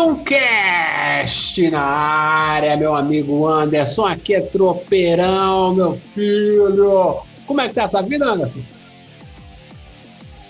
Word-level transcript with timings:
Tropeirão 0.00 0.24
Cast 0.24 1.70
na 1.70 1.82
área, 1.82 2.76
meu 2.76 2.94
amigo 2.94 3.46
Anderson. 3.46 4.06
Aqui 4.06 4.34
é 4.34 4.40
Tropeirão, 4.40 5.74
meu 5.74 5.94
filho. 5.94 7.18
Como 7.46 7.60
é 7.60 7.68
que 7.68 7.74
tá 7.74 7.82
essa 7.82 8.00
vida, 8.00 8.24
Anderson? 8.24 8.60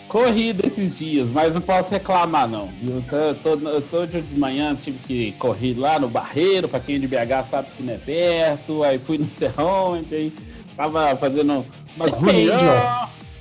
Corrida 0.06 0.66
esses 0.66 0.98
dias, 0.98 1.28
mas 1.28 1.54
não 1.54 1.62
posso 1.62 1.92
reclamar, 1.92 2.48
não. 2.48 2.68
Eu 2.82 3.34
tô, 3.36 3.68
eu 3.68 3.82
tô 3.82 4.06
de 4.06 4.22
manhã, 4.36 4.76
tive 4.76 4.98
que 4.98 5.32
correr 5.32 5.74
lá 5.74 5.98
no 5.98 6.08
Barreiro, 6.08 6.68
para 6.68 6.80
quem 6.80 6.96
é 6.96 6.98
de 6.98 7.08
BH 7.08 7.44
sabe 7.48 7.68
que 7.76 7.82
não 7.82 7.94
é 7.94 7.98
perto. 7.98 8.82
Aí 8.84 8.98
fui 8.98 9.18
no 9.18 9.28
Serrão, 9.28 9.94
aí 9.94 10.32
tava 10.76 11.16
fazendo 11.16 11.64
umas 11.96 12.14
reuniões. 12.16 12.60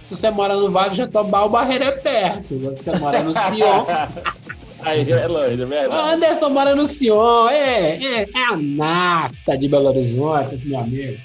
Se 0.07 0.15
você 0.15 0.31
mora 0.31 0.55
no 0.55 0.71
Vale 0.71 0.91
de 0.91 0.97
Jatobá, 0.97 1.43
o 1.43 1.49
Barreiro 1.49 1.83
é 1.83 1.91
perto. 1.91 2.47
Se 2.47 2.55
você 2.55 2.97
mora 2.97 3.21
no 3.21 3.31
Sion. 3.31 3.85
Aí 4.81 5.11
é 5.11 5.27
longe, 5.27 5.61
é 5.61 5.65
verdade. 5.65 6.13
Anderson 6.13 6.49
mora 6.49 6.75
no 6.75 6.85
Sion, 6.85 7.47
é, 7.49 7.97
é, 7.97 8.21
é 8.23 8.45
a 8.49 8.57
nata 8.57 9.57
de 9.57 9.67
Belo 9.67 9.89
Horizonte, 9.89 10.57
meu 10.65 10.79
amigo. 10.79 11.19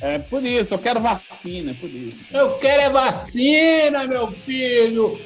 É 0.00 0.18
por 0.18 0.44
isso, 0.44 0.74
eu 0.74 0.78
quero 0.78 1.00
vacina, 1.00 1.72
é 1.72 1.74
por 1.74 1.90
isso. 1.90 2.24
Eu 2.32 2.50
quero 2.58 2.82
é 2.82 2.90
vacina, 2.90 4.06
meu 4.06 4.28
filho. 4.28 5.18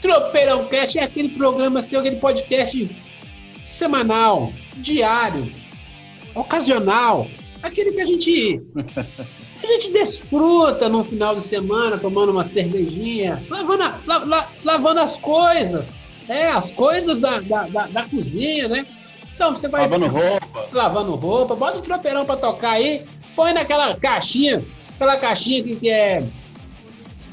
Tropeirão 0.00 0.66
Cast 0.68 0.98
é 0.98 1.02
aquele 1.02 1.30
programa 1.30 1.82
seu, 1.82 2.00
aquele 2.00 2.16
podcast 2.16 2.88
semanal, 3.66 4.52
diário, 4.76 5.52
ocasional, 6.34 7.26
aquele 7.62 7.92
que 7.92 8.00
a 8.00 8.06
gente 8.06 8.62
a 9.62 9.66
gente 9.66 9.92
desfruta 9.92 10.88
no 10.88 11.04
final 11.04 11.34
de 11.34 11.42
semana, 11.42 11.98
tomando 11.98 12.32
uma 12.32 12.44
cervejinha, 12.44 13.42
lavando, 13.50 13.82
a, 13.82 14.00
la, 14.06 14.18
la, 14.24 14.48
lavando 14.64 15.00
as 15.00 15.18
coisas, 15.18 15.94
é, 16.28 16.50
as 16.50 16.70
coisas 16.70 17.18
da, 17.18 17.40
da, 17.40 17.66
da, 17.66 17.86
da 17.86 18.04
cozinha, 18.04 18.68
né? 18.68 18.86
Então 19.34 19.54
você 19.54 19.68
vai. 19.68 19.82
Lavando 19.82 20.06
roupa. 20.06 20.68
Lavando 20.72 21.14
roupa, 21.14 21.54
bota 21.54 21.78
o 21.78 21.82
tropeirão 21.82 22.24
pra 22.24 22.36
tocar 22.36 22.72
aí, 22.72 23.04
põe 23.34 23.52
naquela 23.52 23.94
caixinha, 23.94 24.64
aquela 24.94 25.16
caixinha 25.16 25.62
que, 25.62 25.76
que 25.76 25.88
é. 25.88 26.24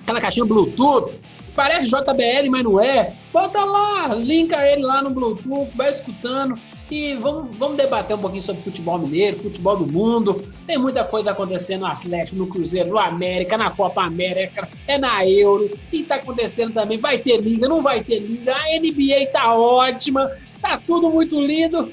Aquela 0.03 0.21
caixinha 0.21 0.45
Bluetooth, 0.45 1.15
parece 1.55 1.87
JBL, 1.87 2.49
mas 2.51 2.63
não 2.63 2.79
é. 2.79 3.13
Bota 3.33 3.63
lá, 3.63 4.13
linka 4.13 4.55
ele 4.67 4.83
lá 4.83 5.01
no 5.01 5.09
Bluetooth, 5.09 5.71
vai 5.75 5.89
escutando. 5.89 6.57
E 6.89 7.15
vamos, 7.15 7.57
vamos 7.57 7.77
debater 7.77 8.15
um 8.15 8.19
pouquinho 8.19 8.43
sobre 8.43 8.61
futebol 8.61 8.99
mineiro, 8.99 9.39
futebol 9.39 9.75
do 9.75 9.87
mundo. 9.87 10.45
Tem 10.67 10.77
muita 10.77 11.03
coisa 11.03 11.31
acontecendo 11.31 11.81
no 11.81 11.87
Atlético, 11.87 12.37
no 12.37 12.47
Cruzeiro, 12.47 12.89
no 12.89 12.99
América, 12.99 13.57
na 13.57 13.71
Copa 13.71 14.03
América, 14.03 14.69
é 14.87 14.97
na 14.97 15.27
Euro. 15.27 15.69
E 15.91 16.03
tá 16.03 16.15
acontecendo 16.15 16.73
também. 16.73 16.97
Vai 16.97 17.17
ter 17.17 17.41
liga, 17.41 17.67
não 17.67 17.81
vai 17.81 18.03
ter 18.03 18.19
liga. 18.19 18.55
A 18.55 18.79
NBA 18.79 19.31
tá 19.33 19.55
ótima, 19.55 20.31
tá 20.61 20.79
tudo 20.85 21.09
muito 21.09 21.39
lindo. 21.39 21.91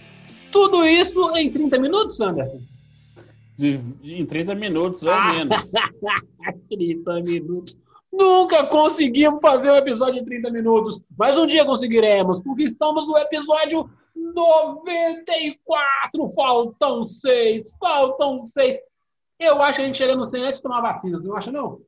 Tudo 0.51 0.85
isso 0.85 1.35
em 1.37 1.51
30 1.51 1.79
minutos, 1.79 2.21
Anderson? 2.21 2.61
De, 3.57 3.79
de, 3.79 4.21
em 4.21 4.27
30 4.27 4.55
minutos, 4.55 5.03
ou 5.03 5.25
menos. 5.25 5.73
30 6.69 7.21
minutos. 7.23 7.79
Nunca 8.13 8.67
conseguimos 8.67 9.41
fazer 9.41 9.71
um 9.71 9.77
episódio 9.77 10.21
em 10.21 10.25
30 10.25 10.51
minutos, 10.51 11.01
mas 11.17 11.39
um 11.39 11.47
dia 11.47 11.65
conseguiremos, 11.65 12.43
porque 12.43 12.65
estamos 12.65 13.07
no 13.07 13.17
episódio 13.17 13.89
94. 14.15 16.29
Faltam 16.35 17.05
seis, 17.05 17.75
faltam 17.79 18.39
seis. 18.39 18.79
Eu 19.39 19.63
acho 19.63 19.77
que 19.77 19.83
a 19.83 19.87
gente 19.87 19.99
chega 19.99 20.17
no 20.17 20.27
100 20.27 20.45
antes 20.45 20.59
de 20.59 20.63
tomar 20.63 20.81
vacina, 20.81 21.19
você 21.19 21.27
não 21.27 21.37
acha, 21.37 21.51
não? 21.51 21.81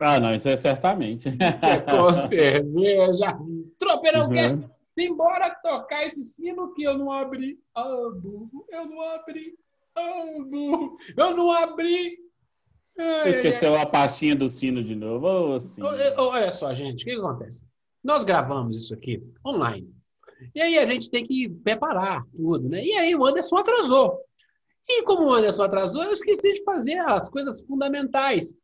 Ah, 0.00 0.18
não, 0.18 0.34
isso 0.34 0.48
é 0.48 0.56
certamente. 0.56 1.28
Isso 1.28 1.38
é 1.64 1.80
com 1.80 2.10
cerveja. 2.10 3.38
Tropeirão 3.78 4.26
uhum. 4.26 4.32
quer 4.32 4.50
embora 4.98 5.54
tocar 5.62 6.04
esse 6.04 6.24
sino 6.24 6.74
que 6.74 6.82
eu 6.82 6.98
não 6.98 7.10
abri. 7.10 7.58
Eu 7.76 8.86
não 8.86 9.00
abri. 9.14 9.54
Eu 11.16 11.36
não 11.36 11.50
abri. 11.50 12.18
Ai, 12.98 13.30
Esqueceu 13.30 13.74
ai, 13.74 13.82
a 13.82 13.86
pastinha 13.86 14.36
do 14.36 14.48
sino 14.48 14.82
de 14.82 14.94
novo. 14.94 15.26
Oh, 15.26 15.58
Olha 16.18 16.50
só, 16.50 16.74
gente, 16.74 17.02
o 17.02 17.04
que 17.04 17.12
acontece? 17.12 17.62
Nós 18.02 18.24
gravamos 18.24 18.76
isso 18.76 18.92
aqui 18.92 19.22
online. 19.46 19.91
E 20.54 20.60
aí 20.60 20.78
a 20.78 20.86
gente 20.86 21.10
tem 21.10 21.26
que 21.26 21.48
preparar 21.48 22.24
tudo, 22.34 22.68
né? 22.68 22.84
E 22.84 22.92
aí 22.92 23.14
o 23.14 23.24
Anderson 23.24 23.56
atrasou. 23.56 24.20
E 24.88 25.02
como 25.02 25.26
o 25.26 25.32
Anderson 25.32 25.64
atrasou, 25.64 26.04
eu 26.04 26.12
esqueci 26.12 26.54
de 26.54 26.64
fazer 26.64 26.98
as 26.98 27.28
coisas 27.28 27.62
fundamentais. 27.62 28.54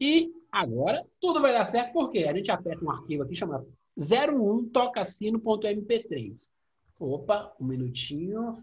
E 0.00 0.30
agora 0.50 1.04
tudo 1.20 1.40
vai 1.40 1.52
dar 1.52 1.66
certo, 1.66 1.92
porque 1.92 2.20
a 2.20 2.32
gente 2.32 2.50
aperta 2.50 2.84
um 2.84 2.90
arquivo 2.90 3.22
aqui 3.22 3.34
chamado 3.34 3.66
01tocacino.mp3. 3.98 6.50
Opa, 6.98 7.52
um 7.60 7.66
minutinho. 7.66 8.58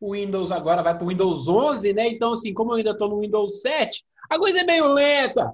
O 0.00 0.12
Windows 0.12 0.50
agora 0.50 0.82
vai 0.82 0.94
para 0.94 1.04
o 1.04 1.08
Windows 1.08 1.48
11, 1.48 1.94
né? 1.94 2.08
Então, 2.08 2.32
assim, 2.32 2.52
como 2.52 2.72
eu 2.72 2.76
ainda 2.76 2.90
estou 2.90 3.08
no 3.08 3.20
Windows 3.20 3.62
7, 3.62 4.04
a 4.28 4.38
coisa 4.38 4.60
é 4.60 4.64
meio 4.64 4.92
lenta. 4.92 5.52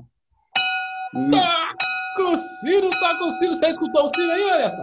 Hum. 1.15 1.31
Toca 1.31 2.31
o 2.31 2.37
sino, 2.37 2.91
toca 2.91 3.25
o 3.25 3.31
sino. 3.33 3.55
Você 3.55 3.69
escutou 3.69 4.05
o 4.05 4.09
sino 4.09 4.33
aí, 4.33 4.45
olha 4.45 4.71
só? 4.71 4.83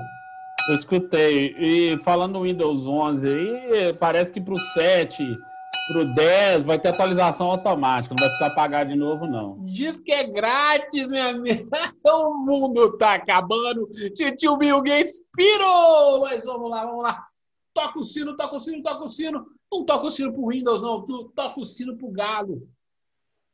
Eu 0.68 0.76
escutei. 0.76 1.56
E 1.58 1.98
falando 2.00 2.34
no 2.34 2.44
Windows 2.44 2.86
11 2.86 3.28
aí, 3.28 3.94
parece 3.94 4.34
que 4.34 4.42
para 4.42 4.54
o 4.54 4.60
7, 4.60 5.24
para 5.88 6.02
o 6.02 6.14
10, 6.14 6.66
vai 6.66 6.78
ter 6.78 6.90
atualização 6.90 7.50
automática. 7.50 8.14
Não 8.14 8.20
vai 8.20 8.30
precisar 8.30 8.56
pagar 8.56 8.86
de 8.86 8.96
novo, 8.96 9.26
não. 9.26 9.64
Diz 9.66 10.02
que 10.02 10.12
é 10.12 10.26
grátis, 10.26 11.08
minha 11.08 11.30
amiga. 11.30 11.64
o 12.06 12.34
mundo 12.34 12.98
tá 12.98 13.14
acabando. 13.14 13.90
Tio 14.38 14.58
Bill 14.58 14.82
Gates 14.82 15.22
pirou. 15.34 16.22
Mas 16.22 16.44
vamos 16.44 16.70
lá, 16.70 16.86
vamos 16.86 17.04
lá. 17.04 17.24
Toca 17.74 18.00
o 18.00 18.04
sino, 18.04 18.36
toca 18.36 18.58
o 18.58 18.60
sino, 18.60 18.84
toca 18.84 19.04
o 19.06 19.08
sino. 19.08 19.46
Não 19.72 19.86
toca 19.86 20.08
o 20.08 20.12
sino 20.12 20.34
pro 20.34 20.48
Windows, 20.48 20.82
não. 20.82 21.06
Toca 21.34 21.60
o 21.60 21.66
sino 21.66 21.96
pro 21.96 22.12
Galo. 22.12 22.68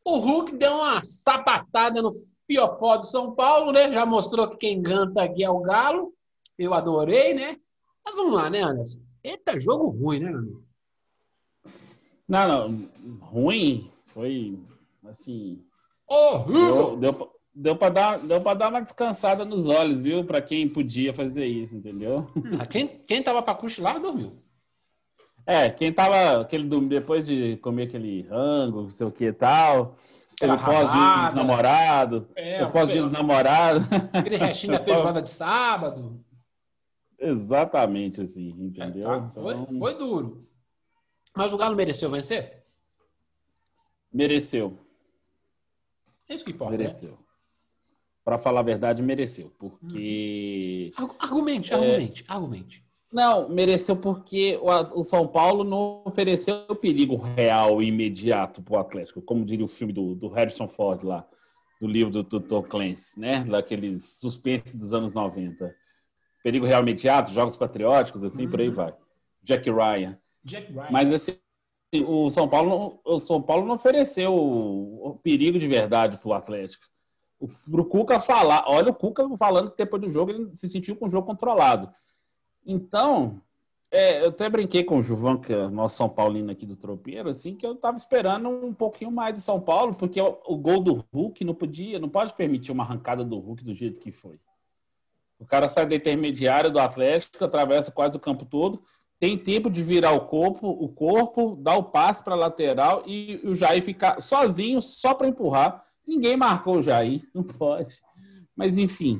O 0.05 0.17
Hulk 0.17 0.55
deu 0.55 0.73
uma 0.73 1.03
sapatada 1.03 2.01
no 2.01 2.11
fiofó 2.47 2.97
do 2.97 3.05
São 3.05 3.35
Paulo, 3.35 3.71
né? 3.71 3.91
Já 3.91 4.05
mostrou 4.05 4.49
que 4.49 4.57
quem 4.57 4.81
canta 4.81 5.23
aqui 5.23 5.43
é 5.43 5.49
o 5.49 5.59
Galo. 5.59 6.12
Eu 6.57 6.73
adorei, 6.73 7.33
né? 7.33 7.57
Mas 8.05 8.15
vamos 8.15 8.33
lá, 8.33 8.49
né, 8.49 8.61
Anderson? 8.61 9.01
Eita, 9.23 9.59
jogo 9.59 9.89
ruim, 9.89 10.19
né, 10.19 10.29
amigo? 10.29 10.63
Não, 12.27 12.47
não. 12.47 12.89
Ruim 13.21 13.89
foi, 14.07 14.59
assim... 15.05 15.63
Horrível! 16.07 16.97
Deu, 16.97 17.13
deu, 17.13 17.31
deu 17.55 17.75
para 17.75 17.89
dar, 17.89 18.19
deu 18.19 18.41
pra 18.41 18.53
dar 18.53 18.69
uma 18.69 18.81
descansada 18.81 19.45
nos 19.45 19.67
olhos, 19.67 20.01
viu? 20.01 20.23
Para 20.25 20.41
quem 20.41 20.67
podia 20.67 21.13
fazer 21.13 21.45
isso, 21.45 21.75
entendeu? 21.75 22.27
Hum, 22.35 22.57
quem, 22.69 22.87
quem 22.87 23.23
tava 23.23 23.41
para 23.41 23.55
cochilar, 23.55 23.99
dormiu. 23.99 24.43
É, 25.45 25.69
quem 25.69 25.91
tava 25.91 26.41
aquele 26.41 26.67
depois 26.87 27.25
de 27.25 27.57
comer 27.57 27.83
aquele 27.83 28.21
rango, 28.23 28.83
não 28.83 28.91
sei 28.91 29.05
o 29.05 29.11
que 29.11 29.25
e 29.25 29.33
tal, 29.33 29.95
aquele 30.33 30.57
pós-dia 30.57 31.23
dos 31.23 31.33
namorados, 31.33 32.23
é, 32.35 32.65
pós-dia 32.65 33.01
dos 33.01 33.11
namorados. 33.11 33.85
Aquele 34.13 34.37
restinho 34.37 34.73
da 34.73 34.79
feijoada 34.83 35.21
de 35.21 35.29
sábado. 35.29 36.23
Exatamente 37.23 38.21
assim, 38.21 38.49
entendeu? 38.59 39.11
É, 39.11 39.19
tá. 39.19 39.31
foi, 39.33 39.53
então... 39.55 39.79
foi 39.79 39.97
duro. 39.97 40.47
Mas 41.35 41.53
o 41.53 41.57
Galo 41.57 41.75
mereceu 41.75 42.09
vencer? 42.11 42.63
Mereceu. 44.11 44.77
É 46.29 46.35
isso 46.35 46.45
que 46.45 46.51
importa. 46.51 46.73
Né? 46.73 46.79
Mereceu. 46.79 47.11
Né? 47.11 47.17
Para 48.23 48.37
falar 48.37 48.59
a 48.61 48.63
verdade, 48.63 49.01
mereceu. 49.01 49.51
Porque. 49.57 50.93
Argumente, 51.19 51.73
é... 51.73 51.75
argumente, 51.75 52.23
argumente. 52.27 52.85
Não, 53.11 53.47
mereceu 53.47 53.95
porque 53.95 54.59
o 54.59 55.03
São 55.03 55.27
Paulo 55.27 55.63
não 55.63 56.01
ofereceu 56.03 56.65
perigo 56.75 57.15
real 57.15 57.79
e 57.79 57.87
imediato 57.87 58.59
para 58.63 58.73
o 58.73 58.79
Atlético, 58.79 59.21
como 59.21 59.45
diria 59.45 59.63
o 59.63 59.67
filme 59.67 59.93
do, 59.93 60.15
do 60.15 60.27
Harrison 60.29 60.67
Ford 60.67 61.03
lá, 61.03 61.23
do 61.79 61.85
livro 61.85 62.23
do, 62.23 62.39
Tom 62.39 62.63
Clancy, 62.63 63.19
né? 63.19 63.43
Daqueles 63.43 64.19
suspense 64.19 64.75
dos 64.75 64.95
anos 64.95 65.13
90. 65.13 65.75
Perigo 66.43 66.65
Real 66.65 66.81
Imediato, 66.81 67.31
Jogos 67.31 67.57
Patrióticos, 67.57 68.23
assim, 68.23 68.45
uhum. 68.45 68.51
por 68.51 68.59
aí 68.59 68.67
uhum. 68.67 68.75
vai. 68.75 68.93
Jack 69.41 69.69
Ryan. 69.71 70.17
Jack 70.43 70.71
Ryan. 70.71 70.91
Mas 70.91 71.11
assim, 71.11 71.37
o 72.05 72.29
São 72.29 72.47
Paulo, 72.47 72.99
o 73.05 73.17
São 73.17 73.41
Paulo 73.41 73.65
não 73.65 73.75
ofereceu 73.75 74.35
o 74.35 75.19
perigo 75.23 75.57
de 75.57 75.67
verdade 75.67 76.17
para 76.17 76.29
o 76.29 76.33
Atlético. 76.33 76.85
Para 77.69 77.81
o 77.81 77.85
Cuca 77.85 78.19
falar, 78.19 78.65
olha 78.67 78.91
o 78.91 78.95
Cuca 78.95 79.27
falando 79.37 79.71
que 79.71 79.77
depois 79.77 80.01
do 80.01 80.11
jogo 80.11 80.31
ele 80.31 80.55
se 80.55 80.67
sentiu 80.67 80.95
com 80.95 81.05
o 81.05 81.09
jogo 81.09 81.25
controlado. 81.25 81.89
Então, 82.65 83.41
é, 83.91 84.23
eu 84.23 84.29
até 84.29 84.49
brinquei 84.49 84.83
com 84.83 84.97
o 84.97 85.03
Juvan, 85.03 85.37
que 85.37 85.53
é 85.53 85.65
o 85.65 85.69
nosso 85.69 85.97
São 85.97 86.09
Paulino 86.09 86.51
aqui 86.51 86.65
do 86.65 86.75
Tropeiro, 86.75 87.29
assim, 87.29 87.55
que 87.55 87.65
eu 87.65 87.75
tava 87.75 87.95
esperando 87.95 88.49
um 88.49 88.73
pouquinho 88.73 89.11
mais 89.11 89.35
de 89.35 89.41
São 89.41 89.59
Paulo, 89.61 89.93
porque 89.93 90.19
o, 90.19 90.39
o, 90.47 90.57
gol 90.57 90.81
do 90.81 91.05
Hulk 91.13 91.45
não 91.45 91.53
podia, 91.53 91.99
não 91.99 92.09
pode 92.09 92.33
permitir 92.33 92.71
uma 92.71 92.83
arrancada 92.83 93.23
do 93.23 93.37
Hulk 93.37 93.63
do 93.63 93.73
jeito 93.75 93.99
que 93.99 94.11
foi. 94.11 94.39
O 95.43 95.47
cara 95.47 95.67
sai 95.67 95.85
da 95.85 95.95
intermediária 95.95 96.69
do 96.69 96.79
Atlético, 96.79 97.43
atravessa 97.43 97.91
quase 97.91 98.17
o 98.17 98.19
campo 98.19 98.45
todo, 98.45 98.81
tem 99.19 99.37
tempo 99.37 99.69
de 99.69 99.81
virar 99.83 100.11
o 100.11 100.27
corpo, 100.27 100.67
o 100.67 100.89
corpo, 100.89 101.55
dar 101.61 101.77
o 101.77 101.83
passe 101.83 102.23
para 102.23 102.35
lateral 102.35 103.03
e 103.05 103.39
o 103.43 103.53
Jair 103.53 103.83
ficar 103.83 104.21
sozinho 104.21 104.81
só 104.81 105.13
para 105.13 105.27
empurrar. 105.27 105.83
Ninguém 106.05 106.35
marcou 106.35 106.77
o 106.77 106.83
Jair, 106.83 107.21
não 107.33 107.43
pode. 107.43 107.95
Mas 108.55 108.77
enfim, 108.77 109.19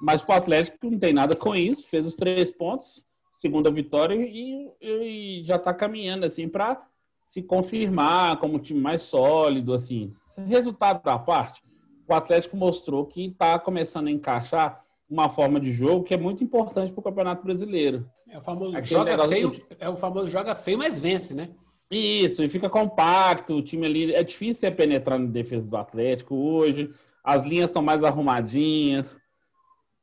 mas 0.00 0.24
o 0.26 0.32
Atlético 0.32 0.78
não 0.90 0.98
tem 0.98 1.12
nada 1.12 1.36
com 1.36 1.54
isso, 1.54 1.88
fez 1.88 2.04
os 2.04 2.16
três 2.16 2.50
pontos 2.50 3.06
segunda 3.34 3.70
vitória 3.70 4.14
e, 4.14 4.70
e 4.80 5.42
já 5.44 5.56
está 5.56 5.74
caminhando 5.74 6.24
assim 6.24 6.48
para 6.48 6.80
se 7.26 7.42
confirmar 7.42 8.38
como 8.38 8.54
um 8.54 8.58
time 8.58 8.80
mais 8.80 9.02
sólido, 9.02 9.72
assim. 9.72 10.12
Resultado 10.46 11.02
da 11.02 11.18
parte, 11.18 11.62
o 12.06 12.14
Atlético 12.14 12.56
mostrou 12.56 13.06
que 13.06 13.26
está 13.26 13.58
começando 13.58 14.08
a 14.08 14.10
encaixar 14.10 14.83
uma 15.08 15.28
forma 15.28 15.60
de 15.60 15.72
jogo 15.72 16.04
que 16.04 16.14
é 16.14 16.16
muito 16.16 16.42
importante 16.42 16.92
para 16.92 17.00
o 17.00 17.04
Campeonato 17.04 17.44
Brasileiro. 17.44 18.08
É 18.28 18.38
o 18.38 18.42
famoso 18.42 18.82
joga 18.82 19.28
feio, 19.28 19.50
do... 19.50 19.62
é 19.78 19.88
o 19.88 19.96
famoso 19.96 20.28
joga 20.28 20.54
feio, 20.54 20.78
mas 20.78 20.98
vence, 20.98 21.34
né? 21.34 21.50
Isso, 21.90 22.42
e 22.42 22.48
fica 22.48 22.68
compacto, 22.68 23.54
o 23.54 23.62
time 23.62 23.86
ali 23.86 24.14
é 24.14 24.22
difícil 24.24 24.60
você 24.60 24.70
penetrar 24.70 25.18
na 25.18 25.26
defesa 25.26 25.68
do 25.68 25.76
Atlético 25.76 26.34
hoje. 26.34 26.90
As 27.22 27.46
linhas 27.46 27.70
estão 27.70 27.82
mais 27.82 28.02
arrumadinhas. 28.02 29.20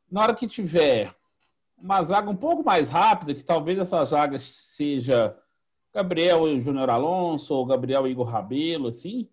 Na 0.09 0.21
hora 0.21 0.35
que 0.35 0.47
tiver 0.47 1.13
uma 1.77 2.01
zaga 2.03 2.29
um 2.29 2.35
pouco 2.35 2.63
mais 2.63 2.89
rápida, 2.89 3.33
que 3.33 3.43
talvez 3.43 3.77
essa 3.79 4.03
zaga 4.05 4.37
seja 4.39 5.35
Gabriel 5.93 6.59
Júnior 6.59 6.89
Alonso 6.89 7.53
ou 7.53 7.65
Gabriel 7.65 8.07
Igor 8.07 8.27
Rabelo, 8.27 8.87
assim, 8.87 9.27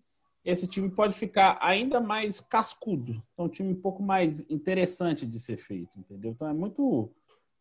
esse 0.45 0.67
time 0.67 0.91
pode 0.91 1.15
ficar 1.15 1.59
ainda 1.61 2.01
mais 2.01 2.41
cascudo. 2.41 3.23
Então, 3.33 3.47
um 3.47 3.49
time 3.49 3.73
um 3.73 3.81
pouco 3.81 4.03
mais 4.03 4.41
interessante 4.51 5.27
de 5.27 5.39
ser 5.39 5.57
feito, 5.57 5.99
entendeu? 5.99 6.31
Então, 6.31 6.49
é 6.49 6.53
muito, 6.53 7.11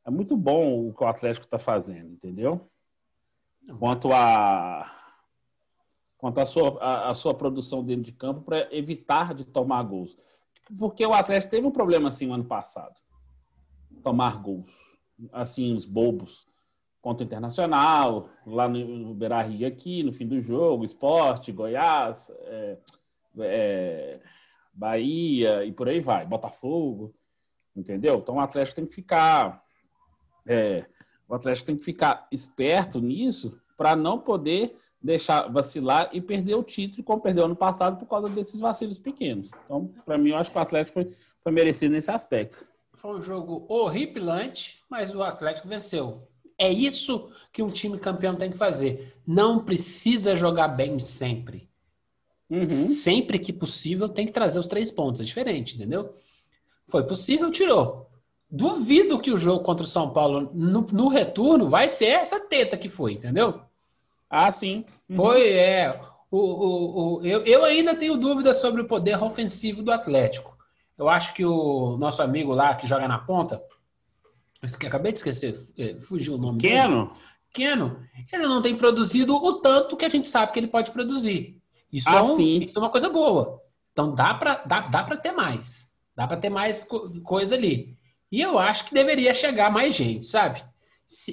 é 0.05 0.11
muito 0.11 0.37
bom 0.37 0.87
o 0.87 0.93
que 0.93 1.03
o 1.03 1.07
Atlético 1.07 1.45
está 1.45 1.59
fazendo, 1.59 2.13
entendeu? 2.13 2.69
Quanto 3.79 4.13
a 4.13 4.93
quanto 6.17 6.39
à 6.39 6.45
sua, 6.45 6.79
a, 6.81 7.09
a, 7.11 7.13
sua 7.13 7.33
produção 7.33 7.83
dentro 7.83 8.03
de 8.03 8.11
campo 8.11 8.41
para 8.41 8.73
evitar 8.75 9.35
de 9.35 9.45
tomar 9.45 9.83
gols. 9.83 10.17
Porque 10.77 11.05
o 11.05 11.13
Atlético 11.13 11.51
teve 11.51 11.67
um 11.67 11.71
problema 11.71 12.09
assim 12.09 12.25
no 12.25 12.33
ano 12.33 12.45
passado 12.45 12.99
tomar 14.03 14.41
gols, 14.41 14.71
assim, 15.31 15.73
os 15.73 15.85
bobos. 15.85 16.47
Contra 17.07 17.23
o 17.23 17.25
Internacional, 17.25 18.29
lá 18.45 18.67
no 18.67 19.13
Beira 19.13 19.41
Rio 19.41 19.65
aqui, 19.65 20.03
no 20.03 20.11
fim 20.11 20.27
do 20.27 20.41
jogo, 20.41 20.83
Esporte, 20.83 21.53
Goiás, 21.53 22.29
é, 22.41 22.77
é, 23.39 24.19
Bahia 24.73 25.63
e 25.63 25.71
por 25.71 25.87
aí 25.87 26.01
vai, 26.01 26.25
Botafogo, 26.25 27.15
entendeu? 27.73 28.17
Então 28.17 28.35
o 28.35 28.39
Atlético 28.41 28.75
tem 28.75 28.85
que 28.85 28.93
ficar, 28.93 29.63
é, 30.45 30.85
o 31.29 31.33
Atlético 31.33 31.67
tem 31.67 31.77
que 31.77 31.85
ficar 31.85 32.27
esperto 32.29 32.99
nisso 32.99 33.57
para 33.77 33.95
não 33.95 34.19
poder 34.19 34.75
deixar 35.01 35.47
vacilar 35.47 36.09
e 36.11 36.19
perder 36.19 36.55
o 36.55 36.63
título 36.63 37.05
como 37.05 37.21
perdeu 37.21 37.45
ano 37.45 37.55
passado 37.55 37.97
por 37.97 38.05
causa 38.05 38.27
desses 38.27 38.59
vacilos 38.59 38.99
pequenos. 38.99 39.49
Então, 39.63 39.93
para 40.05 40.17
mim, 40.17 40.31
eu 40.31 40.35
acho 40.35 40.51
que 40.51 40.57
o 40.57 40.61
Atlético 40.61 41.01
foi, 41.01 41.15
foi 41.41 41.53
merecido 41.53 41.93
nesse 41.93 42.11
aspecto. 42.11 42.67
Foi 42.95 43.17
um 43.17 43.21
jogo 43.21 43.65
horripilante, 43.69 44.83
mas 44.89 45.15
o 45.15 45.23
Atlético 45.23 45.69
venceu. 45.69 46.27
É 46.57 46.71
isso 46.71 47.29
que 47.53 47.61
um 47.61 47.69
time 47.69 47.97
campeão 47.97 48.35
tem 48.35 48.51
que 48.51 48.57
fazer. 48.57 49.15
Não 49.25 49.63
precisa 49.63 50.35
jogar 50.35 50.69
bem 50.69 50.99
sempre. 50.99 51.69
Uhum. 52.49 52.63
Sempre 52.63 53.39
que 53.39 53.51
possível, 53.51 54.07
tem 54.07 54.25
que 54.25 54.31
trazer 54.31 54.57
os 54.57 54.67
três 54.67 54.89
pontos. 54.89 55.21
É 55.21 55.23
diferente, 55.23 55.75
entendeu? 55.75 56.13
Foi 56.87 57.03
possível, 57.03 57.51
tirou. 57.51 58.09
Duvido 58.49 59.19
que 59.19 59.31
o 59.31 59.37
jogo 59.37 59.63
contra 59.63 59.83
o 59.83 59.89
São 59.89 60.09
Paulo 60.09 60.49
no, 60.53 60.81
no 60.91 61.07
retorno 61.09 61.67
vai 61.67 61.89
ser 61.89 62.07
essa 62.07 62.39
teta 62.39 62.77
que 62.77 62.87
foi, 62.87 63.13
entendeu? 63.13 63.61
Ah, 64.29 64.51
sim. 64.51 64.85
Uhum. 65.09 65.15
Foi, 65.15 65.49
é. 65.49 65.99
O, 66.31 66.37
o, 66.37 67.19
o, 67.19 67.25
eu, 67.25 67.45
eu 67.45 67.63
ainda 67.65 67.95
tenho 67.95 68.17
dúvidas 68.17 68.59
sobre 68.59 68.81
o 68.81 68.87
poder 68.87 69.21
ofensivo 69.21 69.83
do 69.83 69.91
Atlético. 69.91 70.57
Eu 70.97 71.07
acho 71.07 71.33
que 71.33 71.45
o 71.45 71.97
nosso 71.97 72.21
amigo 72.21 72.53
lá 72.53 72.75
que 72.75 72.87
joga 72.87 73.07
na 73.07 73.19
ponta, 73.19 73.61
acabei 74.63 75.11
de 75.11 75.19
esquecer, 75.19 75.59
é, 75.77 75.95
fugiu 76.01 76.35
o 76.35 76.37
nome 76.37 76.59
Keno. 76.59 77.07
dele. 77.07 77.19
Keno. 77.53 77.99
Ele 78.31 78.47
não 78.47 78.61
tem 78.61 78.75
produzido 78.75 79.35
o 79.35 79.53
tanto 79.61 79.97
que 79.97 80.05
a 80.05 80.09
gente 80.09 80.27
sabe 80.27 80.51
que 80.51 80.59
ele 80.59 80.67
pode 80.67 80.91
produzir. 80.91 81.57
Isso, 81.91 82.09
ah, 82.09 82.17
é, 82.17 82.21
um, 82.21 82.39
isso 82.41 82.77
é 82.77 82.81
uma 82.81 82.89
coisa 82.89 83.09
boa. 83.09 83.61
Então 83.91 84.13
dá 84.13 84.33
para 84.33 84.63
dá, 84.65 84.81
dá 84.81 85.03
ter 85.17 85.31
mais. 85.31 85.91
Dá 86.15 86.27
para 86.27 86.37
ter 86.37 86.49
mais 86.49 86.83
co 86.83 87.09
coisa 87.21 87.55
ali. 87.55 87.97
E 88.31 88.41
eu 88.41 88.59
acho 88.59 88.85
que 88.85 88.93
deveria 88.93 89.33
chegar 89.33 89.71
mais 89.71 89.95
gente, 89.95 90.25
sabe? 90.25 90.63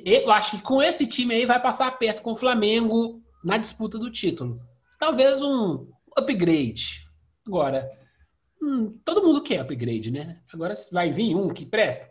Eu 0.04 0.30
acho 0.30 0.52
que 0.52 0.62
com 0.62 0.80
esse 0.80 1.06
time 1.06 1.34
aí 1.34 1.46
vai 1.46 1.60
passar 1.60 1.90
perto 1.98 2.22
com 2.22 2.32
o 2.32 2.36
Flamengo 2.36 3.20
na 3.42 3.58
disputa 3.58 3.98
do 3.98 4.10
título. 4.10 4.60
Talvez 4.98 5.42
um 5.42 5.88
upgrade. 6.16 7.04
Agora, 7.46 7.90
Hum, 8.64 8.98
todo 9.04 9.22
mundo 9.22 9.42
quer 9.42 9.60
upgrade, 9.60 10.10
né? 10.10 10.40
Agora 10.50 10.72
vai 10.90 11.12
vir 11.12 11.36
um 11.36 11.52
que 11.52 11.66
presta. 11.66 12.10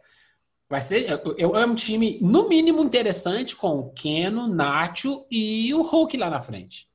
Vai 0.73 0.81
ser. 0.81 1.21
Eu, 1.37 1.55
amo 1.55 1.73
um 1.73 1.75
time, 1.75 2.17
no 2.19 2.49
mínimo, 2.49 2.81
interessante 2.81 3.55
com 3.55 3.77
o 3.77 3.91
Keno, 3.91 4.47
Nacho 4.47 5.23
e 5.29 5.71
o 5.71 5.83
Hulk 5.83 6.17
lá 6.17 6.31
na 6.31 6.41
frente. 6.41 6.89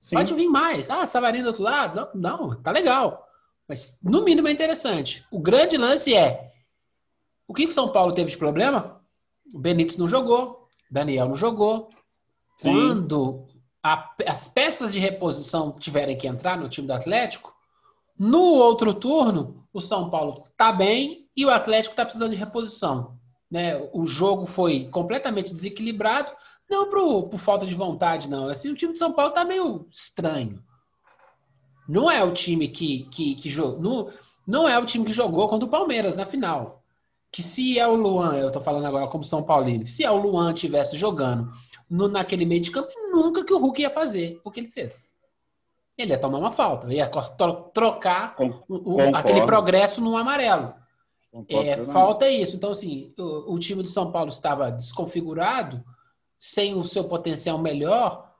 Sim. 0.00 0.16
Pode 0.16 0.34
vir 0.34 0.48
mais. 0.48 0.90
Ah, 0.90 1.06
Savarino 1.06 1.44
do 1.44 1.50
outro 1.50 1.62
lado? 1.62 2.08
Não, 2.12 2.48
não, 2.48 2.60
tá 2.60 2.72
legal. 2.72 3.24
Mas 3.68 4.00
no 4.02 4.24
mínimo 4.24 4.48
é 4.48 4.50
interessante. 4.50 5.24
O 5.30 5.38
grande 5.38 5.76
lance 5.76 6.12
é: 6.12 6.50
o 7.46 7.54
que 7.54 7.66
o 7.66 7.70
São 7.70 7.92
Paulo 7.92 8.14
teve 8.14 8.32
de 8.32 8.36
problema? 8.36 9.00
O 9.54 9.60
Benítez 9.60 9.96
não 9.96 10.08
jogou, 10.08 10.66
Daniel 10.90 11.28
não 11.28 11.36
jogou. 11.36 11.88
Sim. 12.56 12.72
Quando 12.72 13.46
a, 13.80 14.12
as 14.26 14.48
peças 14.48 14.92
de 14.92 14.98
reposição 14.98 15.70
tiverem 15.78 16.18
que 16.18 16.26
entrar 16.26 16.58
no 16.58 16.68
time 16.68 16.88
do 16.88 16.94
Atlético, 16.94 17.54
no 18.18 18.42
outro 18.42 18.92
turno, 18.92 19.68
o 19.72 19.80
São 19.80 20.10
Paulo 20.10 20.42
está 20.48 20.72
bem 20.72 21.21
e 21.36 21.44
o 21.44 21.50
Atlético 21.50 21.92
está 21.92 22.04
precisando 22.04 22.32
de 22.32 22.36
reposição. 22.36 23.18
Né? 23.50 23.76
O 23.92 24.06
jogo 24.06 24.46
foi 24.46 24.88
completamente 24.90 25.52
desequilibrado, 25.52 26.32
não 26.68 26.88
por, 26.88 27.28
por 27.28 27.38
falta 27.38 27.66
de 27.66 27.74
vontade, 27.74 28.28
não. 28.28 28.48
Assim, 28.48 28.70
o 28.70 28.74
time 28.74 28.92
de 28.92 28.98
São 28.98 29.12
Paulo 29.12 29.30
está 29.30 29.44
meio 29.44 29.86
estranho. 29.90 30.62
Não 31.88 32.10
é 32.10 32.22
o 32.22 32.32
time 32.32 32.68
que, 32.68 33.04
que, 33.10 33.34
que 33.34 33.50
jogou. 33.50 33.80
Não, 33.80 34.10
não 34.46 34.68
é 34.68 34.78
o 34.78 34.86
time 34.86 35.04
que 35.04 35.12
jogou 35.12 35.48
contra 35.48 35.66
o 35.66 35.70
Palmeiras 35.70 36.16
na 36.16 36.24
final. 36.24 36.82
Que 37.30 37.42
se 37.42 37.78
é 37.78 37.86
o 37.86 37.94
Luan, 37.94 38.34
eu 38.34 38.48
estou 38.48 38.62
falando 38.62 38.86
agora 38.86 39.06
como 39.08 39.24
São 39.24 39.42
Paulino, 39.42 39.86
se 39.86 40.04
é 40.04 40.10
o 40.10 40.16
Luan 40.16 40.52
tivesse 40.52 40.96
jogando 40.96 41.50
no, 41.88 42.06
naquele 42.08 42.44
meio 42.44 42.60
de 42.60 42.70
campo, 42.70 42.88
nunca 43.10 43.44
que 43.44 43.54
o 43.54 43.58
Hulk 43.58 43.80
ia 43.80 43.90
fazer 43.90 44.40
o 44.44 44.50
que 44.50 44.60
ele 44.60 44.70
fez 44.70 45.02
ele 45.96 46.12
ia 46.12 46.18
tomar 46.18 46.38
uma 46.38 46.50
falta, 46.50 46.92
ia 46.92 47.08
trocar 47.72 48.34
o, 48.68 48.98
aquele 49.14 49.42
progresso 49.42 50.00
no 50.00 50.16
amarelo. 50.16 50.74
É, 51.48 51.82
falta 51.84 52.28
isso. 52.28 52.56
Então, 52.56 52.70
assim, 52.70 53.12
o, 53.18 53.54
o, 53.54 53.58
time 53.58 53.82
do 53.82 53.88
São 53.88 54.12
Paulo 54.12 54.28
estava 54.28 54.70
desconfigurado, 54.70 55.82
sem 56.38 56.74
o 56.74 56.84
seu 56.84 57.04
potencial 57.04 57.58
melhor. 57.58 58.30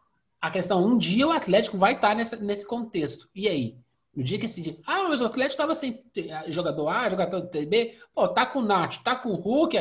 A 0.41 0.51
questão, 0.51 0.85
um 0.85 0.99
dia 0.99 1.27
o 1.27 1.33
Atlético 1.33 1.79
vai 1.79 1.95
estar 1.95 2.15
nessa, 2.15 2.37
nesse 2.37 2.67
contexto. 2.67 3.29
E 3.35 3.49
aí? 3.49 3.79
No 4.15 4.23
dia 4.23 4.39
que 4.39 4.45
esse 4.45 4.61
dia, 4.61 4.79
ah, 4.87 5.09
mas 5.09 5.23
o 5.23 5.25
Atlético 5.25 5.55
estava 5.55 5.75
sem 5.75 6.05
jogador 6.49 6.89
A, 6.89 7.09
jogador 7.09 7.49
B, 7.49 7.95
pô, 8.15 8.29
tá 8.29 8.45
com 8.45 8.59
o 8.59 8.63
Nacho, 8.63 9.03
tá 9.03 9.17
com 9.17 9.31
o 9.31 9.37
Hulk, 9.37 9.79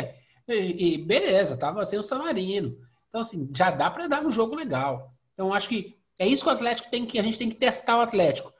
e, 0.48 0.94
e 0.94 0.98
beleza, 0.98 1.58
tava 1.58 1.86
sem 1.86 2.00
o 2.00 2.04
Samarino. 2.04 2.78
Então, 3.10 3.20
assim, 3.20 3.50
já 3.54 3.72
dá 3.72 3.92
para 3.92 4.08
dar 4.08 4.26
um 4.26 4.32
jogo 4.32 4.56
legal. 4.56 5.14
Então, 5.34 5.54
acho 5.54 5.68
que 5.68 5.98
é 6.18 6.26
isso 6.26 6.44
que 6.44 6.50
o 6.50 6.54
Atlético 6.54 6.90
tem 6.90 7.06
que. 7.06 7.20
A 7.20 7.24
gente 7.24 7.38
tem 7.38 7.50
que 7.50 7.56
testar 7.56 7.98
o 7.98 8.02
Atlético. 8.02 8.54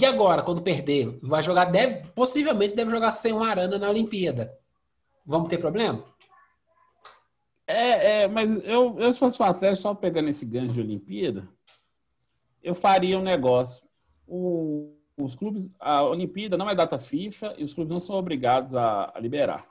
E 0.00 0.04
agora, 0.04 0.42
quando 0.42 0.62
perder, 0.62 1.18
vai 1.22 1.42
jogar, 1.42 1.66
deve, 1.66 2.08
possivelmente 2.08 2.74
deve 2.74 2.90
jogar 2.90 3.14
sem 3.14 3.32
uma 3.32 3.48
arana 3.48 3.78
na 3.78 3.88
Olimpíada. 3.88 4.58
Vamos 5.24 5.48
ter 5.48 5.58
problema? 5.58 6.04
É, 7.66 8.22
é 8.22 8.28
mas 8.28 8.56
eu, 8.64 8.98
eu, 8.98 9.12
se 9.12 9.18
fosse 9.18 9.40
o 9.40 9.44
Atlético, 9.44 9.82
só 9.82 9.94
pegando 9.94 10.28
esse 10.28 10.44
gancho 10.44 10.72
de 10.72 10.80
Olimpíada, 10.80 11.48
eu 12.62 12.74
faria 12.74 13.18
um 13.18 13.22
negócio. 13.22 13.84
O, 14.26 14.96
os 15.16 15.36
clubes, 15.36 15.70
a 15.78 16.02
Olimpíada 16.02 16.56
não 16.56 16.68
é 16.68 16.74
data 16.74 16.98
FIFA 16.98 17.54
e 17.56 17.62
os 17.62 17.72
clubes 17.72 17.92
não 17.92 18.00
são 18.00 18.16
obrigados 18.16 18.74
a, 18.74 19.12
a 19.14 19.20
liberar. 19.20 19.64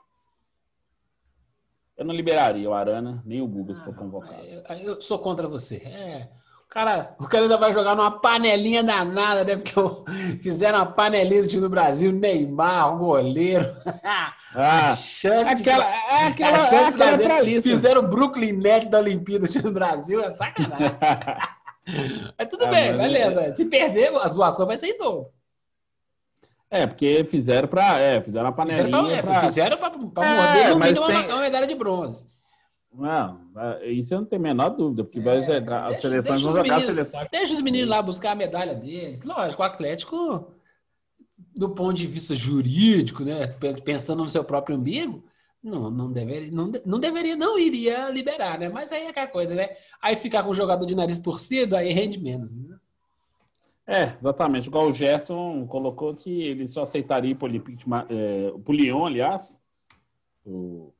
Eu 1.96 2.04
não 2.04 2.14
liberaria 2.14 2.68
o 2.68 2.72
Arana 2.72 3.22
nem 3.24 3.40
o 3.40 3.46
Guga 3.46 3.74
se 3.74 3.84
for 3.84 3.94
ah, 3.94 3.98
convocado. 3.98 4.42
Eu, 4.42 4.76
eu, 4.78 5.02
sou 5.02 5.18
contra 5.18 5.46
você. 5.46 5.76
É, 5.76 6.30
cara, 6.74 7.14
o 7.20 7.28
cara 7.28 7.44
ainda 7.44 7.56
vai 7.56 7.72
jogar 7.72 7.94
numa 7.94 8.10
panelinha 8.10 8.82
danada, 8.82 9.44
né? 9.44 9.56
Porque 9.56 9.72
fizeram 10.42 10.80
uma 10.80 10.86
panelinha 10.86 11.42
do 11.42 11.48
time 11.48 11.62
do 11.62 11.70
Brasil, 11.70 12.10
Neymar, 12.12 12.94
o 12.94 12.98
goleiro. 12.98 13.64
Ah, 14.56 14.92
a 14.92 14.94
chance 14.94 15.50
aquela, 15.50 15.84
de, 15.84 15.90
é 15.90 16.26
aquela, 16.28 16.58
a 16.58 16.60
chance 16.60 16.74
é 16.74 17.04
aquela 17.04 17.38
fazer, 17.40 17.60
Fizeram 17.60 18.02
o 18.02 18.06
Brooklyn 18.06 18.52
Nets 18.52 18.88
da 18.88 19.00
Olimpíada 19.00 19.46
do 19.46 19.50
time 19.50 19.64
do 19.64 19.72
Brasil, 19.72 20.20
é 20.20 20.30
sacanagem. 20.30 20.92
Mas 22.38 22.48
tudo 22.48 22.64
ah, 22.66 22.68
bem, 22.68 22.96
beleza. 22.96 23.40
É... 23.40 23.50
Se 23.50 23.64
perder, 23.64 24.14
a 24.14 24.28
zoação 24.28 24.64
vai 24.64 24.78
ser 24.78 24.90
em 24.90 24.96
dobro. 24.96 25.26
É, 26.70 26.86
porque 26.86 27.24
fizeram 27.24 27.66
para, 27.66 27.98
é, 27.98 28.20
fizeram 28.20 28.50
a 28.50 28.52
panelinha. 28.52 29.24
Fizeram 29.40 29.76
para 29.76 29.88
é, 29.88 29.98
morder 29.98 30.76
mínimo 30.76 31.06
tem... 31.08 31.16
uma, 31.16 31.34
uma 31.34 31.40
medalha 31.40 31.66
de 31.66 31.74
bronze. 31.74 32.24
Não, 32.96 33.40
é, 33.56 33.90
isso 33.90 34.14
eu 34.14 34.20
não 34.20 34.26
tenho 34.26 34.40
a 34.40 34.42
menor 34.42 34.70
dúvida, 34.70 35.02
porque 35.02 35.18
é, 35.18 35.22
vai 35.22 35.42
jogar, 35.42 35.86
as 35.86 36.00
seleções 36.00 36.40
vão 36.40 36.52
jogar 36.52 36.62
meninos, 36.62 36.84
seleções. 36.84 37.28
Deixa 37.28 37.54
os 37.54 37.60
meninos 37.60 37.88
lá 37.88 38.00
buscar 38.00 38.32
a 38.32 38.36
medalha 38.36 38.74
deles. 38.74 39.22
Lógico, 39.22 39.62
o 39.62 39.64
Atlético, 39.64 40.52
do 41.54 41.70
ponto 41.70 41.94
de 41.94 42.06
vista 42.06 42.34
jurídico, 42.34 43.24
né, 43.24 43.48
pensando 43.84 44.22
no 44.22 44.28
seu 44.28 44.44
próprio 44.44 44.76
umbigo, 44.76 45.24
não, 45.62 45.90
não, 45.90 46.12
deveria, 46.12 46.52
não, 46.52 46.70
não 46.84 47.00
deveria, 47.00 47.34
não 47.34 47.58
iria 47.58 48.10
liberar, 48.10 48.58
né? 48.58 48.68
Mas 48.68 48.92
aí 48.92 49.04
é 49.04 49.08
aquela 49.08 49.26
coisa, 49.26 49.54
né? 49.54 49.70
Aí 50.00 50.14
ficar 50.14 50.42
com 50.42 50.50
o 50.50 50.54
jogador 50.54 50.84
de 50.84 50.94
nariz 50.94 51.18
torcido, 51.18 51.74
aí 51.74 51.90
rende 51.90 52.20
menos, 52.20 52.54
né? 52.54 52.76
É, 53.86 54.14
exatamente. 54.18 54.68
Igual 54.68 54.88
o 54.88 54.92
Gerson 54.92 55.66
colocou 55.66 56.14
que 56.14 56.42
ele 56.42 56.66
só 56.66 56.82
aceitaria 56.82 57.36
o 57.38 57.44
Olympique, 57.44 57.84
é, 58.10 58.52
o 58.52 58.72
Lyon, 58.72 59.06
aliás, 59.06 59.60
o 60.44 60.92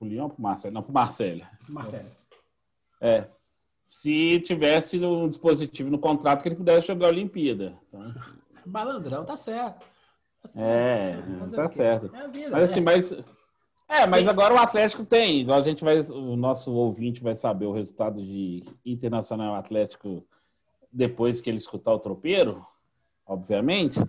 Pro 0.00 0.08
Lyon 0.08 0.24
ou 0.24 0.30
pro 0.30 0.42
Marcelo? 0.42 0.72
Não, 0.72 0.82
pro 0.82 0.92
Marcelo. 0.94 1.42
Marcelo. 1.68 2.08
É. 3.02 3.26
Se 3.88 4.40
tivesse 4.40 4.98
um 5.04 5.28
dispositivo 5.28 5.90
no 5.90 5.98
contrato 5.98 6.42
que 6.42 6.48
ele 6.48 6.56
pudesse 6.56 6.86
jogar 6.86 7.08
a 7.08 7.10
Olimpíada. 7.10 7.78
Então, 7.86 8.00
assim... 8.02 8.30
Malandrão, 8.64 9.24
tá 9.26 9.36
certo. 9.36 9.86
Tá 10.40 10.48
certo. 10.48 10.58
É, 10.58 11.48
tá 11.54 11.68
certo. 11.68 12.16
É 12.16 12.28
vida, 12.28 12.50
mas 12.50 12.64
assim, 12.64 12.80
né? 12.80 12.86
mas. 12.86 13.12
É, 13.88 14.06
mas 14.06 14.26
agora 14.26 14.54
o 14.54 14.58
Atlético 14.58 15.04
tem. 15.04 15.50
A 15.50 15.60
gente 15.60 15.84
vai, 15.84 15.98
o 15.98 16.34
nosso 16.36 16.72
ouvinte 16.72 17.22
vai 17.22 17.34
saber 17.34 17.66
o 17.66 17.72
resultado 17.72 18.22
de 18.22 18.64
Internacional 18.86 19.54
Atlético 19.54 20.24
depois 20.90 21.40
que 21.40 21.50
ele 21.50 21.58
escutar 21.58 21.92
o 21.92 21.98
tropeiro, 21.98 22.64
obviamente 23.26 24.00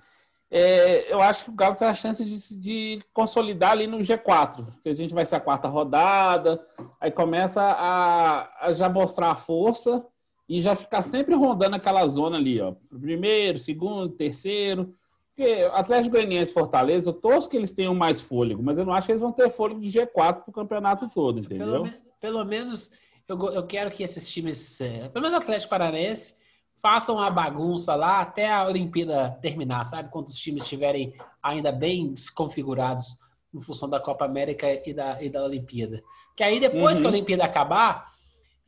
é, 0.53 1.11
eu 1.11 1.21
acho 1.21 1.45
que 1.45 1.49
o 1.49 1.53
Galo 1.53 1.75
tem 1.75 1.87
a 1.87 1.93
chance 1.93 2.25
de, 2.25 2.59
de, 2.59 3.03
consolidar 3.13 3.71
ali 3.71 3.87
no 3.87 3.99
G4, 3.99 4.67
que 4.83 4.89
a 4.89 4.93
gente 4.93 5.13
vai 5.13 5.25
ser 5.25 5.37
a 5.37 5.39
quarta 5.39 5.69
rodada, 5.69 6.61
aí 6.99 7.09
começa 7.09 7.61
a, 7.61 8.67
a, 8.67 8.71
já 8.73 8.89
mostrar 8.89 9.31
a 9.31 9.35
força 9.35 10.05
e 10.49 10.59
já 10.59 10.75
ficar 10.75 11.03
sempre 11.03 11.35
rondando 11.35 11.77
aquela 11.77 12.05
zona 12.05 12.35
ali, 12.35 12.59
ó. 12.59 12.73
Primeiro, 12.99 13.57
segundo, 13.57 14.09
terceiro. 14.09 14.93
Porque 15.33 15.49
Atlético 15.71 16.17
Goianiense 16.17 16.51
e 16.51 16.53
Fortaleza, 16.53 17.09
eu 17.09 17.13
torço 17.13 17.49
que 17.49 17.55
eles 17.55 17.71
tenham 17.71 17.95
mais 17.95 18.19
fôlego, 18.19 18.61
mas 18.61 18.77
eu 18.77 18.85
não 18.85 18.93
acho 18.93 19.05
que 19.05 19.13
eles 19.13 19.21
vão 19.21 19.31
ter 19.31 19.49
fôlego 19.49 19.79
de 19.79 19.89
G4 19.89 20.11
para 20.13 20.43
o 20.49 20.51
campeonato 20.51 21.09
todo, 21.09 21.39
entendeu? 21.39 21.83
Pelo, 21.83 21.93
pelo 22.19 22.43
menos 22.43 22.91
eu, 23.25 23.37
eu, 23.53 23.65
quero 23.65 23.89
que 23.89 24.03
esses 24.03 24.29
times, 24.29 24.81
é, 24.81 25.07
pelo 25.07 25.23
menos 25.23 25.39
o 25.39 25.41
Atlético 25.41 25.69
Paranaense, 25.69 26.35
façam 26.81 27.19
a 27.19 27.29
bagunça 27.29 27.95
lá 27.95 28.21
até 28.21 28.51
a 28.51 28.65
Olimpíada 28.65 29.37
terminar, 29.41 29.85
sabe? 29.85 30.09
Quando 30.09 30.29
os 30.29 30.37
times 30.37 30.63
estiverem 30.63 31.13
ainda 31.41 31.71
bem 31.71 32.11
desconfigurados 32.11 33.19
em 33.53 33.61
função 33.61 33.89
da 33.89 33.99
Copa 33.99 34.25
América 34.25 34.67
e 34.87 34.93
da, 34.93 35.21
e 35.21 35.29
da 35.29 35.43
Olimpíada. 35.43 36.03
Que 36.35 36.43
aí 36.43 36.59
depois 36.59 36.97
uhum. 36.97 37.01
que 37.01 37.07
a 37.07 37.11
Olimpíada 37.11 37.43
acabar, 37.43 38.05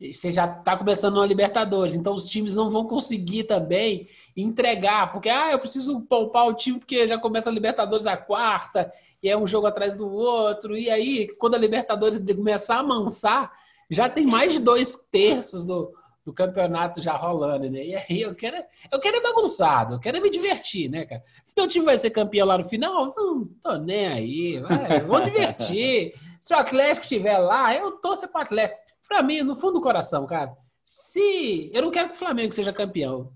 você 0.00 0.30
já 0.30 0.46
está 0.46 0.76
começando 0.76 1.16
na 1.16 1.26
Libertadores, 1.26 1.94
então 1.94 2.14
os 2.14 2.28
times 2.28 2.54
não 2.54 2.70
vão 2.70 2.86
conseguir 2.86 3.44
também 3.44 4.08
entregar, 4.36 5.12
porque 5.12 5.28
ah, 5.28 5.52
eu 5.52 5.58
preciso 5.58 6.00
poupar 6.02 6.46
o 6.46 6.54
time 6.54 6.78
porque 6.78 7.08
já 7.08 7.18
começa 7.18 7.48
a 7.48 7.52
Libertadores 7.52 8.06
a 8.06 8.16
quarta, 8.16 8.92
e 9.22 9.28
é 9.28 9.36
um 9.36 9.46
jogo 9.46 9.66
atrás 9.66 9.96
do 9.96 10.10
outro, 10.10 10.76
e 10.76 10.90
aí 10.90 11.28
quando 11.38 11.54
a 11.54 11.58
Libertadores 11.58 12.18
começar 12.18 12.76
a 12.76 12.80
amansar, 12.80 13.52
já 13.90 14.08
tem 14.08 14.26
mais 14.26 14.52
de 14.52 14.58
dois 14.58 14.96
terços 15.10 15.64
do, 15.64 15.94
do 16.24 16.32
campeonato 16.32 17.02
já 17.02 17.14
rolando, 17.14 17.70
né? 17.70 17.84
E 17.84 17.94
aí 17.94 18.22
eu 18.22 18.34
quero, 18.34 18.56
eu 18.90 18.98
quero 18.98 19.18
é 19.18 19.20
bagunçado, 19.20 19.94
eu 19.94 20.00
quero 20.00 20.16
é 20.16 20.20
me 20.20 20.30
divertir, 20.30 20.88
né, 20.88 21.04
cara? 21.04 21.22
Se 21.44 21.54
meu 21.56 21.68
time 21.68 21.84
vai 21.84 21.98
ser 21.98 22.10
campeão 22.10 22.46
lá 22.46 22.56
no 22.56 22.64
final, 22.64 23.14
não 23.14 23.44
tô 23.62 23.76
nem 23.76 24.06
aí, 24.06 24.58
vai, 24.58 25.00
vou 25.00 25.20
divertir. 25.20 26.14
Se 26.40 26.54
o 26.54 26.58
Atlético 26.58 27.04
estiver 27.04 27.38
lá, 27.38 27.74
eu 27.74 27.92
torço 27.92 28.26
para 28.28 28.40
o 28.40 28.42
Atlético. 28.42 28.80
Para 29.06 29.22
mim, 29.22 29.42
no 29.42 29.54
fundo 29.54 29.74
do 29.74 29.80
coração, 29.82 30.26
cara, 30.26 30.56
se 30.84 31.70
eu 31.74 31.82
não 31.82 31.90
quero 31.90 32.08
que 32.08 32.16
o 32.16 32.18
Flamengo 32.18 32.52
seja 32.52 32.72
campeão, 32.72 33.30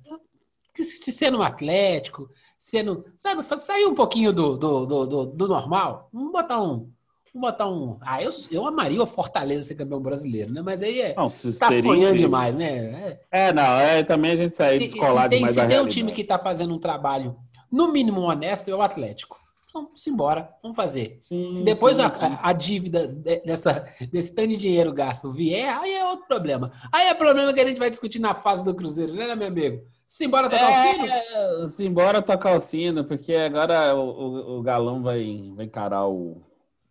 se 0.75 1.13
sendo 1.13 1.39
um 1.39 1.43
Atlético, 1.43 2.31
sendo, 2.59 3.05
sabe, 3.17 3.43
sair 3.59 3.87
um 3.87 3.95
pouquinho 3.95 4.33
do, 4.33 4.57
do, 4.57 4.87
do, 4.87 5.07
do, 5.07 5.27
do 5.27 5.49
normal, 5.49 6.09
vamos 6.13 6.33
botar 6.33 6.63
um 6.63 6.91
Vou 7.33 7.43
botar 7.43 7.69
um. 7.69 7.99
Ah, 8.01 8.23
eu, 8.23 8.31
eu 8.51 8.67
amaria 8.67 9.03
o 9.03 9.07
Fortaleza 9.07 9.67
ser 9.67 9.75
campeão 9.75 10.01
brasileiro, 10.01 10.53
né? 10.53 10.63
Mas 10.63 10.83
aí 10.83 11.01
é. 11.01 11.15
Não, 11.15 11.27
tá 11.27 11.73
sonhando 11.83 12.17
demais, 12.17 12.57
né? 12.57 13.19
É, 13.31 13.49
é 13.49 13.53
não, 13.53 13.79
é 13.79 14.03
também 14.03 14.33
a 14.33 14.37
gente 14.37 14.55
sair 14.55 14.79
descolado 14.79 15.35
demais. 15.35 15.55
Se 15.55 15.67
tem 15.67 15.81
um 15.81 15.89
time 15.89 16.13
que 16.13 16.25
tá 16.25 16.39
fazendo 16.39 16.75
um 16.75 16.79
trabalho, 16.79 17.37
no 17.71 17.93
mínimo 17.93 18.21
honesto, 18.23 18.71
é 18.71 18.75
o 18.75 18.83
Atlético. 18.83 19.39
Então, 19.69 19.91
simbora, 19.95 20.49
vamos 20.63 20.77
fazer. 20.77 21.21
Sim, 21.23 21.53
Se 21.53 21.63
depois 21.63 21.97
sim, 21.97 22.03
a, 22.03 22.11
sim. 22.11 22.39
a, 22.43 22.53
dívida 22.55 23.07
dessa, 23.07 23.87
desse 24.11 24.35
tanto 24.35 24.49
de 24.49 24.57
dinheiro 24.57 24.95
gasto 24.95 25.31
vier, 25.31 25.69
aí 25.69 25.93
é 25.93 26.05
outro 26.07 26.27
problema. 26.27 26.73
Aí 26.91 27.07
é 27.09 27.15
problema 27.15 27.53
que 27.53 27.61
a 27.61 27.67
gente 27.67 27.79
vai 27.79 27.91
discutir 27.91 28.19
na 28.19 28.35
fase 28.35 28.65
do 28.65 28.75
Cruzeiro, 28.75 29.13
né, 29.13 29.35
meu 29.35 29.49
amigo? 29.49 29.83
Simbora 30.07 30.49
tocar 30.49 30.71
é, 30.71 30.73
o 30.73 30.93
sino? 30.93 31.69
Simbora 31.69 32.23
tocar 32.23 32.57
o 32.57 32.61
sino, 32.61 33.05
porque 33.05 33.35
agora 33.35 33.95
o, 33.95 34.09
o, 34.09 34.59
o 34.59 34.63
Galão 34.63 35.03
vai, 35.03 35.53
vai 35.55 35.67
encarar 35.67 36.09
o, 36.09 36.43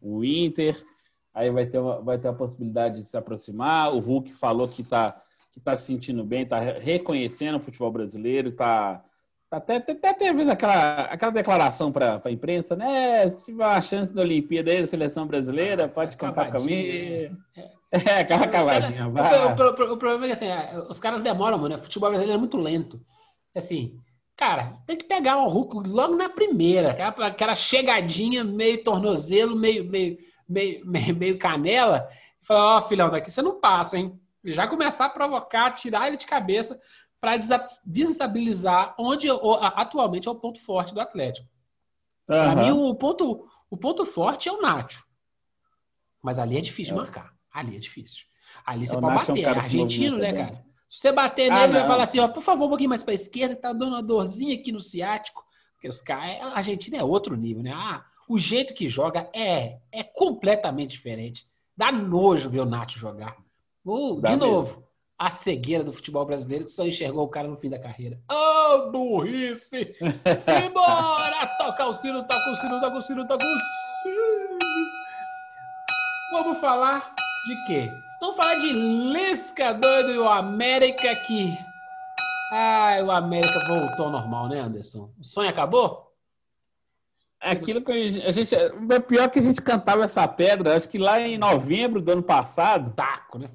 o 0.02 0.24
Inter, 0.24 0.82
aí 1.34 1.50
vai 1.50 1.66
ter, 1.66 1.80
uma, 1.80 2.02
vai 2.02 2.18
ter 2.18 2.28
a 2.28 2.34
possibilidade 2.34 3.00
de 3.00 3.06
se 3.06 3.18
aproximar. 3.18 3.94
O 3.94 4.00
Hulk 4.00 4.34
falou 4.34 4.68
que 4.68 4.82
está 4.82 5.22
que 5.58 5.60
tá 5.60 5.76
se 5.76 5.86
sentindo 5.86 6.24
bem, 6.24 6.44
está 6.44 6.60
reconhecendo 6.60 7.56
o 7.56 7.60
futebol 7.60 7.92
brasileiro, 7.92 8.50
está 8.50 9.04
tá 9.50 9.58
até, 9.58 9.78
até, 9.78 9.94
até 9.94 10.14
teve 10.14 10.50
aquela, 10.50 11.02
aquela 11.02 11.32
declaração 11.32 11.92
para 11.92 12.22
a 12.24 12.32
imprensa, 12.32 12.76
né? 12.76 13.28
Se 13.28 13.46
tiver 13.46 13.66
uma 13.66 13.82
chance 13.82 14.14
da 14.14 14.22
Olimpíada 14.22 14.70
aí 14.70 14.82
da 14.82 14.86
seleção 14.86 15.26
brasileira, 15.26 15.88
pode 15.88 16.16
contar 16.16 16.52
comigo. 16.52 17.36
É, 17.56 17.72
aquela 18.22 18.48
cavadinha. 18.48 19.08
O, 19.08 19.12
o, 19.12 19.94
o, 19.94 19.98
problema 19.98 20.26
é 20.26 20.28
que 20.28 20.34
assim, 20.34 20.48
é, 20.48 20.78
os 20.88 21.00
caras 21.00 21.24
demoram, 21.24 21.58
mano. 21.58 21.78
O 21.78 21.82
futebol 21.82 22.10
brasileiro 22.10 22.38
é 22.38 22.40
muito 22.40 22.58
lento. 22.58 23.02
Assim, 23.56 24.00
Cara, 24.38 24.78
tem 24.86 24.96
que 24.96 25.04
pegar 25.04 25.38
o 25.38 25.48
Hulk 25.48 25.90
logo 25.90 26.16
na 26.16 26.30
primeira, 26.30 26.92
aquela, 26.92 27.28
aquela 27.28 27.56
chegadinha 27.56 28.44
meio 28.44 28.84
tornozelo, 28.84 29.56
meio, 29.56 29.84
meio, 29.90 30.20
meio, 30.48 30.86
meio, 30.86 31.16
meio 31.16 31.40
canela, 31.40 32.08
e 32.40 32.46
falar, 32.46 32.76
ó, 32.76 32.78
oh, 32.78 32.82
filhão, 32.84 33.10
daqui 33.10 33.32
você 33.32 33.42
não 33.42 33.60
passa, 33.60 33.98
hein? 33.98 34.18
Já 34.46 34.68
começar 34.68 35.06
a 35.06 35.10
provocar, 35.10 35.72
tirar 35.72 36.08
ele 36.08 36.18
de 36.18 36.28
cabeça 36.28 36.80
para 37.20 37.36
desestabilizar 37.84 38.96
onde 39.00 39.28
atualmente 39.74 40.28
é 40.28 40.32
o 40.32 40.36
ponto 40.36 40.62
forte 40.62 40.94
do 40.94 41.02
Atlético. 41.02 41.48
Uhum. 42.30 42.36
Para 42.36 42.56
mim, 42.56 42.72
o 42.72 42.94
ponto, 42.94 43.50
o 43.72 43.76
ponto 43.76 44.06
forte 44.06 44.48
é 44.48 44.52
o 44.52 44.62
Nacho. 44.62 45.04
Mas 46.22 46.38
ali 46.38 46.58
é 46.58 46.62
difícil 46.62 46.94
é. 46.94 46.98
marcar. 46.98 47.34
Ali 47.52 47.76
é 47.76 47.80
difícil. 47.80 48.26
Ali 48.64 48.86
você 48.86 48.96
é, 48.96 49.00
pode 49.02 49.16
bater. 49.16 49.44
É, 49.44 49.48
um 49.48 49.54
é 49.54 49.58
argentino, 49.58 50.18
né, 50.20 50.32
cara? 50.32 50.67
Se 50.90 51.00
você 51.00 51.12
bater 51.12 51.52
ah, 51.52 51.68
nele, 51.68 51.78
ah, 51.78 51.80
vai 51.80 51.88
falar 51.88 52.04
assim, 52.04 52.20
ó, 52.20 52.28
por 52.28 52.42
favor, 52.42 52.66
um 52.66 52.70
pouquinho 52.70 52.90
mais 52.90 53.04
para 53.04 53.12
a 53.12 53.16
esquerda, 53.16 53.56
tá 53.56 53.74
dando 53.74 53.90
uma 53.94 54.04
dorzinha 54.04 54.56
aqui 54.56 54.72
no 54.72 54.80
ciático. 54.80 55.46
Porque 55.74 55.88
os 55.88 56.02
caras, 56.02 56.42
a 56.42 56.58
Argentina 56.58 56.98
é 56.98 57.04
outro 57.04 57.36
nível, 57.36 57.62
né? 57.62 57.72
Ah, 57.74 58.04
o 58.28 58.40
jeito 58.40 58.74
que 58.74 58.90
joga 58.90 59.30
é, 59.34 59.78
é 59.92 60.04
completamente 60.04 60.92
diferente. 60.92 61.48
Dá 61.76 61.92
nojo 61.92 62.50
ver 62.50 62.62
o 62.62 62.66
Nath 62.66 62.92
jogar. 62.92 63.38
Uh, 63.86 64.22
de 64.22 64.36
novo, 64.36 64.84
a 65.18 65.30
cegueira 65.30 65.84
do 65.84 65.94
futebol 65.94 66.26
brasileiro 66.26 66.66
que 66.66 66.72
só 66.72 66.86
enxergou 66.86 67.26
o 67.26 67.30
cara 67.30 67.48
no 67.48 67.58
fim 67.58 67.70
da 67.70 67.80
carreira. 67.80 68.20
Oh, 68.30 68.92
burrice! 68.92 69.96
Simbora! 70.44 71.48
toca 71.58 71.88
o 71.88 71.94
sino, 71.94 72.24
toca 72.24 72.50
o 72.50 72.56
sino, 72.56 72.80
toca 72.80 72.98
o 72.98 73.02
sino, 73.02 73.28
toca 73.28 73.46
o 73.46 73.48
sino. 73.48 74.60
Vamos 76.32 76.58
falar 76.60 77.14
de 77.48 77.66
quê? 77.66 77.92
Falar 78.38 78.60
de 78.60 78.72
Lisca 78.72 79.74
doido 79.74 80.12
e 80.12 80.20
o 80.20 80.30
América 80.30 81.16
que. 81.26 81.58
Ai, 82.52 83.02
o 83.02 83.10
América 83.10 83.68
voltou 83.68 84.06
ao 84.06 84.12
normal, 84.12 84.48
né, 84.48 84.60
Anderson? 84.60 85.12
O 85.20 85.24
sonho 85.24 85.50
acabou? 85.50 86.14
É 87.42 87.50
aquilo 87.50 87.82
que 87.82 87.92
a 87.92 88.32
gente. 88.32 88.54
É 88.54 89.00
pior 89.00 89.28
que 89.32 89.40
a 89.40 89.42
gente 89.42 89.60
cantava 89.60 90.04
essa 90.04 90.28
pedra, 90.28 90.76
acho 90.76 90.88
que 90.88 91.00
lá 91.00 91.20
em 91.20 91.36
novembro 91.36 92.00
do 92.00 92.12
ano 92.12 92.22
passado. 92.22 92.94
Taco, 92.94 93.40
né? 93.40 93.50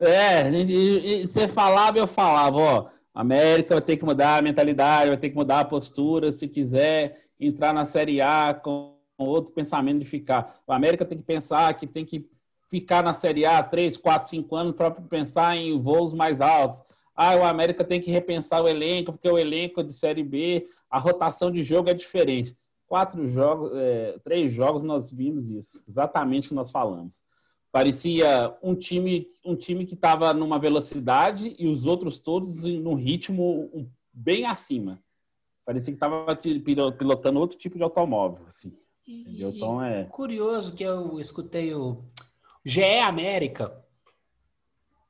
É, 0.00 0.50
e, 0.52 1.22
e, 1.22 1.26
você 1.26 1.46
falava 1.46 1.98
eu 1.98 2.06
falava, 2.06 2.56
ó. 2.56 2.86
América 3.14 3.74
vai 3.74 3.82
ter 3.82 3.98
que 3.98 4.06
mudar 4.06 4.38
a 4.38 4.42
mentalidade, 4.42 5.08
vai 5.08 5.18
ter 5.18 5.28
que 5.28 5.36
mudar 5.36 5.60
a 5.60 5.64
postura 5.66 6.32
se 6.32 6.48
quiser 6.48 7.26
entrar 7.38 7.74
na 7.74 7.84
Série 7.84 8.22
A 8.22 8.54
com 8.54 8.96
outro 9.18 9.52
pensamento 9.52 9.98
de 9.98 10.06
ficar. 10.06 10.60
O 10.66 10.72
América 10.72 11.04
tem 11.04 11.18
que 11.18 11.24
pensar 11.24 11.74
que 11.74 11.86
tem 11.86 12.06
que 12.06 12.26
ficar 12.68 13.02
na 13.02 13.12
Série 13.12 13.44
A 13.44 13.62
3, 13.62 13.96
4, 13.96 14.28
5 14.28 14.56
anos 14.56 14.74
para 14.74 14.90
pensar 14.90 15.56
em 15.56 15.78
voos 15.80 16.12
mais 16.12 16.40
altos. 16.40 16.82
ah, 17.14 17.36
o 17.36 17.44
América 17.44 17.84
tem 17.84 18.00
que 18.00 18.10
repensar 18.10 18.62
o 18.62 18.68
elenco, 18.68 19.12
porque 19.12 19.28
o 19.28 19.38
elenco 19.38 19.82
de 19.82 19.92
Série 19.92 20.22
B, 20.22 20.68
a 20.88 20.98
rotação 20.98 21.50
de 21.50 21.62
jogo 21.62 21.90
é 21.90 21.94
diferente. 21.94 22.56
Quatro 22.86 23.28
jogos, 23.28 23.72
é, 23.74 24.18
três 24.24 24.52
jogos 24.52 24.82
nós 24.82 25.12
vimos 25.12 25.50
isso, 25.50 25.84
exatamente 25.88 26.46
o 26.46 26.48
que 26.50 26.54
nós 26.54 26.70
falamos. 26.70 27.22
Parecia 27.70 28.56
um 28.62 28.74
time, 28.74 29.28
um 29.44 29.54
time 29.54 29.84
que 29.84 29.94
estava 29.94 30.32
numa 30.32 30.58
velocidade 30.58 31.54
e 31.58 31.68
os 31.68 31.86
outros 31.86 32.18
todos 32.18 32.64
num 32.64 32.94
ritmo 32.94 33.90
bem 34.12 34.46
acima. 34.46 34.98
Parecia 35.66 35.92
que 35.92 35.96
estava 35.96 36.34
pilotando 36.34 37.38
outro 37.38 37.58
tipo 37.58 37.76
de 37.76 37.82
automóvel, 37.82 38.46
assim. 38.48 38.72
Entendeu? 39.06 39.50
Então 39.50 39.82
é 39.82 40.04
curioso 40.04 40.74
que 40.74 40.82
eu 40.82 41.20
escutei 41.20 41.74
o 41.74 42.02
GE 42.68 43.00
América. 43.00 43.72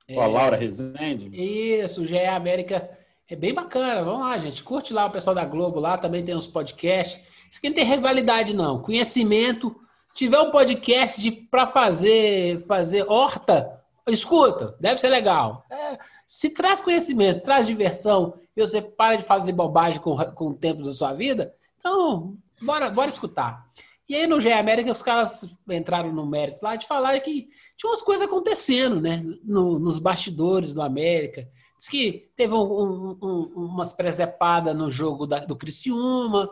Com 0.07 0.21
a 0.21 0.27
Laura 0.29 0.57
Rezende. 0.57 1.29
Isso, 1.33 2.07
GE 2.07 2.25
América 2.25 2.89
é 3.29 3.35
bem 3.35 3.53
bacana. 3.53 4.05
Vamos 4.05 4.21
lá, 4.21 4.39
gente. 4.39 4.63
Curte 4.63 4.95
lá 4.95 5.07
o 5.07 5.11
pessoal 5.11 5.35
da 5.35 5.45
Globo 5.45 5.81
lá, 5.81 5.99
também 5.99 6.25
tem 6.25 6.37
uns 6.37 6.47
podcasts. 6.47 7.21
Isso 7.51 7.59
aqui 7.59 7.69
não 7.69 7.75
tem 7.75 7.85
rivalidade, 7.85 8.55
não. 8.55 8.81
Conhecimento. 8.81 9.75
Tiver 10.15 10.39
um 10.39 10.53
podcast 10.53 11.31
para 11.51 11.67
fazer 11.67 12.65
fazer 12.67 13.05
horta, 13.09 13.83
escuta, 14.09 14.77
deve 14.81 15.01
ser 15.01 15.09
legal. 15.09 15.65
É, 15.71 15.99
se 16.27 16.51
traz 16.51 16.81
conhecimento, 16.81 17.43
traz 17.43 17.67
diversão 17.67 18.35
e 18.57 18.61
você 18.61 18.81
para 18.81 19.17
de 19.17 19.23
fazer 19.23 19.53
bobagem 19.53 20.01
com, 20.01 20.17
com 20.17 20.47
o 20.49 20.55
tempo 20.55 20.83
da 20.83 20.93
sua 20.93 21.13
vida, 21.13 21.55
então 21.79 22.37
bora, 22.61 22.91
bora 22.91 23.11
escutar. 23.11 23.65
E 24.09 24.15
aí 24.15 24.27
no 24.27 24.41
GE 24.41 24.51
América 24.51 24.91
os 24.91 25.03
caras 25.03 25.45
entraram 25.69 26.11
no 26.13 26.27
mérito 26.27 26.61
lá 26.63 26.77
de 26.77 26.87
falar 26.87 27.21
que 27.21 27.49
tinha 27.77 27.91
umas 27.91 28.01
coisas 28.01 28.27
acontecendo, 28.27 29.01
né? 29.01 29.23
No, 29.45 29.79
nos 29.79 29.99
bastidores 29.99 30.73
do 30.73 30.81
América. 30.81 31.47
Diz 31.79 31.89
que 31.89 32.31
teve 32.35 32.55
um, 32.55 32.59
um, 32.59 33.19
um, 33.23 33.43
umas 33.67 33.93
presepadas 33.93 34.75
no 34.75 34.91
jogo 34.91 35.27
da, 35.27 35.41
do 35.41 35.55
Criciúma, 35.55 36.51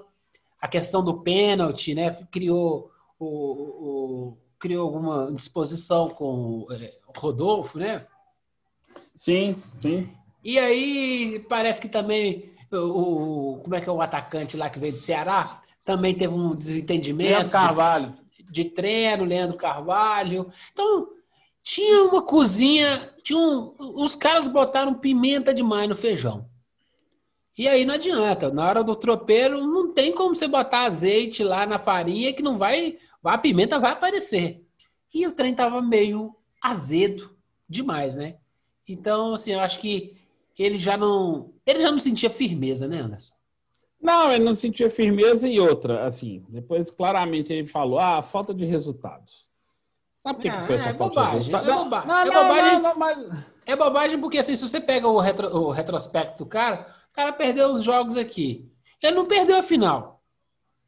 a 0.61 0.69
questão 0.69 1.03
do 1.03 1.23
pênalti, 1.23 1.95
né? 1.95 2.13
Criou, 2.31 2.91
o, 3.19 3.27
o, 3.27 4.39
criou 4.59 4.85
alguma 4.85 5.33
disposição 5.33 6.11
com 6.11 6.67
é, 6.71 6.93
o 7.09 7.19
Rodolfo, 7.19 7.79
né? 7.79 8.07
Sim, 9.15 9.57
sim. 9.81 10.11
E 10.45 10.59
aí 10.59 11.45
parece 11.49 11.81
que 11.81 11.89
também 11.89 12.53
o, 12.71 13.55
o 13.55 13.61
como 13.63 13.75
é 13.75 13.81
que 13.81 13.89
é 13.89 13.93
o 13.93 14.03
atacante 14.03 14.59
lá 14.59 14.69
que 14.69 14.79
veio 14.79 14.93
do 14.93 14.99
Ceará 14.99 15.63
também 15.87 16.15
teve 16.15 16.35
um 16.35 16.55
desentendimento. 16.55 17.31
Leandro 17.31 17.51
Carvalho. 17.51 18.15
De, 18.37 18.53
de 18.53 18.65
treino, 18.65 19.25
Leandro 19.25 19.57
Carvalho. 19.57 20.51
Então, 20.73 21.09
tinha 21.63 22.03
uma 22.03 22.21
cozinha, 22.21 23.09
tinha 23.23 23.39
um, 23.39 23.75
os 23.79 24.17
caras 24.17 24.49
botaram 24.49 24.93
pimenta 24.93 25.55
demais 25.55 25.89
no 25.89 25.95
feijão. 25.95 26.51
E 27.57 27.67
aí 27.69 27.87
não 27.87 27.95
adianta, 27.95 28.53
na 28.53 28.69
hora 28.69 28.85
do 28.85 28.95
tropeiro 28.95 29.65
não 29.65 29.95
tem 29.95 30.13
como 30.13 30.35
você 30.35 30.47
botar 30.47 30.81
azeite 30.81 31.43
lá 31.43 31.65
na 31.65 31.79
farinha 31.79 32.35
que 32.35 32.43
não 32.43 32.59
vai, 32.59 32.99
a 33.25 33.39
pimenta 33.39 33.79
vai 33.79 33.93
aparecer. 33.93 34.63
E 35.15 35.27
o 35.27 35.33
trem 35.33 35.55
tava 35.55 35.81
meio 35.81 36.35
azedo 36.61 37.35
demais, 37.69 38.17
né? 38.17 38.37
Então, 38.87 39.35
assim, 39.35 39.53
eu 39.53 39.61
acho 39.61 39.79
que 39.79 40.17
ele 40.59 40.79
já 40.79 40.97
não, 40.97 41.53
ele 41.65 41.81
já 41.81 41.91
não 41.91 41.99
sentia 41.99 42.29
firmeza, 42.29 42.89
né, 42.89 42.99
Anderson? 42.99 43.36
Não, 44.01 44.33
ele 44.33 44.45
não 44.45 44.55
sentia 44.55 44.91
firmeza 44.91 45.49
e 45.49 45.59
outra, 45.59 46.05
assim, 46.05 46.45
depois 46.49 46.91
claramente 46.91 47.53
ele 47.53 47.67
falou, 47.67 47.99
ah, 47.99 48.23
falta 48.23 48.55
de 48.55 48.65
resultados. 48.65 49.47
Sabe 50.15 50.39
o 50.39 50.43
que, 50.43 50.51
que 50.51 50.61
foi 50.63 50.75
essa 50.75 50.91
é 50.91 50.95
falta 50.95 51.21
bobagem, 51.21 51.41
de 51.41 51.51
resultados? 51.51 51.69
É, 51.69 51.85
bobagem. 51.85 52.09
Não, 52.09 52.15
não, 52.15 52.23
é 52.23 52.31
bobagem. 52.31 52.73
Não, 52.73 52.81
não, 52.81 52.99
mas... 52.99 53.47
É 53.65 53.77
bobagem 53.77 54.21
porque, 54.21 54.39
assim, 54.39 54.57
se 54.57 54.69
você 54.69 54.81
pega 54.81 55.09
o, 55.09 55.19
retro, 55.19 55.49
o 55.49 55.71
retrospecto 55.71 56.45
do 56.45 56.49
cara, 56.49 56.87
o 57.11 57.15
cara 57.15 57.33
perdeu 57.33 57.71
os 57.71 57.83
jogos 57.83 58.17
aqui. 58.17 58.71
Ele 59.03 59.17
não 59.17 59.27
perdeu 59.27 59.57
a 59.57 59.63
final. 59.63 60.23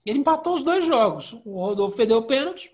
Ele 0.04 0.18
empatou 0.18 0.54
os 0.54 0.62
dois 0.62 0.86
jogos. 0.86 1.34
O 1.44 1.60
Rodolfo 1.60 1.96
perdeu 1.96 2.18
o 2.18 2.26
pênalti 2.26 2.72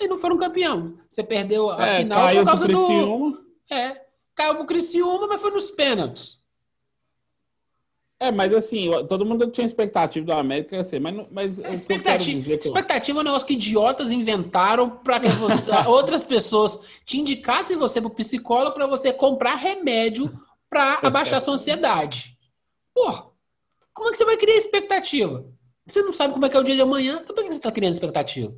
e 0.00 0.06
não 0.06 0.18
foram 0.18 0.36
campeão. 0.36 0.98
Você 1.08 1.22
perdeu 1.22 1.70
a 1.70 1.86
é, 1.86 1.98
final 1.98 2.34
por 2.34 2.44
causa 2.44 2.68
do... 2.68 3.44
É, 3.70 4.04
caiu 4.34 4.56
pro 4.56 4.66
Criciúma, 4.66 5.26
mas 5.26 5.40
foi 5.40 5.50
nos 5.50 5.70
pênaltis. 5.70 6.40
É, 8.24 8.32
mas 8.32 8.54
assim, 8.54 8.90
todo 9.06 9.26
mundo 9.26 9.50
tinha 9.50 9.66
expectativa 9.66 10.24
do 10.24 10.32
América 10.32 10.78
assim, 10.78 10.98
mas, 10.98 11.26
mas 11.30 11.60
é, 11.60 11.74
expectativa, 11.74 12.56
que 12.56 12.68
expectativa 12.68 13.18
é 13.18 13.20
um 13.20 13.24
negócio 13.24 13.46
que 13.46 13.52
idiotas 13.52 14.10
inventaram 14.10 14.88
para 14.88 15.20
que 15.20 15.28
você, 15.28 15.70
outras 15.86 16.24
pessoas 16.24 16.80
te 17.04 17.20
indicassem 17.20 17.76
você 17.76 18.00
para 18.00 18.08
o 18.08 18.14
psicólogo 18.14 18.74
para 18.74 18.86
você 18.86 19.12
comprar 19.12 19.56
remédio 19.56 20.32
para 20.70 21.00
abaixar 21.02 21.38
sua 21.42 21.52
ansiedade. 21.52 22.34
Pô, 22.94 23.12
como 23.92 24.08
é 24.08 24.12
que 24.12 24.16
você 24.16 24.24
vai 24.24 24.38
criar 24.38 24.56
expectativa? 24.56 25.44
Você 25.86 26.00
não 26.00 26.12
sabe 26.14 26.32
como 26.32 26.46
é 26.46 26.48
que 26.48 26.56
é 26.56 26.60
o 26.60 26.64
dia 26.64 26.76
de 26.76 26.80
amanhã, 26.80 27.20
então 27.22 27.36
por 27.36 27.44
que 27.44 27.50
você 27.50 27.58
está 27.58 27.70
criando 27.70 27.92
expectativa? 27.92 28.54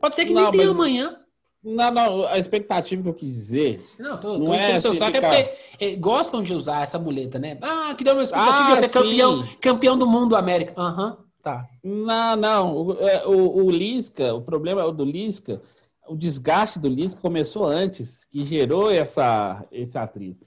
Pode 0.00 0.14
ser 0.14 0.24
que 0.24 0.32
não, 0.32 0.44
nem 0.44 0.52
tenha 0.52 0.70
amanhã. 0.70 1.18
Não, 1.64 1.92
não, 1.92 2.26
a 2.26 2.38
expectativa 2.38 3.02
que 3.02 3.08
eu 3.08 3.14
quis 3.14 3.32
dizer. 3.32 3.84
Não, 3.96 4.18
tô, 4.18 4.36
não 4.36 4.46
tô 4.46 4.54
é 4.54 4.80
seu 4.80 4.94
saco, 4.94 5.14
ficar... 5.14 5.32
é 5.32 5.42
porque 5.44 5.84
é, 5.84 5.96
gostam 5.96 6.42
de 6.42 6.52
usar 6.52 6.82
essa 6.82 6.98
muleta, 6.98 7.38
né? 7.38 7.56
Ah, 7.62 7.94
que 7.96 8.02
deu 8.02 8.14
uma 8.14 8.22
expectativa 8.24 8.72
ah, 8.72 8.74
de 8.74 8.80
ser 8.80 8.88
campeão, 8.88 9.48
campeão 9.60 9.98
do 9.98 10.06
mundo 10.06 10.34
América. 10.34 10.74
Aham, 10.76 11.10
uhum, 11.10 11.16
tá. 11.40 11.68
Não, 11.84 12.36
não. 12.36 12.76
O, 12.76 12.92
é, 12.98 13.26
o, 13.26 13.64
o 13.64 13.70
Lisca, 13.70 14.34
o 14.34 14.42
problema 14.42 14.90
do 14.90 15.04
Lisca, 15.04 15.62
o 16.08 16.16
desgaste 16.16 16.80
do 16.80 16.88
Lisca 16.88 17.20
começou 17.20 17.64
antes, 17.64 18.24
que 18.24 18.44
gerou 18.44 18.90
essa, 18.90 19.64
esse 19.70 19.96
atrito. 19.96 20.44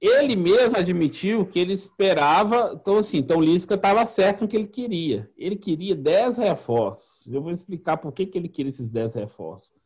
Ele 0.00 0.36
mesmo 0.36 0.78
admitiu 0.78 1.44
que 1.44 1.58
ele 1.58 1.72
esperava. 1.72 2.72
Então, 2.80 2.98
assim, 2.98 3.18
então 3.18 3.38
o 3.38 3.42
Lisca 3.42 3.74
estava 3.74 4.06
certo 4.06 4.42
no 4.42 4.48
que 4.48 4.56
ele 4.56 4.68
queria. 4.68 5.28
Ele 5.36 5.56
queria 5.56 5.94
10 5.94 6.38
reforços. 6.38 7.26
Eu 7.26 7.42
vou 7.42 7.50
explicar 7.50 7.96
por 7.96 8.12
que, 8.12 8.26
que 8.26 8.38
ele 8.38 8.48
queria 8.48 8.68
esses 8.68 8.88
10 8.88 9.14
reforços 9.16 9.79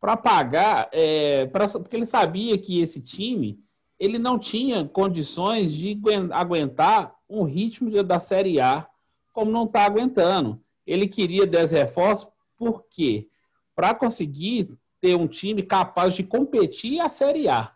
para 0.00 0.16
pagar, 0.16 0.88
é, 0.92 1.46
pra, 1.46 1.68
porque 1.68 1.94
ele 1.94 2.06
sabia 2.06 2.56
que 2.56 2.80
esse 2.80 3.02
time 3.02 3.62
ele 3.98 4.18
não 4.18 4.38
tinha 4.38 4.88
condições 4.88 5.72
de 5.74 6.00
aguentar 6.32 7.14
um 7.28 7.44
ritmo 7.44 8.02
da 8.02 8.18
Série 8.18 8.58
A 8.58 8.88
como 9.32 9.50
não 9.50 9.64
está 9.64 9.84
aguentando. 9.84 10.60
Ele 10.86 11.06
queria 11.06 11.46
10 11.46 11.72
reforços, 11.72 12.32
por 12.56 12.86
quê? 12.90 13.28
Para 13.76 13.94
conseguir 13.94 14.70
ter 15.00 15.14
um 15.14 15.28
time 15.28 15.62
capaz 15.62 16.14
de 16.14 16.24
competir 16.24 16.98
a 17.00 17.08
Série 17.10 17.48
A. 17.48 17.72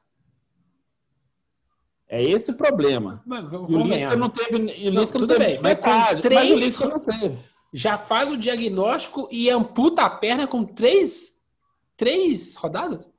É 2.09 2.23
esse 2.23 2.51
o 2.51 2.55
problema. 2.55 3.23
Mas, 3.27 3.53
o 3.53 3.67
Lisca 3.83 4.17
não 4.17 4.31
teve. 4.31 4.57
O 4.57 4.91
Lisca 4.91 5.19
não, 5.19 5.27
não 5.27 5.37
teve 5.37 5.53
bem, 5.53 5.63
metade, 5.63 6.15
mas, 6.15 6.21
três, 6.21 6.41
mas 6.41 6.51
o 6.51 6.57
Lisca 6.57 6.89
não 6.89 7.01
teve. 7.01 7.39
Já 7.73 7.99
faz 7.99 8.31
o 8.31 8.37
diagnóstico 8.37 9.29
e 9.31 9.51
amputa 9.51 10.03
a 10.03 10.11
perna 10.11 10.47
com 10.47 10.65
três 10.65 11.34
três 11.97 12.55
rodadas? 12.55 13.11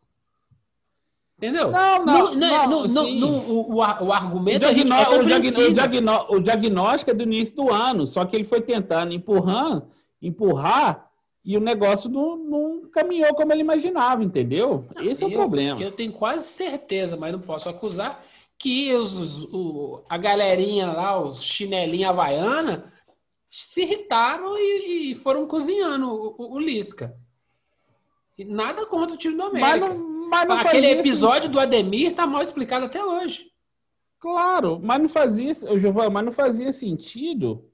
Entendeu? 1.37 1.69
Não, 1.69 2.05
não, 2.05 2.33
não. 2.33 2.69
não, 2.69 2.87
não, 2.87 3.11
não 3.11 3.37
o, 3.49 3.75
o, 3.75 3.81
argumento 4.13 4.65
o, 4.65 4.73
diagnó 4.73 4.95
é 4.95 5.19
o, 5.19 5.73
diagnó 5.73 6.25
o, 6.29 6.39
diagnóstico 6.39 7.11
é 7.11 7.13
do 7.13 7.23
início 7.23 7.55
do 7.57 7.73
ano, 7.73 8.05
só 8.05 8.23
que 8.23 8.35
ele 8.35 8.45
foi 8.45 8.61
tentando 8.61 9.13
empurrar, 9.13 9.83
empurrar 10.21 11.09
e 11.43 11.57
o 11.57 11.59
negócio 11.59 12.09
não, 12.09 12.37
não 12.37 12.89
caminhou 12.89 13.35
como 13.35 13.51
ele 13.51 13.61
imaginava, 13.61 14.23
entendeu? 14.23 14.85
Esse 14.97 15.25
é 15.25 15.27
o 15.27 15.31
problema. 15.31 15.79
Eu 15.81 15.91
tenho 15.91 16.13
quase 16.13 16.47
certeza, 16.47 17.17
mas 17.17 17.33
não 17.33 17.39
posso 17.39 17.67
acusar, 17.67 18.23
que 18.57 18.93
os, 18.93 19.43
o, 19.53 20.03
a 20.09 20.17
galerinha 20.17 20.87
lá, 20.87 21.21
os 21.21 21.43
chinelinhos 21.43 22.09
havaiana, 22.09 22.91
se 23.49 23.83
irritaram 23.83 24.57
e, 24.57 25.11
e 25.11 25.15
foram 25.15 25.45
cozinhando 25.45 26.07
o, 26.07 26.55
o 26.55 26.59
Lisca. 26.59 27.15
Nada 28.43 28.85
contra 28.85 29.15
o 29.15 29.17
time 29.17 29.35
do 29.35 29.43
América. 29.43 29.67
Mas 29.67 29.79
não, 29.79 30.29
mas 30.29 30.47
não 30.47 30.57
Aquele 30.57 30.87
episódio 30.87 31.49
do 31.49 31.59
Ademir 31.59 32.13
tá 32.13 32.27
mal 32.27 32.41
explicado 32.41 32.85
até 32.85 33.03
hoje. 33.03 33.51
Claro, 34.19 34.79
mas 34.81 34.99
não 34.99 35.07
fazia, 35.07 35.53
Giovanni, 35.53 36.09
mas 36.11 36.25
não 36.25 36.31
fazia 36.31 36.71
sentido. 36.73 37.69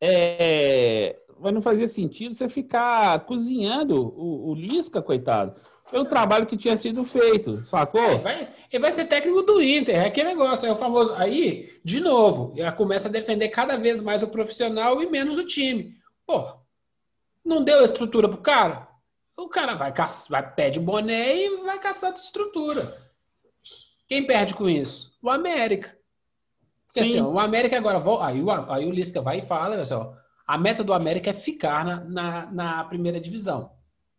É, 0.00 1.16
mas 1.40 1.52
não 1.52 1.60
fazia 1.60 1.88
sentido 1.88 2.34
você 2.34 2.48
ficar 2.48 3.20
cozinhando 3.20 3.96
o, 4.00 4.50
o 4.50 4.54
Lisca, 4.54 5.02
coitado, 5.02 5.60
pelo 5.90 6.04
trabalho 6.04 6.46
que 6.46 6.56
tinha 6.56 6.76
sido 6.76 7.02
feito, 7.02 7.64
sacou? 7.64 8.00
É, 8.00 8.18
vai, 8.18 8.48
ele 8.70 8.82
vai 8.82 8.92
ser 8.92 9.06
técnico 9.06 9.42
do 9.42 9.60
Inter, 9.60 9.96
é 9.96 10.06
aquele 10.06 10.28
negócio, 10.28 10.66
é 10.66 10.72
o 10.72 10.76
famoso. 10.76 11.14
Aí, 11.14 11.80
de 11.84 12.00
novo, 12.00 12.54
ela 12.56 12.72
começa 12.72 13.08
a 13.08 13.10
defender 13.10 13.48
cada 13.48 13.76
vez 13.76 14.00
mais 14.00 14.22
o 14.22 14.28
profissional 14.28 15.02
e 15.02 15.10
menos 15.10 15.36
o 15.38 15.46
time. 15.46 15.96
Pô, 16.26 16.46
não 17.44 17.64
deu 17.64 17.84
estrutura 17.84 18.28
pro 18.28 18.38
cara? 18.38 18.89
O 19.40 19.48
cara 19.48 19.74
vai, 19.74 19.92
vai 20.28 20.54
pede 20.54 20.78
boné 20.78 21.34
e 21.34 21.62
vai 21.62 21.78
caçar 21.78 22.10
a 22.10 22.14
estrutura. 22.14 23.00
Quem 24.06 24.26
perde 24.26 24.54
com 24.54 24.68
isso? 24.68 25.16
O 25.22 25.30
América. 25.30 25.96
Porque, 26.86 27.00
assim, 27.00 27.20
o 27.22 27.38
América 27.38 27.76
agora. 27.78 28.02
Aí 28.26 28.42
o, 28.42 28.50
aí 28.50 28.86
o 28.86 28.90
Lisca 28.90 29.22
vai 29.22 29.38
e 29.38 29.42
fala: 29.42 29.76
assim, 29.80 29.94
ó, 29.94 30.12
a 30.46 30.58
meta 30.58 30.84
do 30.84 30.92
América 30.92 31.30
é 31.30 31.34
ficar 31.34 31.84
na, 31.84 32.04
na, 32.04 32.52
na 32.52 32.84
primeira 32.84 33.18
divisão. 33.18 33.72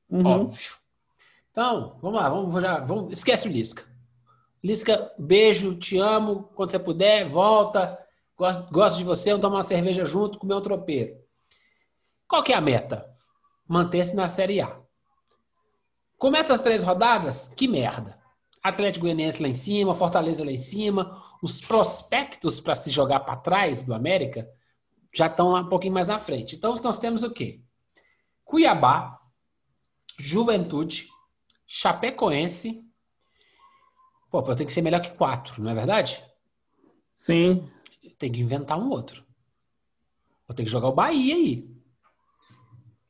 Uhum. 0.09 0.25
Óbvio. 0.25 0.71
Então, 1.51 1.99
vamos 2.01 2.19
lá, 2.19 2.29
vamos, 2.29 2.61
já, 2.61 2.79
vamos, 2.79 3.15
esquece 3.15 3.47
o 3.47 3.51
Lisca. 3.51 3.83
Lisca, 4.63 5.13
beijo, 5.19 5.75
te 5.77 5.99
amo. 5.99 6.49
Quando 6.55 6.71
você 6.71 6.79
puder, 6.79 7.29
volta. 7.29 7.99
Gosto, 8.35 8.71
gosto 8.71 8.97
de 8.97 9.03
você, 9.03 9.29
vamos 9.29 9.41
tomar 9.41 9.57
uma 9.57 9.63
cerveja 9.63 10.03
junto, 10.03 10.39
comer 10.39 10.55
um 10.55 10.61
tropeiro. 10.61 11.15
Qual 12.27 12.41
que 12.41 12.53
é 12.53 12.55
a 12.55 12.61
meta? 12.61 13.07
Manter-se 13.67 14.15
na 14.15 14.27
Série 14.29 14.61
A. 14.61 14.80
Começa 16.21 16.53
as 16.53 16.61
três 16.61 16.83
rodadas, 16.83 17.47
que 17.47 17.67
merda. 17.67 18.15
Atlético 18.61 19.05
Goianiense 19.05 19.41
lá 19.41 19.47
em 19.47 19.55
cima, 19.55 19.95
Fortaleza 19.95 20.45
lá 20.45 20.51
em 20.51 20.55
cima, 20.55 21.19
os 21.41 21.59
prospectos 21.59 22.61
para 22.61 22.75
se 22.75 22.91
jogar 22.91 23.21
para 23.21 23.37
trás 23.37 23.83
do 23.83 23.91
América 23.91 24.47
já 25.11 25.25
estão 25.25 25.49
lá 25.49 25.61
um 25.61 25.67
pouquinho 25.67 25.95
mais 25.95 26.09
na 26.09 26.19
frente. 26.19 26.55
Então 26.55 26.75
nós 26.75 26.99
temos 26.99 27.23
o 27.23 27.31
quê? 27.31 27.63
Cuiabá, 28.45 29.19
Juventude, 30.19 31.07
Chapecoense. 31.65 32.85
Pô, 34.29 34.43
tem 34.43 34.67
que 34.67 34.73
ser 34.73 34.83
melhor 34.83 35.01
que 35.01 35.17
quatro, 35.17 35.63
não 35.63 35.71
é 35.71 35.73
verdade? 35.73 36.23
Sim. 37.15 37.67
Tem 38.19 38.31
que 38.31 38.41
inventar 38.41 38.77
um 38.77 38.91
outro. 38.91 39.25
Vou 40.47 40.55
ter 40.55 40.63
que 40.63 40.69
jogar 40.69 40.89
o 40.89 40.93
Bahia 40.93 41.33
aí. 41.33 41.67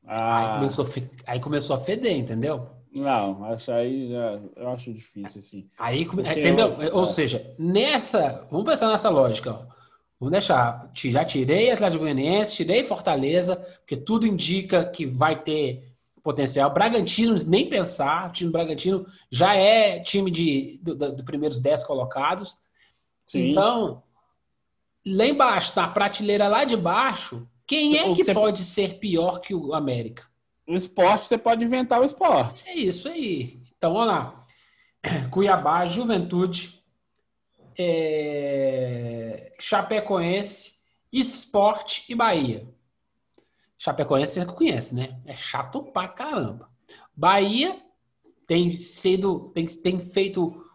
Ah. 0.05 0.37
Aí, 0.37 0.55
começou, 0.59 0.87
aí 1.27 1.39
começou 1.41 1.75
a 1.75 1.79
feder, 1.81 2.15
entendeu? 2.15 2.80
Não, 2.93 3.45
acho 3.45 3.71
aí 3.71 4.09
já, 4.09 4.39
eu 4.57 4.69
acho 4.69 4.93
difícil, 4.93 5.39
assim. 5.39 5.69
Aí, 5.79 6.01
entendeu? 6.01 6.81
Eu, 6.81 6.95
Ou 6.95 7.05
seja, 7.05 7.53
nessa. 7.57 8.45
Vamos 8.51 8.65
pensar 8.65 8.89
nessa 8.89 9.09
lógica, 9.09 9.51
ó. 9.51 9.71
Vamos 10.19 10.33
deixar. 10.33 10.91
Já 10.93 11.23
tirei 11.23 11.71
Atlético 11.71 12.03
Goianiense, 12.03 12.57
tirei 12.57 12.83
Fortaleza, 12.83 13.55
porque 13.55 13.95
tudo 13.95 14.27
indica 14.27 14.85
que 14.85 15.05
vai 15.05 15.41
ter 15.41 15.91
potencial. 16.21 16.69
Bragantino, 16.71 17.37
nem 17.45 17.69
pensar. 17.69 18.29
O 18.29 18.33
time 18.33 18.51
Bragantino 18.51 19.05
já 19.31 19.55
é 19.55 19.99
time 20.01 20.29
de, 20.29 20.79
do, 20.83 20.95
do 20.95 21.23
primeiros 21.23 21.59
10 21.59 21.85
colocados. 21.85 22.57
Sim. 23.25 23.51
Então, 23.51 24.03
lá 25.05 25.25
embaixo, 25.25 25.73
na 25.75 25.87
prateleira 25.87 26.47
lá 26.47 26.65
de 26.65 26.75
baixo, 26.75 27.47
quem 27.65 27.97
é 27.97 28.13
que 28.13 28.33
pode 28.33 28.59
ser 28.59 28.99
pior 28.99 29.39
que 29.39 29.55
o 29.55 29.73
América? 29.73 30.30
O 30.71 30.75
esporte, 30.75 31.27
você 31.27 31.37
pode 31.37 31.65
inventar 31.65 31.99
o 31.99 32.05
esporte. 32.05 32.63
É 32.65 32.73
isso 32.73 33.09
aí. 33.09 33.61
Então, 33.77 33.93
vamos 33.93 34.07
lá. 34.07 34.45
Cuiabá, 35.29 35.85
Juventude, 35.85 36.81
é... 37.77 39.53
Chapecoense, 39.59 40.79
Esporte 41.11 42.05
e 42.09 42.15
Bahia. 42.15 42.65
Chapecoense 43.77 44.39
você 44.39 44.45
conhece, 44.45 44.95
né? 44.95 45.19
É 45.25 45.35
chato 45.35 45.83
pra 45.83 46.07
caramba. 46.07 46.69
Bahia 47.13 47.81
tem 48.47 48.71
sido, 48.71 49.49
tem, 49.49 49.65
tem 49.65 49.99
feito 49.99 50.65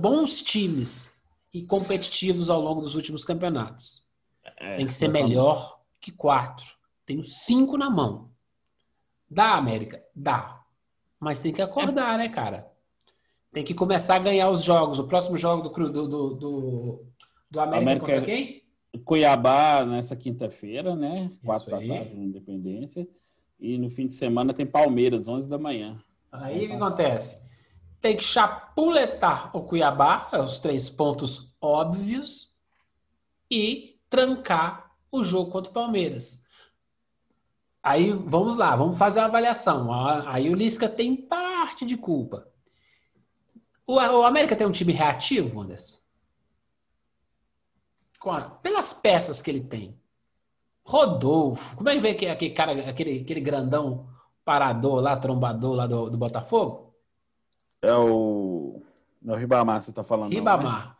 bons 0.00 0.42
times 0.42 1.14
e 1.54 1.62
competitivos 1.62 2.50
ao 2.50 2.60
longo 2.60 2.80
dos 2.80 2.96
últimos 2.96 3.24
campeonatos. 3.24 4.04
É, 4.56 4.76
tem 4.76 4.86
que 4.86 4.94
ser 4.94 5.08
melhor 5.08 5.80
que 6.00 6.10
quatro. 6.10 6.66
Tenho 7.04 7.22
cinco 7.22 7.78
na 7.78 7.88
mão. 7.88 8.34
Dá, 9.28 9.54
América? 9.54 10.02
Dá. 10.14 10.62
Mas 11.18 11.40
tem 11.40 11.52
que 11.52 11.62
acordar, 11.62 12.18
né, 12.18 12.28
cara? 12.28 12.70
Tem 13.52 13.64
que 13.64 13.74
começar 13.74 14.16
a 14.16 14.20
ganhar 14.20 14.50
os 14.50 14.62
jogos. 14.62 14.98
O 14.98 15.08
próximo 15.08 15.36
jogo 15.36 15.68
do, 15.68 15.90
do, 15.90 16.34
do, 16.34 17.04
do, 17.50 17.60
América, 17.60 17.82
América 17.82 18.06
contra 18.06 18.22
quem? 18.22 18.62
Cuiabá 19.04 19.84
nessa 19.84 20.14
quinta-feira, 20.16 20.94
né? 20.94 21.30
Quatro 21.44 21.70
da 21.70 21.78
tarde 21.78 22.14
na 22.14 22.24
Independência. 22.24 23.08
E 23.58 23.78
no 23.78 23.90
fim 23.90 24.06
de 24.06 24.14
semana 24.14 24.52
tem 24.52 24.66
Palmeiras, 24.66 25.28
11 25.28 25.48
da 25.48 25.58
manhã. 25.58 26.02
Aí 26.30 26.64
o 26.64 26.66
que 26.66 26.72
acontece? 26.72 27.40
Tem 28.00 28.16
que 28.16 28.24
chapuletar 28.24 29.56
o 29.56 29.62
Cuiabá, 29.62 30.28
é 30.32 30.38
os 30.38 30.60
três 30.60 30.90
pontos 30.90 31.54
óbvios, 31.60 32.54
e 33.50 33.98
trancar 34.10 34.92
o 35.10 35.24
jogo 35.24 35.50
contra 35.50 35.70
o 35.70 35.74
Palmeiras. 35.74 36.42
Aí 37.86 38.10
vamos 38.10 38.56
lá, 38.56 38.74
vamos 38.74 38.98
fazer 38.98 39.20
uma 39.20 39.26
avaliação. 39.26 39.92
Aí 40.26 40.50
o 40.50 40.56
Lisca 40.56 40.88
tem 40.88 41.14
parte 41.14 41.86
de 41.86 41.96
culpa. 41.96 42.48
O, 43.86 43.94
o 43.94 44.22
América 44.24 44.56
tem 44.56 44.66
um 44.66 44.72
time 44.72 44.92
reativo, 44.92 45.60
Anderson? 45.60 45.96
Pelas 48.60 48.92
peças 48.92 49.40
que 49.40 49.48
ele 49.48 49.60
tem. 49.60 49.96
Rodolfo, 50.84 51.76
como 51.76 51.88
é 51.88 51.94
que 51.94 52.00
vê 52.00 52.10
aquele, 52.10 52.30
aquele 52.32 52.50
cara, 52.54 52.90
aquele, 52.90 53.20
aquele 53.20 53.40
grandão 53.40 54.08
parador 54.44 55.00
lá, 55.00 55.16
trombador 55.16 55.76
lá 55.76 55.86
do, 55.86 56.10
do 56.10 56.18
Botafogo? 56.18 56.92
É 57.80 57.94
o. 57.94 58.82
É 59.24 59.30
o 59.30 59.36
Ribamar, 59.36 59.80
você 59.80 59.92
tá 59.92 60.02
falando. 60.02 60.32
Ribamar. 60.32 60.64
Não, 60.64 60.88
né? 60.88 60.95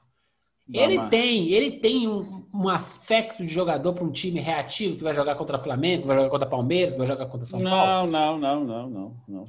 Ele 0.72 1.09
tem, 1.09 1.48
ele 1.48 1.79
tem 1.79 2.09
um, 2.09 2.44
um 2.52 2.68
aspecto 2.68 3.42
de 3.42 3.48
jogador 3.48 3.92
para 3.92 4.05
um 4.05 4.11
time 4.11 4.40
reativo 4.40 4.96
que 4.96 5.05
vai 5.05 5.14
jogar 5.14 5.37
contra 5.37 5.59
Flamengo, 5.59 6.07
vai 6.07 6.16
jogar 6.16 6.31
contra 6.31 6.48
Palmeiras, 6.48 6.96
vai 6.96 7.07
jogar 7.07 7.26
contra 7.26 7.46
São 7.46 7.61
não, 7.61 7.70
Paulo? 7.70 8.11
Não, 8.11 8.38
não, 8.38 8.64
não, 8.64 8.90
não, 8.90 9.16
não. 9.29 9.48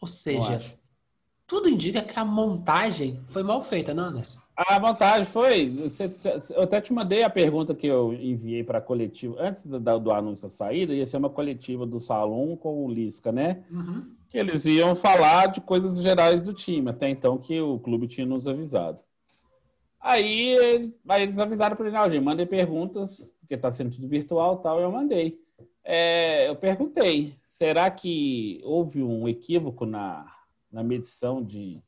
Ou 0.00 0.08
seja, 0.08 0.60
tudo 1.46 1.68
indica 1.68 2.02
que 2.02 2.18
a 2.18 2.24
montagem 2.24 3.20
foi 3.28 3.42
mal 3.42 3.62
feita, 3.62 3.92
não, 3.92 4.04
Anderson? 4.04 4.38
A 4.56 4.80
montagem 4.80 5.24
foi. 5.24 5.74
eu 6.54 6.62
até 6.62 6.80
te 6.80 6.92
mandei 6.92 7.22
a 7.22 7.30
pergunta 7.30 7.74
que 7.74 7.86
eu 7.86 8.12
enviei 8.12 8.64
para 8.64 8.78
a 8.78 8.82
coletiva. 8.82 9.36
Antes 9.38 9.66
do, 9.66 9.78
do, 9.78 10.12
anúncio 10.12 10.46
da 10.46 10.50
saída, 10.50 10.94
ia 10.94 11.06
ser 11.06 11.18
uma 11.18 11.30
coletiva 11.30 11.86
do 11.86 12.00
Salom 12.00 12.56
com 12.56 12.84
o 12.84 12.90
Lisca, 12.90 13.30
né? 13.32 13.62
Uhum. 13.70 14.04
Que 14.30 14.38
eles 14.38 14.64
iam 14.66 14.94
falar 14.94 15.48
de 15.48 15.60
coisas 15.60 16.00
gerais 16.02 16.44
do 16.44 16.54
time, 16.54 16.90
até 16.90 17.08
então 17.08 17.38
que 17.38 17.60
o 17.60 17.78
clube 17.78 18.08
tinha 18.08 18.26
nos 18.26 18.48
avisado. 18.48 19.00
Aí, 20.02 20.92
aí 21.08 21.22
eles 21.22 21.38
avisaram 21.38 21.76
para 21.76 21.86
ele, 21.86 21.96
não, 21.96 22.10
gente, 22.10 22.24
mandem 22.24 22.46
perguntas, 22.46 23.32
porque 23.38 23.54
está 23.54 23.70
sendo 23.70 23.94
tudo 23.94 24.08
virtual 24.08 24.58
tal, 24.58 24.80
eu 24.80 24.90
mandei. 24.90 25.40
É, 25.84 26.48
eu 26.48 26.56
perguntei, 26.56 27.34
será 27.38 27.88
que 27.88 28.60
houve 28.64 29.02
um 29.02 29.28
equívoco 29.28 29.86
na, 29.86 30.26
na 30.70 30.82
medição 30.82 31.42
de, 31.42 31.80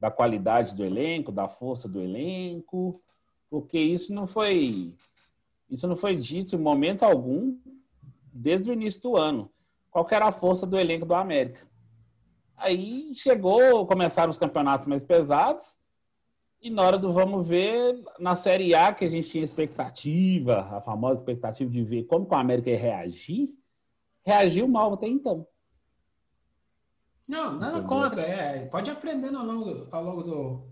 da 0.00 0.10
qualidade 0.10 0.74
do 0.74 0.84
elenco, 0.84 1.30
da 1.30 1.46
força 1.46 1.88
do 1.88 2.00
elenco? 2.00 3.02
Porque 3.50 3.78
isso 3.78 4.14
não 4.14 4.26
foi 4.26 4.94
isso 5.70 5.86
não 5.86 5.96
foi 5.96 6.16
dito 6.16 6.56
em 6.56 6.58
momento 6.58 7.02
algum 7.02 7.54
desde 8.32 8.70
o 8.70 8.72
início 8.72 9.02
do 9.02 9.16
ano. 9.16 9.50
Qual 9.90 10.06
era 10.10 10.26
a 10.26 10.32
força 10.32 10.66
do 10.66 10.78
elenco 10.78 11.04
do 11.04 11.14
América? 11.14 11.66
Aí 12.56 13.12
chegou, 13.14 13.86
começaram 13.86 14.30
os 14.30 14.38
campeonatos 14.38 14.86
mais 14.86 15.04
pesados, 15.04 15.78
e 16.60 16.70
na 16.70 16.82
hora 16.82 16.98
do 16.98 17.12
vamos 17.12 17.46
ver, 17.46 18.02
na 18.18 18.34
Série 18.34 18.74
A, 18.74 18.92
que 18.92 19.04
a 19.04 19.08
gente 19.08 19.28
tinha 19.28 19.44
expectativa, 19.44 20.68
a 20.72 20.80
famosa 20.80 21.20
expectativa 21.20 21.70
de 21.70 21.84
ver 21.84 22.04
como 22.04 22.26
o 22.28 22.34
América 22.34 22.70
ia 22.70 22.78
reagir, 22.78 23.48
reagiu 24.24 24.66
mal 24.66 24.94
até 24.94 25.06
então. 25.06 25.46
Não, 27.26 27.52
nada 27.52 27.78
Entendeu? 27.78 27.88
contra. 27.88 28.22
É, 28.22 28.66
pode 28.66 28.90
aprender 28.90 29.34
ao 29.34 29.44
longo, 29.44 29.64
do, 29.64 29.88
ao, 29.94 30.02
longo 30.02 30.22
do, 30.22 30.62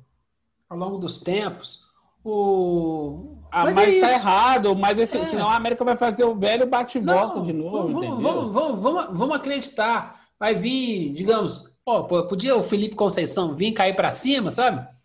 ao 0.69 0.79
longo 0.79 0.99
dos 0.99 1.21
tempos. 1.21 1.87
O... 2.25 3.37
Ah, 3.53 3.65
mas, 3.65 3.77
mas 3.77 3.95
é 3.95 4.01
tá 4.01 4.13
errado, 4.13 4.75
mas 4.75 4.99
esse, 4.99 5.19
é. 5.19 5.25
senão 5.25 5.49
a 5.49 5.55
América 5.55 5.85
vai 5.85 5.97
fazer 5.97 6.25
o 6.25 6.35
velho 6.35 6.67
bate-volta 6.67 7.43
de 7.43 7.53
novo. 7.53 7.89
Vamos, 7.89 8.23
vamos, 8.23 8.53
vamos, 8.53 8.83
vamos, 8.83 9.19
vamos 9.19 9.37
acreditar. 9.37 10.27
Vai 10.39 10.57
vir, 10.57 11.13
digamos, 11.13 11.71
ó, 11.85 12.03
podia 12.03 12.57
o 12.57 12.63
Felipe 12.63 12.97
Conceição 12.97 13.55
vir 13.55 13.73
cair 13.73 13.95
para 13.95 14.11
cima, 14.11 14.51
sabe? 14.51 14.96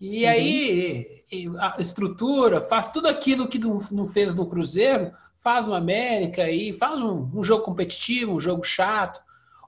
E 0.00 0.24
uhum. 0.24 0.30
aí 0.30 1.24
a 1.58 1.76
estrutura, 1.78 2.62
faz 2.62 2.90
tudo 2.90 3.08
aquilo 3.08 3.48
que 3.48 3.58
não 3.58 4.06
fez 4.06 4.34
no 4.34 4.46
Cruzeiro, 4.46 5.12
faz 5.40 5.66
no 5.66 5.74
América 5.74 6.50
e 6.50 6.72
faz 6.72 7.00
um, 7.00 7.28
um 7.34 7.42
jogo 7.42 7.64
competitivo, 7.64 8.32
um 8.32 8.40
jogo 8.40 8.64
chato. 8.64 9.20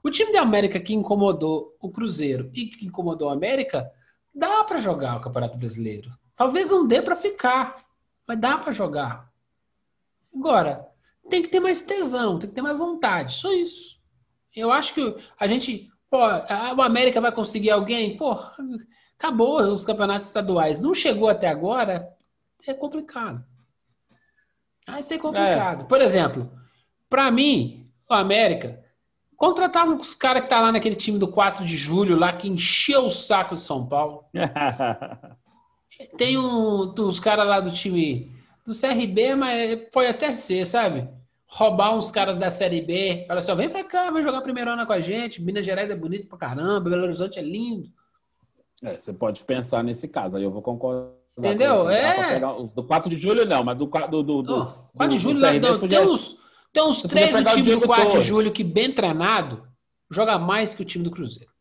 O 0.03 0.09
time 0.09 0.31
da 0.31 0.41
América 0.41 0.79
que 0.79 0.93
incomodou 0.93 1.75
o 1.79 1.91
Cruzeiro 1.91 2.49
e 2.53 2.67
que 2.67 2.85
incomodou 2.85 3.27
o 3.27 3.31
América, 3.31 3.91
dá 4.33 4.63
para 4.63 4.77
jogar 4.77 5.17
o 5.17 5.21
Campeonato 5.21 5.57
Brasileiro. 5.57 6.11
Talvez 6.35 6.69
não 6.69 6.87
dê 6.87 7.01
para 7.01 7.15
ficar, 7.15 7.83
mas 8.27 8.39
dá 8.39 8.57
para 8.57 8.71
jogar. 8.71 9.29
Agora, 10.33 10.87
tem 11.29 11.41
que 11.41 11.49
ter 11.49 11.59
mais 11.59 11.81
tesão, 11.81 12.39
tem 12.39 12.49
que 12.49 12.55
ter 12.55 12.61
mais 12.61 12.77
vontade, 12.77 13.33
só 13.33 13.51
isso. 13.53 13.99
Eu 14.55 14.71
acho 14.71 14.93
que 14.93 15.15
a 15.39 15.47
gente, 15.47 15.89
pô, 16.09 16.17
o 16.17 16.81
América 16.81 17.21
vai 17.21 17.31
conseguir 17.31 17.69
alguém, 17.69 18.17
pô, 18.17 18.37
Acabou 19.21 19.61
os 19.61 19.85
campeonatos 19.85 20.25
estaduais. 20.25 20.81
Não 20.81 20.95
chegou 20.95 21.29
até 21.29 21.47
agora, 21.47 22.11
é 22.65 22.73
complicado. 22.73 23.45
Vai 24.87 25.03
ser 25.03 25.19
complicado. 25.19 25.83
É. 25.83 25.87
Por 25.87 26.01
exemplo, 26.01 26.51
para 27.07 27.29
mim, 27.29 27.85
o 28.09 28.15
América 28.15 28.83
contratava 29.37 29.93
os 29.93 30.15
caras 30.15 30.41
que 30.41 30.49
tá 30.49 30.59
lá 30.59 30.71
naquele 30.71 30.95
time 30.95 31.19
do 31.19 31.27
4 31.27 31.63
de 31.63 31.77
julho 31.77 32.17
lá 32.17 32.33
que 32.33 32.49
encheu 32.49 33.05
o 33.05 33.11
saco 33.11 33.53
de 33.53 33.61
São 33.61 33.85
Paulo. 33.85 34.25
Tem 36.17 36.35
um, 36.35 36.91
uns 36.97 37.19
caras 37.19 37.45
lá 37.45 37.59
do 37.59 37.71
time 37.71 38.31
do 38.65 38.73
CRB, 38.73 39.35
mas 39.35 39.81
pode 39.91 40.07
até 40.07 40.33
ser, 40.33 40.65
sabe? 40.65 41.07
Roubar 41.45 41.95
uns 41.95 42.09
caras 42.09 42.37
da 42.37 42.49
Série 42.49 42.81
B. 42.81 43.25
Fala 43.27 43.37
assim, 43.37 43.55
vem 43.55 43.69
pra 43.69 43.83
cá, 43.83 44.09
vai 44.09 44.23
jogar 44.23 44.41
primeiro 44.41 44.71
ano 44.71 44.87
com 44.87 44.93
a 44.93 44.99
gente. 44.99 45.43
Minas 45.43 45.63
Gerais 45.63 45.91
é 45.91 45.95
bonito 45.95 46.27
pra 46.27 46.39
caramba, 46.39 46.89
Belo 46.89 47.03
Horizonte 47.03 47.37
é 47.37 47.43
lindo. 47.43 47.87
É, 48.83 48.97
você 48.97 49.13
pode 49.13 49.43
pensar 49.43 49.83
nesse 49.83 50.07
caso, 50.07 50.35
aí 50.35 50.43
eu 50.43 50.51
vou 50.51 50.61
concordar. 50.61 51.11
Entendeu? 51.37 51.89
É. 51.89 52.39
do 52.39 52.83
4 52.83 53.09
de 53.09 53.15
julho, 53.15 53.45
não, 53.45 53.63
mas 53.63 53.77
do, 53.77 53.85
do, 53.85 54.23
do, 54.23 54.41
do, 54.41 54.65
4 54.97 55.15
de 55.15 55.19
julho, 55.19 55.35
do, 55.35 55.61
não, 55.61 55.79
podia, 55.79 55.99
tem 55.99 56.09
uns, 56.09 56.37
tem 56.73 56.83
uns 56.83 57.01
três 57.03 57.33
do 57.33 57.45
time 57.45 57.75
do 57.75 57.81
4 57.81 58.19
de 58.19 58.21
julho 58.21 58.51
que, 58.51 58.63
bem 58.63 58.93
treinado, 58.93 59.65
joga 60.09 60.37
mais 60.37 60.75
que 60.75 60.81
o 60.81 60.85
time 60.85 61.03
do 61.03 61.11
Cruzeiro. 61.11 61.51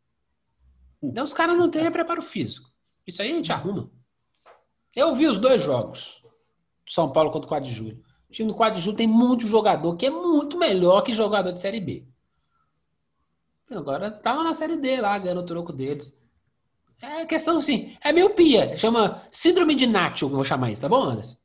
Hum. 1.01 1.11
Então, 1.11 1.23
os 1.23 1.33
caras 1.33 1.57
não 1.57 1.71
têm 1.71 1.91
preparo 1.91 2.23
físico. 2.23 2.69
Isso 3.07 3.23
aí 3.23 3.31
a 3.31 3.35
gente 3.35 3.53
arruma. 3.53 3.91
Eu 4.95 5.15
vi 5.15 5.29
os 5.29 5.39
dois 5.39 5.63
jogos, 5.63 6.23
São 6.87 7.13
Paulo 7.13 7.31
contra 7.31 7.47
o 7.47 7.49
4 7.49 7.69
de 7.69 7.75
julho. 7.75 8.03
O 8.29 8.33
time 8.33 8.49
do 8.49 8.55
4 8.55 8.79
de 8.79 8.85
julho 8.85 8.97
tem 8.97 9.07
muito 9.07 9.47
jogador 9.47 9.97
que 9.97 10.07
é 10.07 10.11
muito 10.11 10.59
melhor 10.59 11.03
que 11.03 11.13
jogador 11.13 11.53
de 11.53 11.61
Série 11.61 11.81
B. 11.81 12.07
Agora 13.71 14.11
tá 14.11 14.35
na 14.43 14.53
Série 14.53 14.77
D 14.77 15.01
lá, 15.01 15.17
ganhando 15.17 15.43
o 15.43 15.47
troco 15.47 15.73
deles. 15.73 16.13
É 17.03 17.25
questão 17.25 17.59
assim, 17.59 17.97
é 18.03 18.13
miopia. 18.13 18.77
Chama 18.77 19.23
síndrome 19.31 19.75
de 19.75 19.87
Nacho, 19.87 20.29
vou 20.29 20.45
chamar 20.45 20.71
isso, 20.71 20.83
tá 20.83 20.89
bom, 20.89 21.03
Anderson? 21.03 21.37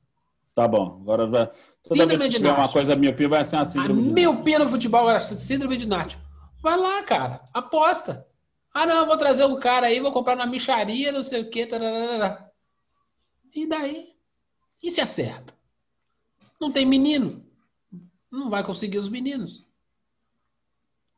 Tá 0.53 0.67
bom. 0.67 0.99
Agora 1.01 1.27
vai. 1.27 1.47
Toda 1.83 2.01
síndrome 2.01 2.17
vez 2.17 2.21
que 2.31 2.37
tiver 2.37 2.51
uma 2.51 2.69
coisa 2.69 2.95
miopia, 2.95 3.29
vai 3.29 3.43
ser 3.43 3.57
uma 3.57 3.65
síndrome. 3.65 4.01
A 4.01 4.05
de 4.05 4.13
miopia 4.13 4.59
no 4.59 4.69
futebol 4.69 5.09
era 5.09 5.19
síndrome 5.19 5.77
de 5.77 5.87
Nacho. 5.87 6.19
Vai 6.61 6.77
lá, 6.77 7.03
cara. 7.03 7.41
Aposta. 7.53 8.25
Ah, 8.73 8.85
não, 8.85 9.05
vou 9.05 9.17
trazer 9.17 9.45
um 9.45 9.59
cara 9.59 9.87
aí, 9.87 9.99
vou 9.99 10.11
comprar 10.11 10.35
na 10.35 10.45
micharia, 10.45 11.11
não 11.11 11.23
sei 11.23 11.41
o 11.41 11.49
quê. 11.49 11.65
Tararara. 11.65 12.51
E 13.53 13.65
daí? 13.65 14.09
E 14.81 14.91
se 14.91 14.99
acerta? 14.99 15.53
Não 16.59 16.71
tem 16.71 16.85
menino. 16.85 17.45
Não 18.31 18.49
vai 18.49 18.63
conseguir 18.63 18.97
os 18.97 19.07
meninos. 19.07 19.64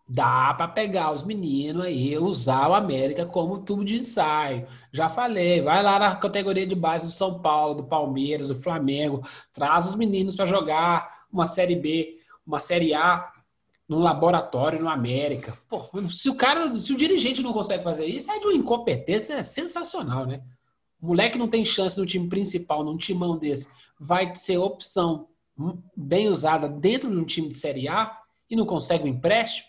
Dá 0.10 0.54
para 0.54 0.70
pegar 0.70 1.12
os 1.12 1.24
meninos 1.24 1.84
aí, 1.84 2.18
usar 2.18 2.70
o 2.70 2.74
América 2.74 3.26
como 3.26 3.60
tubo 3.60 3.84
de 3.84 3.98
ensaio. 3.98 4.66
Já 4.90 5.10
falei, 5.10 5.62
vai 5.62 5.84
lá 5.84 6.00
na 6.00 6.16
categoria 6.16 6.66
de 6.66 6.76
base 6.76 7.06
do 7.06 7.12
São 7.12 7.40
Paulo, 7.40 7.76
do 7.76 7.84
Palmeiras, 7.84 8.48
do 8.48 8.56
Flamengo, 8.56 9.22
traz 9.52 9.86
os 9.86 9.96
meninos 9.96 10.34
para 10.34 10.46
jogar 10.46 11.26
uma 11.30 11.46
Série 11.46 11.76
B, 11.76 12.20
uma 12.46 12.58
Série 12.58 12.94
A 12.94 13.30
num 13.88 14.00
laboratório 14.00 14.80
no 14.80 14.88
América. 14.88 15.58
Pô, 15.68 15.84
se 16.10 16.30
o 16.30 16.36
cara, 16.36 16.80
se 16.80 16.94
o 16.94 16.98
dirigente 16.98 17.42
não 17.42 17.52
consegue 17.52 17.84
fazer 17.84 18.06
isso, 18.06 18.32
é 18.32 18.40
de 18.40 18.46
uma 18.46 18.56
incompetência 18.56 19.44
sensacional, 19.44 20.26
né? 20.26 20.42
O 21.02 21.08
moleque 21.08 21.38
não 21.38 21.50
tem 21.50 21.66
chance 21.66 21.98
no 21.98 22.06
time 22.06 22.30
principal, 22.30 22.82
num 22.82 22.98
timão 22.98 23.38
desse, 23.38 23.68
vai 24.00 24.34
ser 24.38 24.58
opção 24.58 25.28
bem 25.96 26.30
usada 26.30 26.70
dentro 26.70 27.10
de 27.10 27.18
um 27.18 27.26
time 27.26 27.50
de 27.50 27.56
Série 27.56 27.90
A 27.90 28.18
e 28.50 28.56
não 28.56 28.66
consegue 28.66 29.04
um 29.04 29.08
empréstimo 29.08 29.68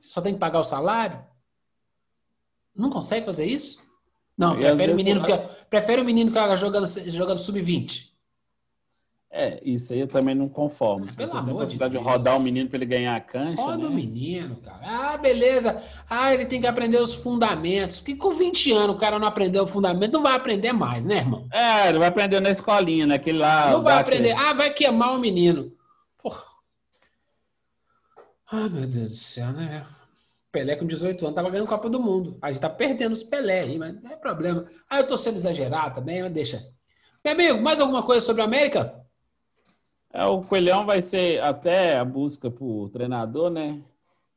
só 0.00 0.20
tem 0.20 0.34
que 0.34 0.40
pagar 0.40 0.60
o 0.60 0.64
salário? 0.64 1.18
Não 2.74 2.90
consegue 2.90 3.26
fazer 3.26 3.46
isso? 3.46 3.82
Não, 4.36 4.56
prefere 4.56 4.92
o, 4.92 4.96
menino 4.96 5.20
ficar, 5.20 5.38
prefere 5.68 6.00
o 6.00 6.04
menino 6.04 6.30
ficar 6.30 6.54
jogando, 6.56 6.86
jogando 7.10 7.38
sub-20. 7.38 8.12
É, 9.34 9.58
isso 9.64 9.94
aí 9.94 10.00
eu 10.00 10.06
também 10.06 10.34
não 10.34 10.46
conformo. 10.46 11.10
Se 11.10 11.16
você 11.16 11.32
tem 11.32 11.40
a 11.40 11.54
possibilidade 11.54 11.92
de, 11.94 11.98
de 11.98 12.04
rodar 12.04 12.36
o 12.36 12.40
menino 12.40 12.68
para 12.68 12.76
ele 12.76 12.84
ganhar 12.84 13.16
a 13.16 13.20
cancha. 13.20 13.62
Roda 13.62 13.78
né? 13.78 13.86
o 13.86 13.90
menino, 13.90 14.56
cara. 14.56 14.80
Ah, 14.82 15.16
beleza. 15.16 15.82
Ah, 16.08 16.34
ele 16.34 16.44
tem 16.44 16.60
que 16.60 16.66
aprender 16.66 17.00
os 17.00 17.14
fundamentos. 17.14 17.98
Que 17.98 18.14
com 18.14 18.34
20 18.34 18.72
anos 18.72 18.96
o 18.96 18.98
cara 18.98 19.18
não 19.18 19.26
aprendeu 19.26 19.62
o 19.62 19.66
fundamento, 19.66 20.12
não 20.12 20.20
vai 20.20 20.36
aprender 20.36 20.72
mais, 20.72 21.06
né, 21.06 21.16
irmão? 21.16 21.46
É, 21.50 21.88
ele 21.88 21.98
vai 21.98 22.08
aprender 22.08 22.40
na 22.40 22.50
escolinha, 22.50 23.06
naquele 23.06 23.38
lá. 23.38 23.70
Não 23.70 23.82
vai 23.82 24.00
aprender. 24.00 24.32
Ah, 24.32 24.52
vai 24.52 24.70
queimar 24.70 25.16
o 25.16 25.18
menino. 25.18 25.72
Ah, 28.54 28.68
meu 28.68 28.86
Deus 28.86 29.08
do 29.08 29.14
céu, 29.14 29.50
né? 29.50 29.86
Pelé 30.52 30.76
com 30.76 30.86
18 30.86 31.24
anos 31.24 31.34
tava 31.34 31.48
ganhando 31.48 31.66
Copa 31.66 31.88
do 31.88 31.98
Mundo. 31.98 32.36
A 32.42 32.52
gente 32.52 32.60
tá 32.60 32.68
perdendo 32.68 33.14
os 33.14 33.22
Pelé 33.22 33.60
aí, 33.60 33.78
mas 33.78 33.94
não 34.02 34.10
é 34.10 34.14
problema. 34.14 34.66
Ah, 34.90 35.00
eu 35.00 35.06
tô 35.06 35.16
sendo 35.16 35.36
exagerado 35.36 35.94
também, 35.94 36.22
mas 36.22 36.30
deixa. 36.30 36.62
Meu 37.24 37.32
amigo, 37.32 37.62
mais 37.62 37.80
alguma 37.80 38.02
coisa 38.02 38.20
sobre 38.20 38.42
a 38.42 38.44
América? 38.44 39.02
É, 40.12 40.26
o 40.26 40.42
Coelhão 40.42 40.84
vai 40.84 41.00
ser 41.00 41.42
até 41.42 41.96
a 41.96 42.04
busca 42.04 42.50
por 42.50 42.90
treinador, 42.90 43.48
né? 43.48 43.82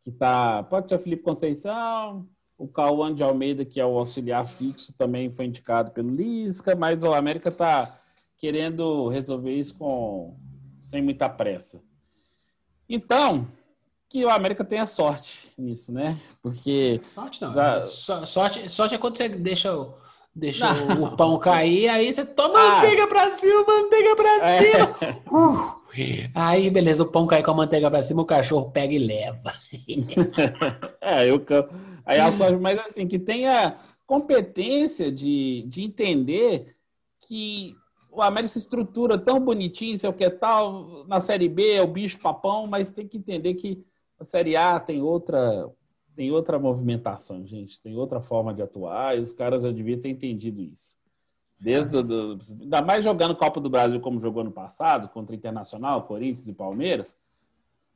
Que 0.01 0.13
tá. 0.13 0.63
Pode 0.63 0.88
ser 0.88 0.95
o 0.95 0.99
Felipe 0.99 1.21
Conceição, 1.21 2.25
o 2.58 2.69
Cauã 2.69 3.13
de 3.13 3.21
Almeida, 3.21 3.65
que 3.65 3.82
é 3.82 3.86
o 3.86 3.97
auxiliar 3.97 4.47
fixo, 4.47 4.93
também 4.93 5.30
foi 5.30 5.43
indicado 5.43 5.91
pelo 5.91 6.15
Lisca, 6.15 6.73
mas 6.73 7.04
o 7.04 7.12
América 7.12 7.51
tá 7.51 7.99
querendo 8.38 9.10
resolver 9.10 9.54
isso 9.54 9.75
com 9.75 10.38
sem 10.78 11.01
muita 11.01 11.28
pressa. 11.28 11.84
Então, 12.88 13.45
que 14.15 14.23
o 14.23 14.30
América 14.30 14.63
tenha 14.63 14.86
sorte 14.86 15.51
nisso, 15.58 15.91
né? 15.91 16.17
Porque. 16.41 17.01
Sorte 17.04 17.41
não. 17.41 17.54
Já... 17.54 17.84
Sorte, 17.84 18.69
sorte 18.69 18.95
é 18.95 18.97
quando 18.97 19.17
você 19.17 19.28
deixa 19.28 19.75
o, 19.75 19.93
deixa 20.34 20.71
o 20.71 21.17
pão 21.17 21.38
cair, 21.38 21.89
aí 21.89 22.13
você 22.13 22.25
toma 22.25 22.58
ah. 22.58 22.75
manteiga 22.75 23.08
pra 23.08 23.36
cima, 23.36 23.65
manteiga 23.67 24.15
pra 24.15 24.47
é. 24.47 24.58
cima. 24.58 24.95
Uh. 25.30 25.86
Aí, 26.34 26.69
beleza, 26.69 27.04
o 27.04 27.06
pão 27.06 27.25
cai 27.25 27.41
com 27.41 27.51
a 27.51 27.54
manteiga 27.54 27.89
pra 27.89 28.01
cima, 28.01 28.21
o 28.21 28.25
cachorro 28.25 28.69
pega 28.69 28.93
e 28.93 28.99
leva. 28.99 29.41
é, 30.99 31.30
eu. 31.30 31.45
Aí 32.06 32.19
a 32.19 32.32
sorte, 32.32 32.58
mas 32.58 32.78
assim, 32.80 33.08
que 33.08 33.17
tenha 33.17 33.78
competência 34.06 35.12
de, 35.12 35.65
de 35.67 35.84
entender 35.84 36.75
que 37.28 37.75
o 38.12 38.21
América 38.21 38.49
se 38.49 38.60
estrutura 38.60 39.17
tão 39.17 39.39
bonitinho, 39.39 39.97
sei 39.97 40.10
o 40.10 40.13
que 40.13 40.30
tal, 40.30 41.06
na 41.08 41.21
Série 41.21 41.47
B 41.49 41.73
é 41.73 41.82
o 41.82 41.88
bicho 41.88 42.19
papão, 42.19 42.67
mas 42.67 42.91
tem 42.91 43.08
que 43.08 43.17
entender 43.17 43.54
que 43.56 43.84
a 44.19 44.25
Série 44.25 44.56
A 44.56 44.80
tem 44.80 45.01
outra, 45.01 45.69
tem 46.15 46.32
outra 46.32 46.58
movimentação, 46.58 47.45
gente. 47.45 47.80
Tem 47.82 47.95
outra 47.95 48.21
forma 48.21 48.54
de 48.54 48.62
atuar 48.62 49.17
e 49.17 49.21
os 49.21 49.34
caras 49.34 49.63
já 49.63 49.71
deviam 49.71 49.99
ter 49.99 50.10
entendido 50.10 50.62
isso. 50.62 50.97
Desde 51.60 52.04
do, 52.04 52.39
ainda 52.62 52.82
mais 52.82 53.04
jogando 53.04 53.36
Copa 53.36 53.60
do 53.60 53.69
Brasil 53.69 53.99
como 53.99 54.19
jogou 54.19 54.43
no 54.43 54.51
passado, 54.51 55.10
contra 55.10 55.36
Internacional, 55.36 56.04
Corinthians 56.04 56.47
e 56.47 56.54
Palmeiras, 56.54 57.17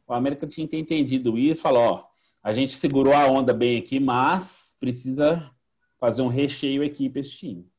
o 0.07 0.13
América 0.13 0.47
tinha 0.47 0.65
que 0.65 0.71
ter 0.71 0.79
entendido 0.79 1.37
isso, 1.37 1.61
falou, 1.61 1.83
ó, 1.83 2.05
a 2.41 2.51
gente 2.51 2.73
segurou 2.73 3.13
a 3.13 3.27
onda 3.27 3.53
bem 3.53 3.77
aqui, 3.77 3.99
mas 3.99 4.75
precisa 4.79 5.51
fazer 5.99 6.21
um 6.21 6.29
recheio 6.29 6.83
aqui 6.83 7.09
para 7.09 7.19
esse 7.19 7.31
time. 7.31 7.69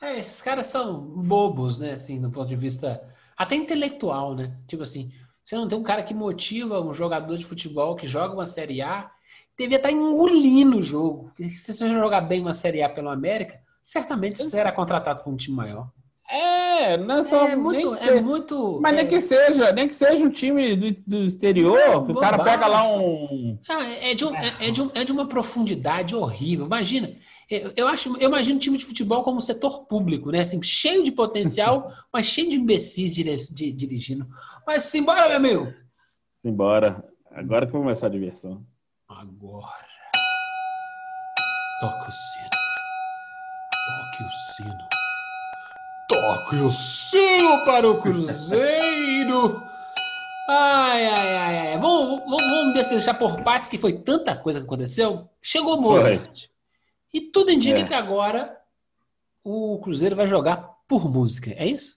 É, 0.00 0.18
esses 0.18 0.42
caras 0.42 0.66
são 0.66 1.00
bobos, 1.00 1.78
né, 1.78 1.92
assim, 1.92 2.20
do 2.20 2.30
ponto 2.30 2.48
de 2.48 2.56
vista 2.56 3.02
até 3.36 3.54
intelectual, 3.54 4.34
né? 4.34 4.56
Tipo 4.66 4.82
assim, 4.82 5.12
você 5.48 5.56
não 5.56 5.66
tem 5.66 5.78
um 5.78 5.82
cara 5.82 6.02
que 6.02 6.12
motiva 6.12 6.78
um 6.78 6.92
jogador 6.92 7.34
de 7.38 7.46
futebol 7.46 7.96
que 7.96 8.06
joga 8.06 8.34
uma 8.34 8.44
Série 8.44 8.82
A, 8.82 9.10
devia 9.56 9.78
estar 9.78 9.90
engolindo 9.90 10.76
o 10.76 10.82
jogo. 10.82 11.32
Se 11.38 11.72
você 11.72 11.88
jogar 11.88 12.20
bem 12.20 12.42
uma 12.42 12.52
Série 12.52 12.82
A 12.82 12.88
pelo 12.90 13.08
América, 13.08 13.58
certamente 13.82 14.36
você 14.36 14.50
será 14.50 14.70
contratado 14.70 15.22
com 15.22 15.30
um 15.30 15.36
time 15.36 15.56
maior. 15.56 15.88
É, 16.28 16.98
não 16.98 17.20
é 17.20 17.22
só 17.22 17.48
é 17.48 17.56
muito, 17.56 17.94
é 17.94 18.20
muito. 18.20 18.78
Mas 18.82 18.92
é... 18.92 18.96
nem 18.96 19.06
que 19.06 19.18
seja, 19.22 19.72
nem 19.72 19.88
que 19.88 19.94
seja 19.94 20.22
um 20.22 20.28
time 20.28 20.76
do, 20.76 21.02
do 21.06 21.22
exterior, 21.24 21.78
é, 21.78 21.96
o 21.96 22.14
cara 22.16 22.44
pega 22.44 22.66
lá 22.66 22.86
um. 22.86 23.58
Ah, 23.66 23.86
é, 23.86 24.14
de 24.14 24.26
um, 24.26 24.36
é, 24.36 24.68
é, 24.68 24.70
de 24.70 24.82
um, 24.82 24.90
é 24.92 25.02
de 25.02 25.12
uma 25.12 25.26
profundidade 25.26 26.14
horrível. 26.14 26.66
Imagina, 26.66 27.10
eu, 27.50 27.88
acho, 27.88 28.14
eu 28.18 28.28
imagino 28.28 28.56
um 28.56 28.58
time 28.58 28.76
de 28.76 28.84
futebol 28.84 29.22
como 29.22 29.38
um 29.38 29.40
setor 29.40 29.86
público, 29.86 30.30
né? 30.30 30.40
Assim, 30.40 30.62
cheio 30.62 31.02
de 31.02 31.10
potencial, 31.10 31.90
mas 32.12 32.26
cheio 32.26 32.50
de 32.50 32.56
imbecis 32.56 33.14
dirigindo. 33.14 34.26
Mas 34.66 34.84
simbora, 34.84 35.26
meu 35.28 35.36
amigo! 35.36 35.74
Simbora. 36.36 37.02
Agora 37.30 37.66
que 37.66 37.72
vai 37.72 37.80
começar 37.80 38.08
a 38.08 38.10
diversão. 38.10 38.64
Agora. 39.08 39.88
Toca 41.80 42.08
o 42.08 42.12
sino. 42.12 42.50
Toque 43.86 44.24
o 44.24 44.32
sino. 44.32 44.88
Toque 46.08 46.56
o 46.56 46.70
sino 46.70 47.64
para 47.64 47.88
o 47.88 48.02
Cruzeiro! 48.02 49.62
Ai, 50.50 51.06
ai, 51.06 51.36
ai, 51.36 51.58
ai. 51.58 51.78
Vamos, 51.78 52.20
vamos, 52.20 52.42
vamos 52.42 52.88
deixar 52.88 53.14
por 53.14 53.42
partes 53.42 53.68
que 53.68 53.78
foi 53.78 53.92
tanta 53.92 54.34
coisa 54.34 54.60
que 54.60 54.66
aconteceu. 54.66 55.28
Chegou 55.40 55.80
Mozart. 55.80 56.46
Foi. 56.46 56.57
E 57.12 57.20
tudo 57.20 57.50
indica 57.50 57.80
é. 57.80 57.84
que 57.84 57.94
agora 57.94 58.56
o 59.42 59.78
Cruzeiro 59.78 60.16
vai 60.16 60.26
jogar 60.26 60.56
por 60.86 61.10
música. 61.10 61.50
É 61.56 61.66
isso? 61.66 61.96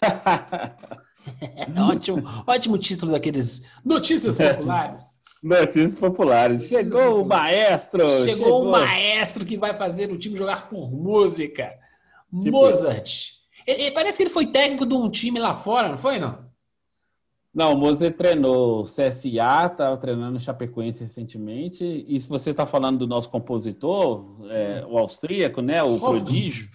ótimo, 1.90 2.22
ótimo 2.46 2.78
título 2.78 3.12
daqueles 3.12 3.62
Notícias 3.84 4.36
Populares. 4.36 5.16
Notícias 5.42 5.94
Populares. 5.94 6.68
Chegou 6.68 7.22
o 7.22 7.26
maestro. 7.26 8.06
Chegou, 8.06 8.36
chegou, 8.36 8.64
o 8.64 8.70
maestro 8.70 9.44
que 9.44 9.56
vai 9.56 9.74
fazer 9.74 10.10
o 10.10 10.18
time 10.18 10.36
jogar 10.36 10.68
por 10.68 10.90
música. 10.90 11.72
Tipo 12.42 12.50
Mozart. 12.50 13.38
Ele, 13.66 13.90
parece 13.90 14.16
que 14.16 14.22
ele 14.24 14.30
foi 14.30 14.46
técnico 14.46 14.86
de 14.86 14.94
um 14.94 15.10
time 15.10 15.38
lá 15.38 15.54
fora, 15.54 15.88
não 15.88 15.98
foi, 15.98 16.18
não? 16.18 16.47
Não, 17.58 17.72
o 17.72 17.76
Moser 17.76 18.14
treinou 18.14 18.84
CSA, 18.84 19.66
estava 19.66 19.96
treinando 19.96 20.38
Chapecoense 20.38 21.02
recentemente. 21.02 22.04
E 22.06 22.20
se 22.20 22.28
você 22.28 22.52
está 22.52 22.64
falando 22.64 23.00
do 23.00 23.06
nosso 23.08 23.28
compositor, 23.28 24.46
é, 24.48 24.86
o 24.88 24.96
austríaco, 24.96 25.60
né, 25.60 25.82
o 25.82 25.98
Wolfgang. 25.98 26.20
prodígio, 26.20 26.68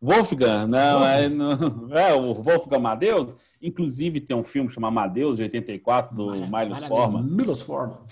Wolfgang, 0.00 0.68
não, 0.68 1.04
é, 1.04 1.28
não, 1.28 1.88
é 1.98 2.14
o 2.14 2.32
Wolfgang 2.32 2.76
Amadeus. 2.76 3.34
Inclusive 3.60 4.20
tem 4.20 4.36
um 4.36 4.44
filme 4.44 4.70
chamado 4.70 4.92
Amadeus, 4.92 5.38
de 5.38 5.42
84, 5.42 6.14
do 6.14 6.30
Milos 6.30 6.84
Forma. 6.84 7.20
Milos 7.20 7.62
Forma. 7.62 8.02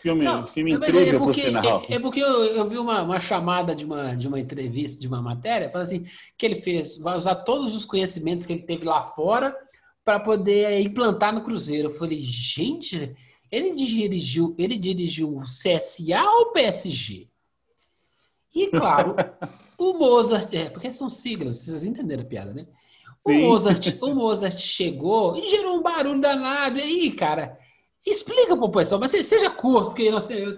Filme, 0.00 0.24
não, 0.24 0.48
filme 0.48 0.72
incrível, 0.72 1.00
é 1.00 1.04
porque, 1.12 1.18
por 1.24 1.34
sinal. 1.36 1.84
É, 1.88 1.94
é 1.94 2.00
porque 2.00 2.20
eu, 2.20 2.44
eu, 2.46 2.68
vi 2.68 2.78
uma, 2.78 3.00
uma 3.00 3.20
chamada 3.20 3.76
de 3.76 3.84
uma, 3.84 4.16
de 4.16 4.26
uma 4.26 4.40
entrevista, 4.40 5.00
de 5.00 5.06
uma 5.06 5.22
matéria, 5.22 5.70
falando 5.70 5.86
assim, 5.86 6.04
que 6.36 6.44
ele 6.44 6.56
fez, 6.56 6.98
vai 6.98 7.16
usar 7.16 7.36
todos 7.36 7.76
os 7.76 7.84
conhecimentos 7.84 8.44
que 8.44 8.52
ele 8.52 8.62
teve 8.62 8.84
lá 8.84 9.02
fora 9.02 9.56
para 10.04 10.20
poder 10.20 10.80
implantar 10.80 11.34
no 11.34 11.42
Cruzeiro. 11.42 11.88
Eu 11.88 11.94
falei, 11.94 12.20
gente, 12.20 13.16
ele 13.50 13.72
dirigiu, 13.72 14.54
ele 14.58 14.76
dirigiu 14.76 15.36
o 15.36 15.42
CSA 15.42 16.22
ou 16.22 16.42
o 16.42 16.52
PSG? 16.52 17.28
E 18.54 18.68
claro, 18.68 19.16
o 19.78 19.94
Mozart, 19.94 20.52
é, 20.52 20.68
porque 20.68 20.92
são 20.92 21.08
siglas, 21.10 21.64
vocês 21.64 21.84
entenderam 21.84 22.22
a 22.22 22.26
piada, 22.26 22.52
né? 22.52 22.66
O 23.24 23.32
Mozart, 23.32 23.96
o 24.02 24.12
Mozart 24.14 24.58
chegou 24.58 25.36
e 25.36 25.46
gerou 25.46 25.78
um 25.78 25.82
barulho 25.82 26.20
danado. 26.20 26.78
E 26.78 26.82
aí, 26.82 27.10
cara, 27.10 27.58
explica 28.06 28.56
pro 28.56 28.70
pessoal, 28.70 29.00
mas 29.00 29.10
seja 29.10 29.48
curto, 29.48 29.86
porque 29.86 30.02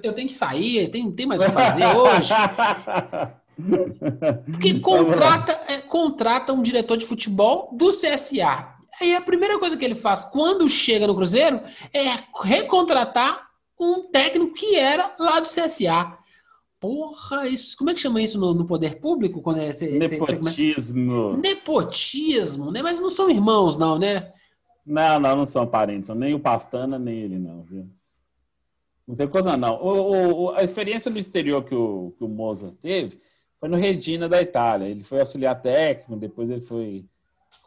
eu 0.03 0.13
tenho 0.13 0.29
que 0.29 0.35
sair, 0.35 0.91
tem, 0.91 1.11
tem 1.13 1.27
mais 1.27 1.41
o 1.41 1.47
que 1.47 1.53
fazer 1.53 1.87
hoje. 1.87 2.33
Porque 3.57 4.81
contrata, 4.81 5.53
é, 5.67 5.81
contrata 5.81 6.53
um 6.53 6.61
diretor 6.61 6.99
de 6.99 7.07
futebol 7.07 7.71
do 7.73 7.89
CSA. 7.89 8.76
Aí 9.01 9.15
a 9.15 9.21
primeira 9.21 9.59
coisa 9.59 9.77
que 9.77 9.85
ele 9.85 9.95
faz 9.95 10.25
quando 10.25 10.69
chega 10.69 11.07
no 11.07 11.15
Cruzeiro 11.15 11.61
é 11.93 12.05
recontratar 12.43 13.47
um 13.79 14.05
técnico 14.11 14.55
que 14.55 14.77
era 14.77 15.15
lá 15.19 15.41
do 15.41 15.47
CSA. 15.47 16.17
Porra, 16.81 17.49
isso, 17.49 17.77
como 17.77 17.91
é 17.91 17.95
que 17.95 18.01
chama 18.01 18.21
isso 18.23 18.39
no, 18.39 18.55
no 18.55 18.67
poder 18.67 19.01
público? 19.01 19.43
Quando 19.43 19.61
é, 19.61 19.73
cê, 19.73 19.99
Nepotismo. 19.99 21.35
Cê, 21.35 21.41
Nepotismo, 21.41 22.71
né? 22.71 22.83
Mas 22.83 23.01
não 23.01 23.11
são 23.11 23.31
irmãos, 23.31 23.77
não, 23.77 23.99
né? 23.99 24.33
Não, 24.85 25.19
não, 25.19 25.37
não 25.37 25.47
são 25.47 25.67
parentes. 25.67 26.11
Nem 26.11 26.35
o 26.35 26.41
Pastana, 26.41 26.99
nem 26.99 27.19
ele, 27.19 27.39
não, 27.39 27.63
viu? 27.63 27.89
Não 29.07 29.15
tem 29.15 29.29
coisa, 29.29 29.57
não. 29.57 29.81
O, 29.83 30.45
o, 30.45 30.51
a 30.51 30.63
experiência 30.63 31.11
no 31.11 31.19
exterior 31.19 31.65
que 31.65 31.75
o, 31.75 32.15
que 32.17 32.25
o 32.25 32.29
Mozart 32.29 32.75
teve 32.81 33.19
foi 33.59 33.69
no 33.69 33.77
Regina 33.77 34.29
da 34.29 34.41
Itália. 34.41 34.87
Ele 34.87 35.03
foi 35.03 35.21
auxiliar 35.21 35.61
técnico, 35.61 36.17
depois 36.17 36.51
ele 36.51 36.63
foi 36.63 37.05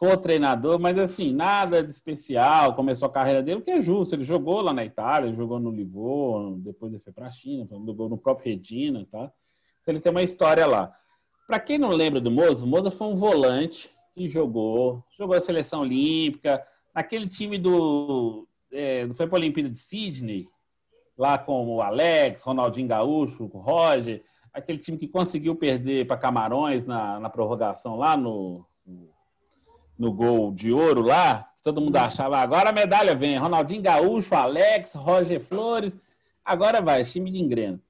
co-treinador, 0.00 0.80
mas 0.80 0.98
assim, 0.98 1.30
nada 1.30 1.84
de 1.84 1.90
especial. 1.90 2.74
Começou 2.74 3.06
a 3.06 3.12
carreira 3.12 3.42
dele, 3.42 3.58
o 3.58 3.62
que 3.62 3.70
é 3.70 3.82
justo. 3.82 4.14
Ele 4.14 4.24
jogou 4.24 4.62
lá 4.62 4.72
na 4.72 4.82
Itália, 4.82 5.30
jogou 5.34 5.60
no 5.60 5.70
Livorno, 5.70 6.56
depois 6.56 6.90
ele 6.90 7.02
foi 7.02 7.12
para 7.12 7.26
a 7.26 7.30
China, 7.30 7.68
jogou 7.84 8.08
no 8.08 8.16
próprio 8.16 8.50
Regina, 8.50 9.06
tá? 9.12 9.30
Então 9.82 9.92
ele 9.92 10.00
tem 10.00 10.10
uma 10.10 10.22
história 10.22 10.66
lá. 10.66 10.90
Para 11.46 11.60
quem 11.60 11.76
não 11.76 11.90
lembra 11.90 12.18
do 12.18 12.30
Moza, 12.30 12.64
o 12.64 12.68
Moza 12.68 12.90
foi 12.90 13.08
um 13.08 13.16
volante 13.16 13.90
que 14.14 14.26
jogou, 14.26 15.04
jogou 15.18 15.36
a 15.36 15.40
seleção 15.40 15.82
olímpica, 15.82 16.66
naquele 16.94 17.28
time 17.28 17.58
do, 17.58 18.48
é, 18.72 19.06
foi 19.14 19.26
para 19.26 19.36
a 19.36 19.40
Olimpíada 19.40 19.68
de 19.68 19.76
Sydney, 19.76 20.48
lá 21.14 21.36
com 21.36 21.76
o 21.76 21.82
Alex, 21.82 22.42
Ronaldinho 22.42 22.88
Gaúcho, 22.88 23.50
o 23.52 23.58
Roger, 23.58 24.24
aquele 24.50 24.78
time 24.78 24.96
que 24.96 25.06
conseguiu 25.06 25.54
perder 25.54 26.06
para 26.06 26.16
Camarões 26.16 26.86
na, 26.86 27.20
na 27.20 27.28
prorrogação 27.28 27.96
lá 27.96 28.16
no, 28.16 28.64
no 28.86 29.10
gol 30.12 30.52
de 30.52 30.72
ouro 30.72 31.02
lá, 31.02 31.44
todo 31.62 31.80
mundo 31.80 31.96
achava, 31.96 32.38
agora 32.38 32.70
a 32.70 32.72
medalha 32.72 33.14
vem, 33.14 33.36
Ronaldinho 33.36 33.82
Gaúcho, 33.82 34.34
Alex, 34.34 34.94
Roger 34.94 35.40
Flores, 35.40 35.98
agora 36.44 36.80
vai, 36.80 37.04
time 37.04 37.30
de 37.30 37.38
engrena. 37.38 37.80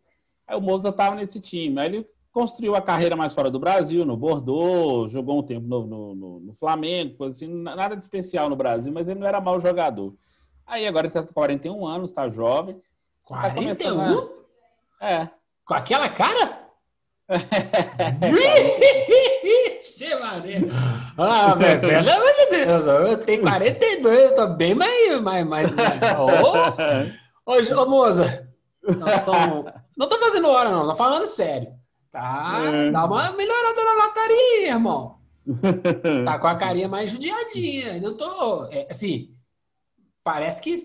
Aí 0.47 0.57
o 0.57 0.61
Moza 0.61 0.89
estava 0.89 1.15
nesse 1.15 1.41
time, 1.41 1.81
aí 1.81 1.87
ele 1.87 2.09
construiu 2.33 2.75
a 2.75 2.83
carreira 2.83 3.15
mais 3.15 3.33
fora 3.33 3.51
do 3.51 3.59
Brasil, 3.59 4.05
no 4.05 4.17
Bordeaux, 4.17 5.13
jogou 5.13 5.39
um 5.39 5.43
tempo 5.43 5.67
no, 5.67 5.87
no, 5.87 6.15
no, 6.15 6.41
no 6.41 6.55
Flamengo, 6.55 7.17
coisa 7.17 7.37
assim, 7.37 7.47
nada 7.47 7.95
de 7.95 8.03
especial 8.03 8.49
no 8.49 8.57
Brasil, 8.57 8.93
mas 8.93 9.09
ele 9.09 9.21
não 9.21 9.27
era 9.27 9.41
mau 9.41 9.61
jogador. 9.61 10.15
Aí 10.67 10.87
agora 10.87 11.07
ele 11.07 11.11
está 11.11 11.23
com 11.23 11.33
41 11.33 11.87
anos, 11.87 12.11
está 12.11 12.29
jovem. 12.29 12.81
41? 13.25 13.97
Tá 13.97 14.29
a... 15.01 15.11
É. 15.11 15.31
Com 15.65 15.75
aquela 15.75 16.09
cara? 16.09 16.61
Vixe, 20.01 20.15
Maria. 20.17 20.61
Ah, 21.19 21.55
velho, 21.55 21.81
pelo 21.81 22.11
amor 22.11 22.33
de 22.33 22.65
Deus, 22.65 22.87
eu 22.87 23.19
tenho 23.19 23.43
42, 23.43 24.31
eu 24.31 24.35
tô 24.35 24.47
bem 24.55 24.75
mais. 24.75 25.21
mais, 25.21 25.47
mais, 25.47 25.71
mais. 25.71 26.01
Ô, 26.17 27.53
ô, 27.53 27.83
ô, 27.83 27.87
moça, 27.91 28.49
somos... 29.25 29.71
não 29.97 30.09
tô 30.09 30.19
fazendo 30.19 30.49
hora, 30.49 30.71
não, 30.71 30.89
tô 30.89 30.97
falando 30.97 31.27
sério. 31.27 31.73
Tá? 32.11 32.63
É. 32.65 32.91
Dá 32.91 33.05
uma 33.05 33.33
melhorada 33.33 33.85
na 33.85 33.93
lataria, 34.05 34.69
irmão. 34.69 35.19
Tá 36.25 36.39
com 36.39 36.47
a 36.47 36.57
carinha 36.57 36.89
mais 36.89 37.11
judiadinha. 37.11 38.01
Não 38.01 38.17
tô. 38.17 38.67
É, 38.67 38.87
assim, 38.91 39.35
parece 40.25 40.61
que 40.61 40.77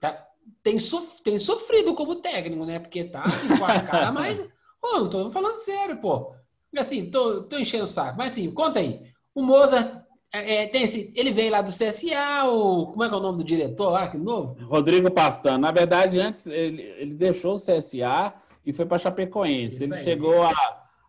tá, 0.00 0.26
tem, 0.62 0.78
sof, 0.78 1.22
tem 1.22 1.38
sofrido 1.38 1.94
como 1.94 2.16
técnico, 2.16 2.64
né? 2.64 2.80
Porque 2.80 3.04
tá 3.04 3.22
com 3.22 3.64
a 3.64 3.80
cara 3.80 4.10
mais. 4.10 4.38
Pô, 4.80 4.98
não 4.98 5.08
tô 5.08 5.30
falando 5.30 5.56
sério, 5.56 5.96
pô. 5.96 6.34
Assim, 6.78 7.10
tô, 7.10 7.42
tô 7.44 7.58
enchendo 7.58 7.84
o 7.84 7.88
saco. 7.88 8.16
Mas 8.18 8.32
assim, 8.32 8.50
conta 8.50 8.80
aí. 8.80 9.00
O 9.34 9.42
Mozart 9.42 10.04
é, 10.34 10.62
é, 10.62 10.66
tem 10.66 10.82
esse, 10.82 11.12
ele 11.14 11.30
veio 11.30 11.52
lá 11.52 11.62
do 11.62 11.70
CSA, 11.70 12.44
o, 12.46 12.88
como 12.88 13.04
é 13.04 13.08
que 13.08 13.14
é 13.14 13.18
o 13.18 13.20
nome 13.20 13.38
do 13.38 13.44
diretor 13.44 13.90
lá, 13.90 14.08
que 14.08 14.18
novo? 14.18 14.56
Rodrigo 14.66 15.08
Pastano. 15.08 15.58
Na 15.58 15.70
verdade, 15.70 16.18
antes 16.18 16.46
ele, 16.46 16.82
ele 16.82 17.14
deixou 17.14 17.54
o 17.54 17.56
CSA 17.56 18.34
e 18.66 18.72
foi 18.72 18.84
para 18.84 18.98
Chapecoense. 18.98 19.76
Isso 19.76 19.84
ele 19.84 19.94
aí. 19.94 20.02
chegou 20.02 20.42
a. 20.42 20.50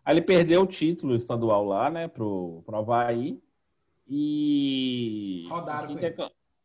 Aí 0.04 0.14
ele 0.14 0.22
perdeu 0.22 0.62
o 0.62 0.66
título 0.66 1.16
estadual 1.16 1.64
lá, 1.64 1.90
né, 1.90 2.06
pro, 2.06 2.62
pro 2.64 2.76
Havaí. 2.76 3.40
E. 4.08 5.46
Rodaram 5.50 5.88
com 5.88 5.98
ele. 5.98 6.16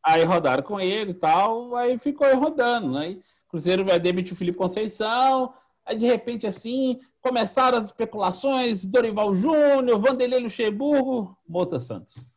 Aí 0.04 0.24
rodaram 0.24 0.64
com 0.64 0.80
ele 0.80 1.12
e 1.12 1.16
tal, 1.16 1.76
aí 1.76 1.98
ficou 1.98 2.28
rodando, 2.36 2.92
né? 2.92 3.18
Cruzeiro 3.48 3.84
vai 3.84 4.00
demitir 4.00 4.34
o 4.34 4.36
Felipe 4.36 4.58
Conceição, 4.58 5.54
aí 5.86 5.96
de 5.96 6.06
repente 6.06 6.48
assim, 6.48 7.00
começaram 7.22 7.78
as 7.78 7.86
especulações, 7.86 8.86
Dorival 8.86 9.34
Júnior, 9.36 10.00
Vanderlei 10.00 10.40
Luxemburgo, 10.40 11.38
Moça 11.48 11.80
Santos. 11.80 12.30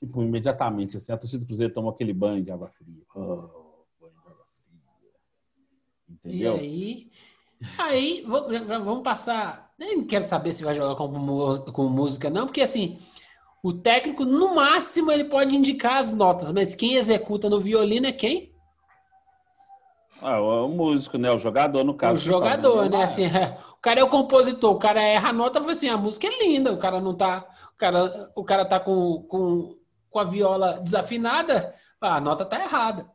Tipo, 0.00 0.22
imediatamente, 0.22 0.96
assim, 0.96 1.12
a 1.12 1.16
torcida 1.16 1.42
do 1.42 1.46
Cruzeiro 1.46 1.72
tomou 1.72 1.90
aquele 1.90 2.12
banho 2.12 2.42
de 2.42 2.50
água 2.50 2.68
fria. 2.68 3.02
Oh, 3.14 3.84
banho 4.00 4.12
de 4.12 4.28
água 4.28 4.46
fria. 4.64 6.08
Entendeu? 6.08 6.56
E 6.56 6.58
aí, 6.58 7.10
aí 7.78 8.24
vamos 8.26 9.02
passar. 9.02 9.72
Nem 9.78 10.04
quero 10.04 10.24
saber 10.24 10.52
se 10.52 10.64
vai 10.64 10.74
jogar 10.74 10.96
com, 10.96 11.72
com 11.72 11.88
música, 11.88 12.28
não, 12.28 12.46
porque 12.46 12.62
assim, 12.62 12.98
o 13.62 13.72
técnico, 13.72 14.24
no 14.24 14.54
máximo, 14.54 15.10
ele 15.10 15.24
pode 15.24 15.56
indicar 15.56 15.98
as 15.98 16.10
notas, 16.10 16.52
mas 16.52 16.74
quem 16.74 16.94
executa 16.94 17.48
no 17.48 17.60
violino 17.60 18.06
é 18.06 18.12
quem? 18.12 18.55
Ah, 20.22 20.40
o 20.40 20.68
músico, 20.68 21.18
né? 21.18 21.30
O 21.30 21.38
jogador, 21.38 21.84
no 21.84 21.94
caso. 21.94 22.14
O 22.14 22.24
jogador, 22.24 22.88
né? 22.88 23.02
Assim, 23.02 23.24
é, 23.24 23.56
o 23.72 23.76
cara 23.76 24.00
é 24.00 24.04
o 24.04 24.08
compositor, 24.08 24.74
o 24.74 24.78
cara 24.78 25.02
erra 25.02 25.28
a 25.28 25.32
nota, 25.32 25.58
assim, 25.70 25.88
a 25.88 25.96
música 25.96 26.26
é 26.26 26.38
linda, 26.44 26.72
o 26.72 26.78
cara 26.78 27.00
não 27.00 27.14
tá. 27.14 27.46
O 27.74 27.76
cara, 27.76 28.30
o 28.34 28.44
cara 28.44 28.64
tá 28.64 28.80
com, 28.80 29.22
com, 29.28 29.76
com 30.10 30.18
a 30.18 30.24
viola 30.24 30.80
desafinada, 30.80 31.74
a 32.00 32.20
nota 32.20 32.44
tá 32.44 32.62
errada. 32.62 33.10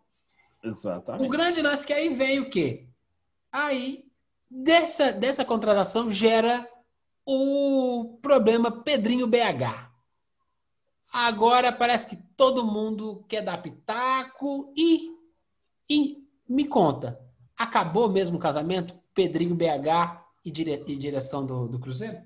Exatamente. 0.64 1.26
O 1.26 1.30
grande 1.30 1.62
lance 1.62 1.86
que 1.86 1.94
aí 1.94 2.14
vem 2.14 2.40
o 2.40 2.50
quê? 2.50 2.88
Aí, 3.52 4.06
dessa, 4.50 5.12
dessa 5.12 5.44
contratação 5.44 6.10
gera 6.12 6.68
o 7.26 8.20
problema 8.22 8.84
Pedrinho 8.84 9.28
BH. 9.28 9.90
Agora 11.12 11.74
parece 11.74 12.08
que 12.08 12.16
todo 12.38 12.66
mundo 12.66 13.26
quer 13.28 13.42
dar 13.42 13.62
pitaco 13.62 14.72
e, 14.78 15.10
e 15.90 16.21
me 16.52 16.66
conta, 16.66 17.20
acabou 17.58 18.10
mesmo 18.10 18.38
o 18.38 18.40
casamento? 18.40 18.94
Pedrinho 19.14 19.56
BH 19.56 20.22
e, 20.44 20.52
dire, 20.52 20.84
e 20.88 20.96
direção 20.96 21.46
do, 21.46 21.68
do 21.68 21.80
Cruzeiro? 21.80 22.22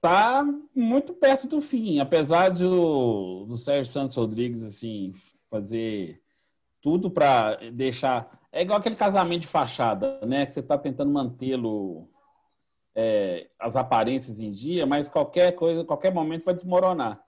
Tá 0.00 0.44
muito 0.74 1.12
perto 1.14 1.46
do 1.46 1.60
fim, 1.60 2.00
apesar 2.00 2.50
do, 2.50 3.44
do 3.44 3.56
Sérgio 3.56 3.90
Santos 3.90 4.16
Rodrigues 4.16 4.62
assim 4.62 5.12
fazer 5.48 6.20
tudo 6.80 7.10
para 7.10 7.56
deixar 7.70 8.40
é 8.52 8.62
igual 8.62 8.80
aquele 8.80 8.96
casamento 8.96 9.42
de 9.42 9.46
fachada, 9.46 10.18
né? 10.26 10.44
Que 10.44 10.52
você 10.52 10.60
está 10.60 10.76
tentando 10.76 11.12
mantê-lo 11.12 12.08
é, 12.94 13.48
as 13.58 13.76
aparências 13.76 14.40
em 14.40 14.50
dia, 14.50 14.84
mas 14.86 15.08
qualquer 15.08 15.52
coisa, 15.52 15.84
qualquer 15.84 16.12
momento 16.12 16.44
vai 16.44 16.54
desmoronar. 16.54 17.22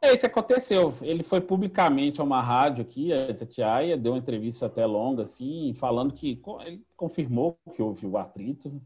É 0.00 0.14
isso 0.14 0.26
aconteceu. 0.26 0.94
Ele 1.02 1.22
foi 1.22 1.40
publicamente 1.40 2.20
a 2.20 2.24
uma 2.24 2.40
rádio 2.40 2.82
aqui, 2.82 3.12
a 3.12 3.34
Tatiaia, 3.34 3.96
deu 3.96 4.12
uma 4.12 4.18
entrevista 4.18 4.66
até 4.66 4.86
longa, 4.86 5.24
assim, 5.24 5.74
falando 5.74 6.14
que 6.14 6.40
ele 6.64 6.84
confirmou 6.96 7.58
que 7.74 7.82
houve 7.82 8.06
o 8.06 8.16
atrito, 8.16 8.80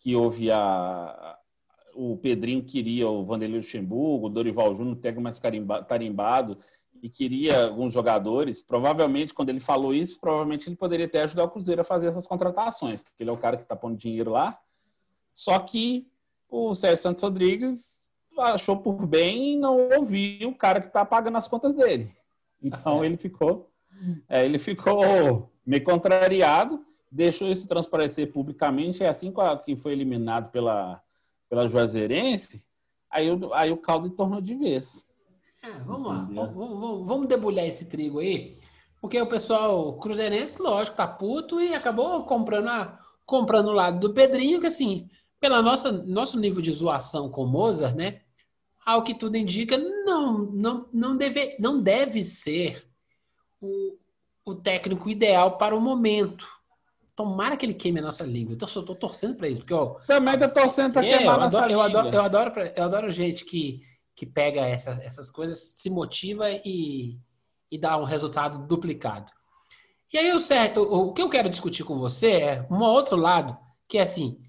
que 0.00 0.16
houve 0.16 0.50
a. 0.50 1.36
O 1.94 2.16
Pedrinho 2.16 2.64
queria 2.64 3.08
o 3.08 3.24
Vanderlei 3.24 3.58
Luxemburgo, 3.58 4.26
o 4.26 4.30
Dorival 4.30 4.74
Júnior 4.74 4.96
pega 4.96 5.20
mais 5.20 5.40
tarimbado 5.88 6.56
e 7.02 7.08
queria 7.08 7.64
alguns 7.64 7.92
jogadores. 7.92 8.62
Provavelmente, 8.62 9.34
quando 9.34 9.48
ele 9.48 9.60
falou 9.60 9.92
isso, 9.94 10.18
provavelmente 10.20 10.68
ele 10.68 10.76
poderia 10.76 11.06
até 11.06 11.22
ajudar 11.22 11.44
o 11.44 11.50
Cruzeiro 11.50 11.80
a 11.80 11.84
fazer 11.84 12.06
essas 12.06 12.26
contratações, 12.26 13.02
porque 13.02 13.22
ele 13.22 13.30
é 13.30 13.32
o 13.32 13.38
cara 13.38 13.56
que 13.56 13.64
está 13.64 13.74
pondo 13.74 13.96
dinheiro 13.96 14.30
lá. 14.30 14.58
Só 15.32 15.58
que 15.58 16.08
o 16.48 16.74
Sérgio 16.74 17.02
Santos 17.02 17.22
Rodrigues 17.22 17.99
achou 18.38 18.76
por 18.76 19.06
bem 19.06 19.58
não 19.58 19.88
ouvir 19.96 20.46
o 20.46 20.54
cara 20.54 20.80
que 20.80 20.86
está 20.86 21.04
pagando 21.04 21.36
as 21.36 21.48
contas 21.48 21.74
dele. 21.74 22.14
Então 22.62 23.00
tá 23.00 23.06
ele 23.06 23.16
ficou, 23.16 23.70
é, 24.28 24.44
ele 24.44 24.58
ficou 24.58 25.50
meio 25.66 25.84
contrariado 25.84 26.84
deixou 27.10 27.48
isso 27.48 27.66
transparecer 27.66 28.32
publicamente, 28.32 29.02
é 29.02 29.08
assim 29.08 29.32
que 29.64 29.74
foi 29.76 29.92
eliminado 29.92 30.50
pela, 30.50 31.02
pela 31.48 31.66
Juazeirense, 31.66 32.64
aí, 33.10 33.28
aí 33.54 33.72
o 33.72 33.76
caldo 33.76 34.10
tornou 34.10 34.40
de 34.40 34.54
vez. 34.54 35.06
É, 35.62 35.72
vamos 35.80 36.08
lá, 36.08 36.28
vamos, 36.32 36.54
vamos, 36.54 37.06
vamos 37.06 37.26
debulhar 37.26 37.66
esse 37.66 37.86
trigo 37.86 38.20
aí, 38.20 38.58
porque 39.00 39.20
o 39.20 39.28
pessoal 39.28 39.94
cruzeirense, 39.98 40.62
lógico, 40.62 40.96
tá 40.96 41.06
puto 41.06 41.60
e 41.60 41.74
acabou 41.74 42.22
comprando, 42.24 42.68
a, 42.68 42.98
comprando 43.26 43.68
o 43.68 43.74
lado 43.74 43.98
do 43.98 44.14
Pedrinho, 44.14 44.60
que 44.60 44.68
assim, 44.68 45.08
pela 45.40 45.62
nossa 45.62 45.90
nosso 45.90 46.38
nível 46.38 46.60
de 46.60 46.70
zoação 46.70 47.30
com 47.30 47.46
Mozart, 47.46 47.96
né, 47.96 48.20
ao 48.84 49.02
que 49.02 49.14
tudo 49.14 49.36
indica, 49.36 49.78
não, 49.78 50.38
não, 50.38 50.88
não, 50.92 51.16
deve, 51.16 51.56
não 51.58 51.80
deve 51.80 52.22
ser 52.22 52.86
o, 53.60 53.96
o 54.44 54.54
técnico 54.54 55.08
ideal 55.08 55.56
para 55.56 55.74
o 55.74 55.80
momento. 55.80 56.46
Tomara 57.14 57.56
que 57.56 57.66
ele 57.66 57.74
queime 57.74 58.00
a 58.00 58.02
nossa 58.02 58.24
língua. 58.24 58.54
Eu 58.54 58.58
tô, 58.58 58.82
tô 58.82 58.94
torcendo 58.94 59.36
para 59.36 59.48
isso. 59.48 59.60
Porque, 59.60 59.74
ó, 59.74 59.96
Também 60.06 60.38
tô 60.38 60.48
torcendo 60.48 60.92
para 60.92 61.06
é, 61.06 61.18
queimar 61.18 61.34
a 61.34 61.42
nossa 61.44 61.60
eu 61.62 61.68
língua. 61.68 61.84
Adoro, 61.84 62.08
eu, 62.08 62.22
adoro, 62.22 62.60
eu 62.74 62.84
adoro 62.84 63.10
gente 63.10 63.44
que, 63.44 63.82
que 64.16 64.24
pega 64.24 64.62
essas, 64.62 64.98
essas 65.00 65.30
coisas, 65.30 65.74
se 65.76 65.90
motiva 65.90 66.50
e, 66.50 67.18
e 67.70 67.78
dá 67.78 67.98
um 67.98 68.04
resultado 68.04 68.66
duplicado. 68.66 69.30
E 70.12 70.18
aí, 70.18 70.32
o 70.32 70.40
certo, 70.40 70.80
o, 70.80 71.08
o 71.08 71.12
que 71.12 71.22
eu 71.22 71.28
quero 71.28 71.50
discutir 71.50 71.84
com 71.84 71.98
você 71.98 72.32
é 72.32 72.66
um 72.70 72.80
outro 72.80 73.16
lado, 73.16 73.56
que 73.86 73.98
é 73.98 74.02
assim, 74.02 74.40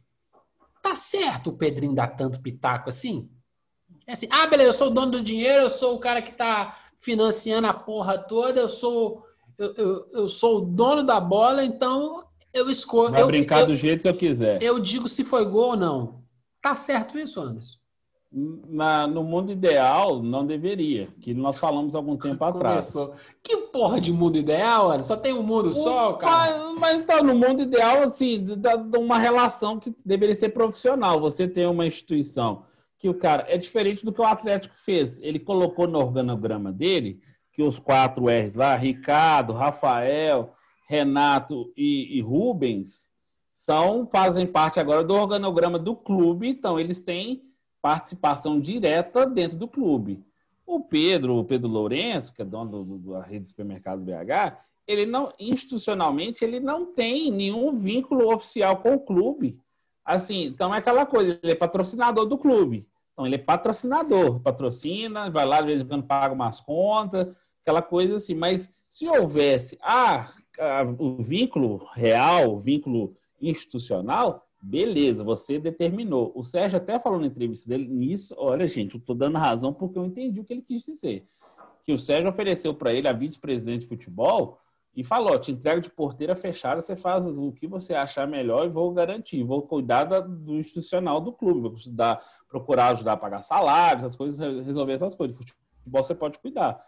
tá 0.81 0.95
certo 0.95 1.49
o 1.49 1.57
Pedrinho 1.57 1.93
dar 1.93 2.15
tanto 2.15 2.41
pitaco 2.41 2.89
assim? 2.89 3.29
É 4.07 4.13
assim, 4.13 4.27
ah, 4.29 4.47
beleza, 4.47 4.69
eu 4.69 4.73
sou 4.73 4.87
o 4.87 4.93
dono 4.93 5.11
do 5.11 5.23
dinheiro, 5.23 5.63
eu 5.63 5.69
sou 5.69 5.95
o 5.95 5.99
cara 5.99 6.21
que 6.21 6.33
tá 6.33 6.77
financiando 6.99 7.67
a 7.67 7.73
porra 7.73 8.17
toda, 8.17 8.59
eu 8.59 8.69
sou 8.69 9.23
eu, 9.57 9.73
eu, 9.75 10.09
eu 10.11 10.27
sou 10.27 10.57
o 10.57 10.65
dono 10.65 11.03
da 11.03 11.19
bola, 11.19 11.63
então 11.63 12.25
eu 12.53 12.69
escolho. 12.69 13.11
Vai 13.11 13.21
eu, 13.21 13.27
brincar 13.27 13.61
eu, 13.61 13.67
do 13.67 13.75
jeito 13.75 14.01
que 14.01 14.09
eu 14.09 14.17
quiser. 14.17 14.61
Eu 14.61 14.79
digo 14.79 15.07
se 15.07 15.23
foi 15.23 15.45
gol 15.45 15.71
ou 15.71 15.77
não. 15.77 16.23
Tá 16.61 16.75
certo 16.75 17.17
isso, 17.17 17.39
Anderson? 17.39 17.77
Na, 18.33 19.05
no 19.07 19.25
mundo 19.25 19.51
ideal, 19.51 20.23
não 20.23 20.45
deveria, 20.45 21.09
que 21.19 21.33
nós 21.33 21.59
falamos 21.59 21.95
algum 21.95 22.15
tempo 22.15 22.41
atrás. 22.45 22.93
Que 23.43 23.57
porra 23.57 23.99
de 23.99 24.13
mundo 24.13 24.37
ideal, 24.37 24.89
Anderson? 24.89 25.15
Só 25.15 25.17
tem 25.17 25.33
um 25.33 25.43
mundo 25.43 25.73
só, 25.73 26.13
cara? 26.13 26.57
Mas, 26.57 26.79
mas 26.79 27.05
tá, 27.05 27.21
no 27.21 27.35
mundo 27.35 27.61
ideal, 27.61 28.03
assim, 28.03 28.41
de 28.41 28.97
uma 28.97 29.17
relação 29.17 29.77
que 29.77 29.93
deveria 30.05 30.33
ser 30.33 30.49
profissional. 30.49 31.19
Você 31.19 31.45
tem 31.45 31.65
uma 31.65 31.85
instituição 31.85 32.63
que 32.97 33.09
o 33.09 33.13
cara 33.13 33.45
é 33.49 33.57
diferente 33.57 34.05
do 34.05 34.13
que 34.13 34.21
o 34.21 34.25
Atlético 34.25 34.75
fez. 34.77 35.19
Ele 35.21 35.39
colocou 35.39 35.85
no 35.85 35.99
organograma 35.99 36.71
dele 36.71 37.19
que 37.51 37.61
os 37.61 37.79
quatro 37.79 38.29
R's 38.29 38.55
lá, 38.55 38.77
Ricardo, 38.77 39.51
Rafael, 39.51 40.53
Renato 40.87 41.73
e, 41.75 42.17
e 42.17 42.21
Rubens, 42.21 43.09
são 43.51 44.07
fazem 44.07 44.47
parte 44.47 44.79
agora 44.79 45.03
do 45.03 45.13
organograma 45.13 45.77
do 45.77 45.95
clube, 45.95 46.49
então 46.49 46.79
eles 46.79 46.99
têm 46.99 47.43
participação 47.81 48.59
direta 48.59 49.25
dentro 49.25 49.57
do 49.57 49.67
clube. 49.67 50.23
O 50.65 50.79
Pedro, 50.79 51.37
o 51.37 51.43
Pedro 51.43 51.67
Lourenço, 51.67 52.33
que 52.33 52.41
é 52.41 52.45
dono 52.45 52.83
do, 52.83 53.13
da 53.13 53.23
rede 53.23 53.43
de 53.43 53.49
supermercado 53.49 54.01
BH, 54.01 54.57
ele 54.87 55.05
não 55.05 55.33
institucionalmente 55.39 56.43
ele 56.43 56.59
não 56.59 56.85
tem 56.85 57.31
nenhum 57.31 57.73
vínculo 57.73 58.33
oficial 58.33 58.77
com 58.77 58.93
o 58.93 58.99
clube. 58.99 59.59
Assim, 60.03 60.45
então 60.45 60.73
é 60.73 60.77
aquela 60.79 61.05
coisa, 61.05 61.39
ele 61.41 61.51
é 61.51 61.55
patrocinador 61.55 62.25
do 62.25 62.37
clube. 62.37 62.87
Então, 63.13 63.25
ele 63.25 63.35
é 63.35 63.39
patrocinador, 63.39 64.39
patrocina, 64.39 65.29
vai 65.29 65.45
lá, 65.45 65.61
de 65.61 65.67
vez 65.67 65.81
em 65.81 65.85
quando 65.85 66.05
paga 66.05 66.33
umas 66.33 66.59
contas, 66.59 67.27
aquela 67.61 67.81
coisa 67.81 68.15
assim. 68.15 68.33
Mas 68.33 68.71
se 68.89 69.07
houvesse 69.07 69.77
ah, 69.81 70.33
o 70.97 71.17
vínculo 71.17 71.87
real, 71.93 72.53
o 72.53 72.57
vínculo 72.57 73.13
institucional, 73.39 74.47
beleza, 74.61 75.23
você 75.23 75.59
determinou. 75.59 76.31
O 76.35 76.43
Sérgio 76.43 76.77
até 76.77 76.99
falou 76.99 77.19
na 77.19 77.27
entrevista 77.27 77.67
dele 77.67 77.87
nisso, 77.87 78.35
olha, 78.37 78.67
gente, 78.67 78.95
eu 78.95 78.99
estou 78.99 79.15
dando 79.15 79.37
razão 79.37 79.73
porque 79.73 79.97
eu 79.97 80.05
entendi 80.05 80.39
o 80.39 80.43
que 80.43 80.53
ele 80.53 80.61
quis 80.61 80.83
dizer. 80.85 81.25
Que 81.83 81.91
o 81.91 81.97
Sérgio 81.97 82.29
ofereceu 82.29 82.73
para 82.73 82.93
ele 82.93 83.07
a 83.07 83.13
vice-presidente 83.13 83.81
de 83.81 83.87
futebol 83.87 84.59
e 84.95 85.03
falou: 85.03 85.39
te 85.39 85.51
entrega 85.51 85.81
de 85.81 85.89
porteira 85.89 86.35
fechada, 86.35 86.81
você 86.81 86.95
faz 86.95 87.25
o 87.37 87.51
que 87.51 87.67
você 87.67 87.93
achar 87.95 88.27
melhor 88.27 88.65
e 88.65 88.69
vou 88.69 88.91
garantir, 88.93 89.43
vou 89.43 89.63
cuidar 89.63 90.03
do 90.03 90.55
institucional 90.55 91.19
do 91.19 91.31
clube, 91.31 91.61
vou 91.61 91.73
estudar, 91.73 92.21
procurar 92.47 92.89
ajudar 92.89 93.13
a 93.13 93.17
pagar 93.17 93.41
salários, 93.41 94.03
essas 94.03 94.15
coisas, 94.15 94.65
resolver 94.65 94.93
essas 94.93 95.15
coisas. 95.15 95.35
Futebol 95.35 96.03
você 96.03 96.13
pode 96.13 96.37
cuidar. 96.39 96.85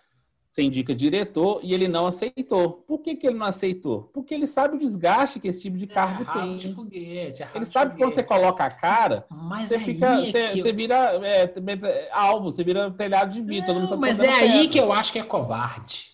Você 0.54 0.62
indica 0.62 0.94
diretor 0.94 1.62
e 1.64 1.74
ele 1.74 1.88
não 1.88 2.06
aceitou. 2.06 2.84
Por 2.88 3.00
que, 3.00 3.16
que 3.16 3.26
ele 3.26 3.40
não 3.40 3.48
aceitou? 3.48 4.12
Porque 4.14 4.36
ele 4.36 4.46
sabe 4.46 4.76
o 4.76 4.80
desgaste 4.80 5.40
que 5.40 5.48
esse 5.48 5.62
tipo 5.62 5.76
de 5.76 5.86
é, 5.86 5.88
cargo 5.88 6.22
é, 6.22 6.32
tem. 6.32 6.58
De 6.58 6.76
foguete, 6.76 7.42
é 7.42 7.50
ele 7.56 7.66
sabe 7.66 7.94
que 7.94 7.98
quando 7.98 8.14
você 8.14 8.22
coloca 8.22 8.64
a 8.64 8.70
cara, 8.70 9.26
mas 9.32 9.70
você 9.70 9.80
fica, 9.80 10.22
é 10.22 10.26
você, 10.26 10.52
você 10.52 10.72
vira 10.72 10.96
é, 11.26 12.10
alvo, 12.12 12.52
você 12.52 12.64
vira 12.64 12.92
telhado 12.92 13.34
de 13.34 13.42
vidro. 13.42 13.88
Tá 13.88 13.98
mas 13.98 14.20
é 14.20 14.32
aí 14.32 14.68
que 14.68 14.80
eu 14.80 14.94
acho 14.94 15.12
que 15.12 15.18
é 15.18 15.24
covarde. 15.24 16.12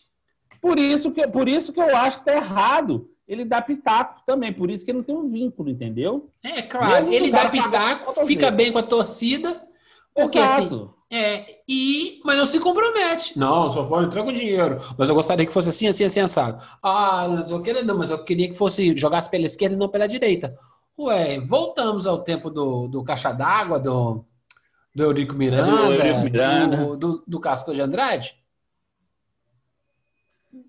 Por 0.61 0.79
isso 0.79 1.11
que, 1.11 1.27
por 1.27 1.49
isso 1.49 1.73
que 1.73 1.81
eu 1.81 1.93
acho 1.93 2.19
que 2.19 2.25
tá 2.25 2.33
errado 2.33 3.09
ele 3.27 3.45
dá 3.45 3.61
pitaco 3.61 4.23
também, 4.25 4.51
por 4.51 4.71
isso 4.71 4.83
que 4.83 4.89
ele 4.89 4.99
não 4.99 5.05
tem 5.05 5.15
um 5.15 5.29
vínculo, 5.29 5.69
entendeu? 5.69 6.31
É, 6.41 6.63
claro, 6.63 6.95
Mesmo 6.95 7.13
ele 7.13 7.29
dá 7.29 7.47
pitaco, 7.47 8.25
fica 8.25 8.49
bem 8.49 8.71
com 8.71 8.79
a 8.79 8.83
torcida, 8.83 9.67
porque 10.15 10.39
assim, 10.39 10.65
Exato. 10.65 10.75
assim, 10.75 10.98
é, 11.11 11.61
e, 11.67 12.21
mas 12.23 12.37
não 12.37 12.45
se 12.45 12.59
compromete. 12.59 13.37
Não, 13.37 13.71
só 13.71 13.81
vou 13.81 14.03
entrar 14.03 14.23
com 14.23 14.31
dinheiro, 14.31 14.79
mas 14.95 15.09
eu 15.09 15.15
gostaria 15.15 15.45
que 15.45 15.51
fosse 15.51 15.69
assim, 15.69 15.87
assim, 15.87 16.03
assim, 16.03 16.19
assado. 16.19 16.63
Ah, 16.83 17.27
não, 17.49 17.63
queria, 17.63 17.83
não, 17.83 17.97
mas 17.97 18.11
eu 18.11 18.23
queria 18.23 18.47
que 18.47 18.53
fosse, 18.53 18.95
jogasse 18.95 19.29
pela 19.29 19.45
esquerda 19.45 19.75
e 19.75 19.79
não 19.79 19.89
pela 19.89 20.07
direita. 20.07 20.55
Ué, 20.97 21.39
voltamos 21.39 22.05
ao 22.05 22.23
tempo 22.23 22.51
do, 22.51 22.87
do 22.87 23.03
caixa 23.03 23.31
d'água, 23.31 23.79
do, 23.79 24.23
do 24.93 25.03
Eurico 25.03 25.33
Miranda, 25.33 25.71
do, 25.71 25.93
Eurico 25.93 26.19
Miranda. 26.19 26.77
Do, 26.77 26.97
do, 26.97 27.23
do 27.25 27.39
Castor 27.39 27.73
de 27.73 27.81
Andrade? 27.81 28.37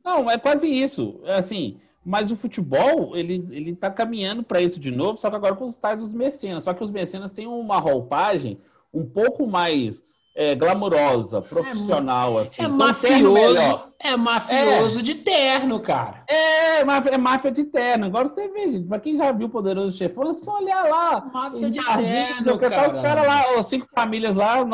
Não, 0.02 0.30
é 0.30 0.38
quase 0.38 0.68
isso. 0.68 1.20
É 1.24 1.34
assim, 1.34 1.78
mas 2.02 2.30
o 2.30 2.36
futebol, 2.36 3.14
ele, 3.14 3.46
ele 3.50 3.76
tá 3.76 3.90
caminhando 3.90 4.42
para 4.42 4.62
isso 4.62 4.80
de 4.80 4.90
novo, 4.90 5.18
só 5.18 5.28
que 5.28 5.36
agora 5.36 5.54
com 5.54 5.66
os 5.66 5.76
tais 5.76 5.98
dos 5.98 6.14
mecenas. 6.14 6.62
Só 6.62 6.72
que 6.72 6.82
os 6.82 6.90
mecenas 6.90 7.30
têm 7.30 7.46
uma 7.46 7.78
roupagem 7.78 8.58
um 8.92 9.04
pouco 9.04 9.46
mais 9.46 10.02
é, 10.40 10.54
glamurosa, 10.54 11.42
profissional, 11.42 12.38
é, 12.38 12.42
assim. 12.44 12.62
É 12.62 12.66
mafioso, 12.66 13.82
é 13.98 14.16
mafioso 14.16 15.00
é. 15.00 15.02
de 15.02 15.14
terno, 15.16 15.78
cara. 15.80 16.24
É, 16.26 16.80
é 16.80 17.18
máfia 17.18 17.50
de 17.50 17.64
terno. 17.64 18.06
Agora 18.06 18.26
você 18.26 18.48
vê, 18.48 18.70
gente, 18.70 18.88
pra 18.88 18.98
quem 18.98 19.16
já 19.16 19.32
viu 19.32 19.48
o 19.48 19.50
Poderoso 19.50 19.98
Chefão, 19.98 20.30
é 20.30 20.32
só 20.32 20.56
olhar 20.56 20.82
lá. 20.88 21.30
Máfia 21.30 21.60
os 21.60 21.70
de 21.70 21.78
terno, 21.78 22.58
cara. 22.58 22.88
Os 22.88 22.96
caras 22.96 23.26
lá, 23.26 23.58
as 23.58 23.66
cinco 23.66 23.86
famílias 23.94 24.34
lá, 24.34 24.66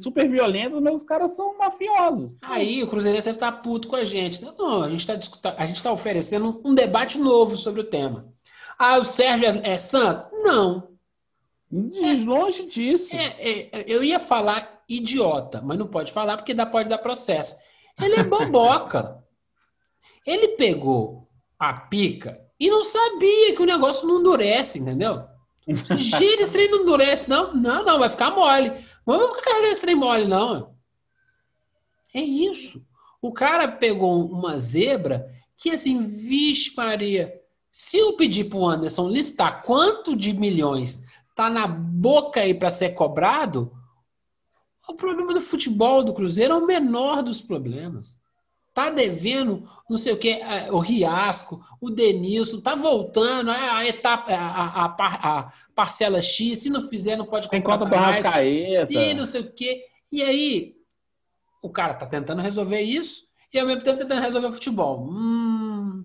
super 0.00 0.28
violentas, 0.28 0.80
mas 0.80 0.94
os 0.94 1.04
caras 1.04 1.36
são 1.36 1.56
mafiosos. 1.56 2.34
Aí 2.42 2.82
o 2.82 2.88
Cruzeiro 2.88 3.16
deve 3.16 3.30
estar 3.30 3.52
puto 3.52 3.86
com 3.86 3.94
a 3.94 4.04
gente. 4.04 4.42
Não, 4.42 4.82
a 4.82 4.90
gente 4.90 5.08
está 5.08 5.54
a 5.56 5.64
gente 5.64 5.80
tá 5.80 5.92
oferecendo 5.92 6.60
um 6.64 6.74
debate 6.74 7.18
novo 7.18 7.56
sobre 7.56 7.82
o 7.82 7.84
tema. 7.84 8.26
Ah, 8.76 8.98
o 8.98 9.04
Sérgio 9.04 9.46
é, 9.46 9.74
é 9.74 9.76
santo? 9.76 10.34
Não. 10.42 10.88
Longe 12.24 12.66
disso. 12.66 13.14
É, 13.14 13.68
é, 13.70 13.84
eu 13.86 14.02
ia 14.02 14.18
falar 14.18 14.73
idiota, 14.88 15.60
mas 15.62 15.78
não 15.78 15.86
pode 15.86 16.12
falar 16.12 16.36
porque 16.36 16.54
dá, 16.54 16.66
pode 16.66 16.88
dar 16.88 16.98
processo. 16.98 17.56
Ele 18.00 18.16
é 18.16 18.22
boboca. 18.22 19.22
Ele 20.26 20.48
pegou 20.48 21.28
a 21.58 21.72
pica 21.72 22.40
e 22.58 22.70
não 22.70 22.82
sabia 22.82 23.54
que 23.54 23.62
o 23.62 23.66
negócio 23.66 24.06
não 24.06 24.20
endurece, 24.20 24.78
entendeu? 24.78 25.24
Gira, 25.96 26.42
esse 26.42 26.50
trem 26.50 26.70
não 26.70 26.82
endurece, 26.82 27.28
não? 27.28 27.54
Não, 27.54 27.84
não, 27.84 27.98
vai 27.98 28.08
ficar 28.08 28.30
mole. 28.30 28.70
Mas 29.04 29.18
não 29.18 29.26
vai 29.26 29.36
ficar 29.36 29.50
carregando 29.50 29.72
esse 29.72 29.80
trem 29.80 29.94
mole, 29.94 30.26
não. 30.26 30.74
É 32.14 32.20
isso. 32.20 32.84
O 33.20 33.32
cara 33.32 33.68
pegou 33.68 34.26
uma 34.26 34.58
zebra 34.58 35.26
que, 35.56 35.70
assim, 35.70 36.06
vixe, 36.06 36.74
Maria. 36.76 37.34
Se 37.72 37.98
eu 37.98 38.14
pedir 38.14 38.44
pro 38.44 38.66
Anderson 38.66 39.08
listar 39.08 39.62
quanto 39.62 40.14
de 40.14 40.32
milhões 40.32 41.02
tá 41.34 41.50
na 41.50 41.66
boca 41.66 42.40
aí 42.40 42.54
para 42.54 42.70
ser 42.70 42.90
cobrado, 42.90 43.72
o 44.88 44.94
problema 44.94 45.32
do 45.32 45.40
futebol 45.40 46.04
do 46.04 46.12
Cruzeiro 46.12 46.54
é 46.54 46.56
o 46.56 46.66
menor 46.66 47.22
dos 47.22 47.40
problemas. 47.40 48.18
Tá 48.72 48.90
devendo, 48.90 49.68
não 49.88 49.96
sei 49.96 50.12
o 50.12 50.16
que, 50.16 50.30
é, 50.30 50.70
o 50.70 50.80
Riasco, 50.80 51.64
o 51.80 51.90
Denilson, 51.90 52.60
tá 52.60 52.74
voltando 52.74 53.50
é, 53.50 53.70
a 53.70 53.86
etapa, 53.86 54.32
a, 54.32 54.36
a, 54.36 54.86
a, 54.86 55.38
a 55.40 55.52
parcela 55.74 56.20
X, 56.20 56.58
se 56.58 56.70
não 56.70 56.88
fizer, 56.88 57.16
não 57.16 57.24
pode 57.24 57.46
comprar. 57.46 57.58
Enquanto 57.58 57.86
mais, 57.88 58.16
se 58.88 59.14
não 59.14 59.26
sei 59.26 59.42
o 59.42 59.52
que. 59.52 59.84
E 60.10 60.22
aí, 60.22 60.74
o 61.62 61.70
cara 61.70 61.94
tá 61.94 62.04
tentando 62.04 62.42
resolver 62.42 62.80
isso 62.80 63.28
e 63.52 63.58
ao 63.60 63.66
mesmo 63.66 63.84
tempo 63.84 63.98
tentando 63.98 64.20
resolver 64.20 64.48
o 64.48 64.52
futebol. 64.52 65.06
Hum, 65.08 66.04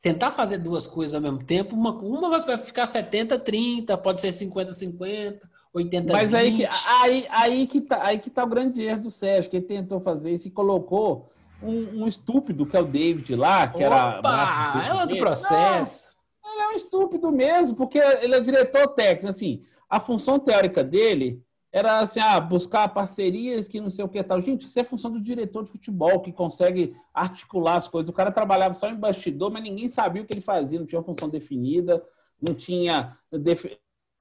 tentar 0.00 0.30
fazer 0.30 0.56
duas 0.56 0.86
coisas 0.86 1.14
ao 1.14 1.20
mesmo 1.20 1.44
tempo, 1.44 1.76
uma, 1.76 1.92
uma 1.92 2.40
vai 2.40 2.56
ficar 2.56 2.86
70, 2.86 3.38
30, 3.38 3.98
pode 3.98 4.22
ser 4.22 4.32
50, 4.32 4.72
50 4.72 5.57
80 5.74 6.12
Mas 6.12 6.34
aí 6.34 6.54
que, 6.54 6.68
aí, 7.00 7.26
aí, 7.30 7.66
que 7.66 7.80
tá, 7.80 8.04
aí 8.04 8.18
que 8.18 8.30
tá 8.30 8.44
o 8.44 8.48
grande 8.48 8.82
erro 8.82 9.02
do 9.02 9.10
Sérgio, 9.10 9.50
que 9.50 9.56
ele 9.56 9.66
tentou 9.66 10.00
fazer 10.00 10.32
isso 10.32 10.48
e 10.48 10.50
colocou 10.50 11.30
um, 11.62 12.02
um 12.02 12.06
estúpido, 12.06 12.66
que 12.66 12.76
é 12.76 12.80
o 12.80 12.86
David 12.86 13.34
lá, 13.34 13.66
que 13.68 13.84
Opa, 13.84 14.20
era. 14.22 14.86
É 14.86 14.94
outro 14.94 15.18
processo. 15.18 16.06
Não, 16.42 16.52
Ele 16.52 16.62
é 16.62 16.68
um 16.68 16.76
estúpido 16.76 17.30
mesmo, 17.30 17.76
porque 17.76 17.98
ele 17.98 18.34
é 18.34 18.40
diretor 18.40 18.88
técnico. 18.88 19.28
Assim, 19.28 19.60
a 19.88 20.00
função 20.00 20.38
teórica 20.38 20.82
dele 20.82 21.42
era 21.70 22.00
assim, 22.00 22.20
ah, 22.20 22.40
buscar 22.40 22.88
parcerias 22.88 23.68
que 23.68 23.80
não 23.80 23.90
sei 23.90 24.04
o 24.04 24.08
que 24.08 24.22
tal. 24.22 24.40
Gente, 24.40 24.66
isso 24.66 24.78
é 24.78 24.84
função 24.84 25.10
do 25.10 25.20
diretor 25.20 25.64
de 25.64 25.70
futebol 25.70 26.20
que 26.20 26.32
consegue 26.32 26.96
articular 27.12 27.76
as 27.76 27.86
coisas. 27.86 28.08
O 28.08 28.14
cara 28.14 28.32
trabalhava 28.32 28.74
só 28.74 28.88
em 28.88 28.96
bastidor, 28.96 29.50
mas 29.50 29.62
ninguém 29.62 29.88
sabia 29.88 30.22
o 30.22 30.24
que 30.24 30.32
ele 30.32 30.40
fazia, 30.40 30.78
não 30.78 30.86
tinha 30.86 30.98
uma 30.98 31.04
função 31.04 31.28
definida, 31.28 32.02
não 32.40 32.54
tinha 32.54 33.16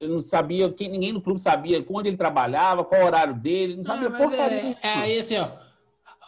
não 0.02 0.22
sabia, 0.22 0.72
quem, 0.72 0.90
ninguém 0.90 1.14
no 1.14 1.22
clube 1.22 1.42
sabia 1.42 1.84
onde 1.90 2.10
ele 2.10 2.18
trabalhava, 2.18 2.84
qual 2.84 3.02
o 3.02 3.06
horário 3.06 3.34
dele, 3.34 3.78
não 3.78 3.84
sabia 3.84 4.10
ah, 4.10 4.12
porcaria. 4.12 4.78
É, 4.84 4.88
é 4.88 4.94
aí 4.94 5.18
assim, 5.18 5.38
ó. 5.38 5.50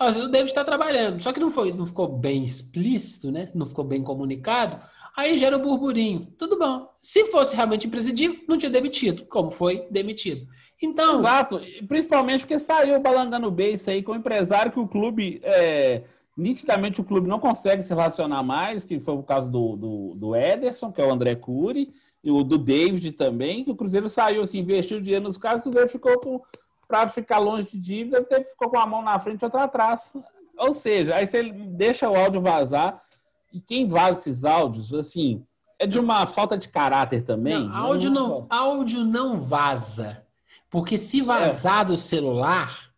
O 0.02 0.30
David 0.30 0.50
está 0.50 0.64
trabalhando, 0.64 1.22
só 1.22 1.34
que 1.34 1.42
não 1.42 1.52
foi, 1.52 1.74
não 1.74 1.86
ficou 1.86 2.08
bem 2.08 2.42
explícito, 2.42 3.32
né? 3.32 3.52
Não 3.54 3.66
ficou 3.66 3.84
bem 3.84 4.02
comunicado. 4.02 4.80
Aí 5.16 5.36
gera 5.36 5.58
o 5.58 5.60
um 5.60 5.64
burburinho. 5.64 6.28
Tudo 6.38 6.58
bom. 6.58 6.88
Se 7.02 7.26
fosse 7.26 7.54
realmente 7.54 7.86
imprescindível, 7.86 8.40
não 8.48 8.58
tinha 8.58 8.70
demitido, 8.70 9.26
como 9.26 9.52
foi 9.52 9.86
demitido. 9.92 10.48
Então. 10.82 11.16
Exato, 11.16 11.60
principalmente 11.86 12.42
porque 12.42 12.58
saiu 12.58 12.98
balangando 13.02 13.52
bem 13.52 13.74
isso 13.74 13.90
aí 13.90 14.02
com 14.02 14.14
o 14.14 14.16
empresário 14.16 14.72
que 14.72 14.80
o 14.80 14.88
clube. 14.88 15.42
É, 15.44 16.04
nitidamente 16.38 17.02
o 17.02 17.04
clube 17.04 17.28
não 17.28 17.38
consegue 17.38 17.84
se 17.84 17.90
relacionar 17.90 18.42
mais, 18.42 18.86
que 18.86 18.98
foi 19.02 19.14
o 19.14 19.24
caso 19.24 19.52
do, 19.52 19.76
do, 19.76 20.16
do 20.16 20.36
Ederson, 20.36 20.90
que 20.94 21.02
é 21.02 21.06
o 21.06 21.12
André 21.12 21.36
Cury, 21.36 21.92
e 22.24 22.32
o 22.32 22.44
do 22.44 22.58
David 22.58 23.12
também, 23.14 23.64
que 23.64 23.72
o 23.72 23.76
Cruzeiro 23.76 24.10
saiu, 24.10 24.42
assim, 24.42 24.60
investiu 24.60 25.02
dinheiro 25.02 25.26
nos 25.26 25.38
caras, 25.38 25.62
o 25.62 25.64
Cruzeiro 25.64 25.90
ficou 25.90 26.20
com. 26.20 26.42
Para 26.88 27.08
ficar 27.08 27.38
longe 27.38 27.68
de 27.68 27.80
dívida, 27.80 28.26
ficou 28.50 28.68
com 28.68 28.80
a 28.80 28.86
mão 28.86 29.04
na 29.04 29.20
frente 29.20 29.42
e 29.42 29.46
outra 29.46 29.66
atrás. 29.66 30.12
Ou 30.58 30.74
seja, 30.74 31.16
aí 31.16 31.26
você 31.26 31.44
deixa 31.52 32.10
o 32.10 32.16
áudio 32.16 32.42
vazar, 32.42 33.00
e 33.54 33.62
quem 33.62 33.88
vaza 33.88 34.20
esses 34.20 34.44
áudios, 34.44 34.92
assim, 34.92 35.46
é 35.78 35.86
de 35.86 36.00
uma 36.00 36.26
falta 36.26 36.58
de 36.58 36.68
caráter 36.68 37.24
também. 37.24 37.68
Não, 37.68 37.76
áudio 37.76 38.10
não, 38.10 38.48
áudio 38.50 39.04
não 39.04 39.40
vaza. 39.40 40.24
Porque 40.70 40.98
se 40.98 41.22
vazar 41.22 41.82
é. 41.82 41.86
do 41.86 41.98
celular, 41.98 42.92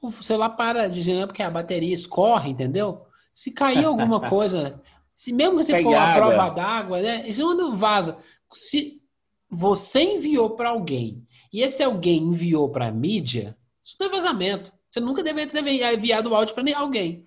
o 0.00 0.10
celular 0.10 0.50
para 0.50 0.88
de 0.88 1.00
gerar 1.00 1.26
porque 1.26 1.42
a 1.42 1.50
bateria 1.50 1.94
escorre, 1.94 2.50
entendeu? 2.50 3.06
Se 3.32 3.50
cair 3.50 3.84
alguma 3.84 4.20
coisa, 4.28 4.80
se 5.16 5.32
mesmo 5.32 5.58
que 5.58 5.64
você 5.64 5.82
for 5.82 5.94
uma 5.94 6.14
prova 6.14 6.50
d'água, 6.50 7.00
né? 7.00 7.28
Isso 7.28 7.54
não 7.54 7.74
vaza. 7.76 8.18
Se 8.54 9.02
você 9.48 10.02
enviou 10.02 10.50
para 10.50 10.70
alguém 10.70 11.26
e 11.52 11.62
esse 11.62 11.82
alguém 11.82 12.22
enviou 12.22 12.70
para 12.70 12.88
a 12.88 12.92
mídia, 12.92 13.56
isso 13.82 13.96
não 14.00 14.06
é 14.06 14.10
vazamento. 14.10 14.72
Você 14.88 15.00
nunca 15.00 15.22
deveria 15.22 15.50
ter 15.50 15.66
enviado 15.94 16.30
o 16.30 16.34
áudio 16.34 16.54
para 16.54 16.78
alguém. 16.78 17.26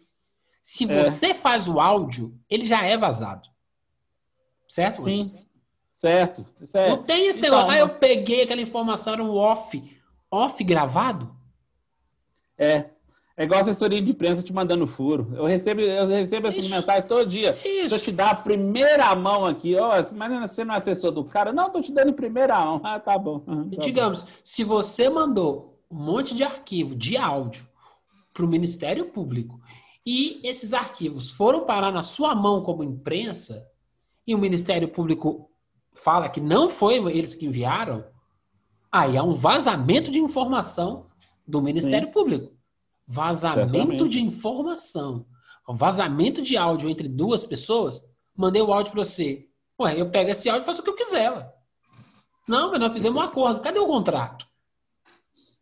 Se 0.63 0.89
é. 0.89 1.03
você 1.03 1.33
faz 1.33 1.67
o 1.67 1.79
áudio, 1.79 2.37
ele 2.49 2.65
já 2.65 2.83
é 2.83 2.97
vazado. 2.97 3.47
Certo? 4.67 5.03
Sim. 5.03 5.45
Certo. 5.93 6.45
certo. 6.63 6.97
Não 6.97 7.03
tem 7.03 7.27
esse 7.27 7.39
então, 7.39 7.51
negócio. 7.51 7.71
Ah, 7.71 7.77
eu 7.77 7.97
peguei 7.97 8.43
aquela 8.43 8.61
informação, 8.61 9.13
era 9.13 9.23
um 9.23 9.33
off. 9.33 9.81
Off 10.29 10.63
gravado? 10.63 11.35
É. 12.57 12.89
É 13.37 13.43
igual 13.43 13.59
assessoria 13.59 14.01
de 14.01 14.09
imprensa 14.09 14.41
te 14.41 14.51
mandando 14.51 14.87
furo. 14.87 15.31
Eu 15.35 15.45
recebo, 15.45 15.79
eu 15.79 16.07
recebo 16.07 16.47
essa 16.47 16.59
mensagem 16.59 17.03
todo 17.03 17.29
dia. 17.29 17.55
Isso. 17.63 17.93
eu 17.93 17.99
te 17.99 18.11
dar 18.11 18.31
a 18.31 18.35
primeira 18.35 19.15
mão 19.15 19.45
aqui. 19.45 19.75
Oh, 19.75 19.89
mas 20.15 20.49
você 20.49 20.65
não 20.65 20.73
é 20.73 20.77
assessor 20.77 21.11
do 21.11 21.23
cara? 21.23 21.53
Não, 21.53 21.69
tô 21.69 21.79
te 21.79 21.91
dando 21.91 22.09
em 22.09 22.13
primeira 22.13 22.59
mão. 22.65 22.81
Ah, 22.83 22.99
tá 22.99 23.15
bom. 23.15 23.41
Tá 23.41 23.53
Digamos, 23.79 24.23
bom. 24.23 24.27
se 24.43 24.63
você 24.63 25.07
mandou 25.07 25.79
um 25.89 26.03
monte 26.03 26.35
de 26.35 26.43
arquivo 26.43 26.95
de 26.95 27.15
áudio 27.15 27.67
para 28.33 28.43
o 28.43 28.47
Ministério 28.47 29.05
Público 29.05 29.61
e 30.03 30.41
esses 30.43 30.73
arquivos 30.73 31.29
foram 31.29 31.63
parar 31.63 31.91
na 31.91 32.01
sua 32.01 32.33
mão 32.33 32.63
como 32.63 32.83
imprensa 32.83 33.67
e 34.25 34.33
o 34.33 34.39
Ministério 34.39 34.87
Público 34.87 35.47
fala 35.93 36.27
que 36.27 36.41
não 36.41 36.69
foi 36.69 36.95
eles 37.15 37.35
que 37.35 37.45
enviaram, 37.45 38.03
aí 38.91 39.15
há 39.15 39.23
um 39.23 39.33
vazamento 39.33 40.09
de 40.09 40.19
informação 40.19 41.05
do 41.47 41.61
Ministério 41.61 42.07
Sim. 42.07 42.13
Público. 42.13 42.56
Vazamento 43.07 44.09
de 44.09 44.21
informação. 44.21 45.25
Vazamento 45.67 46.41
de 46.41 46.57
áudio 46.57 46.89
entre 46.89 47.07
duas 47.07 47.45
pessoas. 47.45 48.03
Mandei 48.35 48.61
o 48.61 48.73
áudio 48.73 48.91
para 48.91 49.03
você. 49.03 49.47
Ué, 49.79 49.99
eu 49.99 50.09
pego 50.09 50.31
esse 50.31 50.49
áudio 50.49 50.63
e 50.63 50.65
faço 50.65 50.81
o 50.81 50.83
que 50.83 50.89
eu 50.89 50.95
quiser. 50.95 51.31
Ué. 51.31 51.53
Não, 52.47 52.71
mas 52.71 52.79
nós 52.79 52.93
fizemos 52.93 53.21
um 53.21 53.25
acordo. 53.25 53.61
Cadê 53.61 53.79
o 53.79 53.87
contrato? 53.87 54.47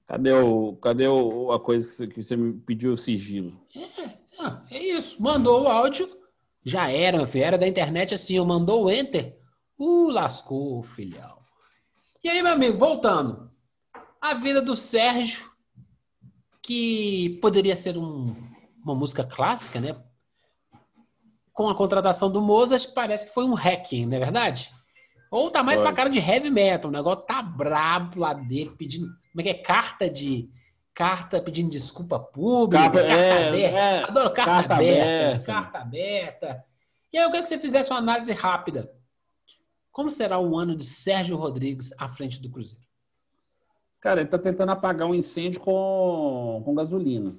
Cadê, 0.07 0.31
o, 0.33 0.75
cadê 0.77 1.07
o, 1.07 1.51
a 1.51 1.59
coisa 1.59 1.87
que 1.87 1.93
você, 1.93 2.07
que 2.07 2.23
você 2.23 2.35
me 2.35 2.53
pediu 2.53 2.93
o 2.93 2.97
sigilo? 2.97 3.59
É, 3.75 4.75
é 4.75 4.83
isso. 4.83 5.21
Mandou 5.21 5.63
o 5.63 5.67
áudio, 5.67 6.07
já 6.63 6.89
era, 6.89 7.17
meu 7.17 7.27
filho. 7.27 7.45
Era 7.45 7.57
da 7.57 7.67
internet 7.67 8.13
assim, 8.13 8.35
eu 8.35 8.45
mandou 8.45 8.85
o 8.85 8.91
enter. 8.91 9.39
Uh, 9.77 10.09
lascou, 10.09 10.83
filhão. 10.83 11.39
E 12.23 12.29
aí, 12.29 12.41
meu 12.41 12.53
amigo, 12.53 12.77
voltando. 12.77 13.51
A 14.21 14.35
vida 14.35 14.61
do 14.61 14.75
Sérgio, 14.75 15.51
que 16.66 17.38
poderia 17.41 17.76
ser 17.76 17.97
um, 17.97 18.36
uma 18.84 18.95
música 18.95 19.24
clássica, 19.24 19.80
né? 19.80 19.95
Com 21.53 21.70
a 21.70 21.76
contratação 21.76 22.30
do 22.30 22.41
Mozart, 22.41 22.93
parece 22.93 23.28
que 23.28 23.34
foi 23.34 23.45
um 23.45 23.53
hacking, 23.53 24.05
não 24.05 24.18
é 24.18 24.20
verdade? 24.20 24.72
Ou 25.32 25.49
tá 25.49 25.63
mais 25.63 25.82
pra 25.82 25.93
cara 25.93 26.09
de 26.09 26.20
heavy 26.20 26.49
metal. 26.49 26.89
O 26.89 26.93
negócio 26.93 27.26
tá 27.26 27.41
brabo 27.41 28.20
lá 28.20 28.34
dele, 28.34 28.72
pedindo. 28.78 29.07
Como 29.07 29.41
é 29.41 29.43
que 29.43 29.49
é? 29.49 29.53
Carta 29.53 30.09
de. 30.09 30.49
Carta 30.93 31.41
pedindo 31.41 31.70
desculpa 31.70 32.18
pública. 32.18 32.84
Carta, 32.84 32.99
carta 32.99 33.22
é, 33.22 33.47
aberta. 33.49 33.78
É, 33.78 34.03
Adoro 34.03 34.34
carta, 34.34 34.53
carta 34.53 34.76
aberta, 34.76 35.03
aberta. 35.03 35.45
Carta 35.45 35.78
aberta. 35.80 36.66
E 37.11 37.18
aí 37.18 37.24
eu 37.24 37.28
queria 37.28 37.41
que 37.41 37.49
você 37.49 37.59
fizesse 37.59 37.89
uma 37.89 37.99
análise 37.99 38.32
rápida 38.32 38.89
como 39.95 40.11
será 40.11 40.38
o 40.38 40.57
ano 40.57 40.76
de 40.76 40.84
Sérgio 40.84 41.38
Rodrigues 41.38 41.93
à 41.97 42.09
frente 42.09 42.41
do 42.41 42.49
Cruzeiro? 42.49 42.84
Cara, 44.06 44.20
ele 44.20 44.28
está 44.28 44.38
tentando 44.38 44.72
apagar 44.72 45.08
um 45.08 45.16
incêndio 45.16 45.60
com, 45.60 46.62
com 46.64 46.76
gasolina. 46.76 47.34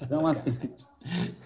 Então, 0.00 0.28
assim. 0.28 0.56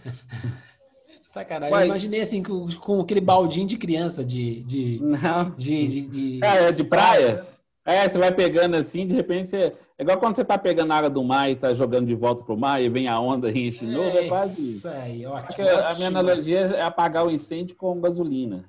Sacanagem. 1.27 1.75
Ué, 1.75 1.85
eu 1.85 1.87
imaginei 1.87 2.21
assim, 2.21 2.43
com, 2.43 2.69
com, 2.69 3.01
aquele 3.01 3.23
baldinho 3.23 3.67
de 3.67 3.79
criança 3.79 4.23
de. 4.23 4.61
de, 4.65 5.01
não. 5.01 5.55
de, 5.57 5.89
de, 5.89 6.07
de, 6.07 6.45
é, 6.45 6.71
de 6.71 6.85
praia. 6.85 7.47
É, 7.83 8.07
você 8.07 8.19
vai 8.19 8.31
pegando 8.31 8.77
assim, 8.77 9.07
de 9.07 9.15
repente 9.15 9.49
você. 9.49 9.73
É 9.97 10.03
igual 10.03 10.19
quando 10.19 10.37
você 10.37 10.45
tá 10.45 10.59
pegando 10.59 10.93
água 10.93 11.09
do 11.09 11.25
mar 11.25 11.51
e 11.51 11.57
tá 11.57 11.73
jogando 11.73 12.09
de 12.09 12.15
volta 12.15 12.45
pro 12.45 12.59
mar 12.59 12.83
e 12.83 12.91
vem 12.91 13.09
a 13.09 13.19
onda 13.19 13.51
e 13.51 13.69
enche 13.69 13.87
de 13.87 13.93
novo, 13.93 14.19
é, 14.19 14.27
é 14.27 14.29
quase 14.29 14.77
isso. 14.77 14.87
aí, 14.87 15.25
ótimo, 15.25 15.67
A 15.67 15.95
minha 15.95 16.09
analogia 16.09 16.59
é 16.59 16.83
apagar 16.83 17.25
o 17.25 17.31
incêndio 17.31 17.75
com 17.75 17.99
gasolina. 18.03 18.67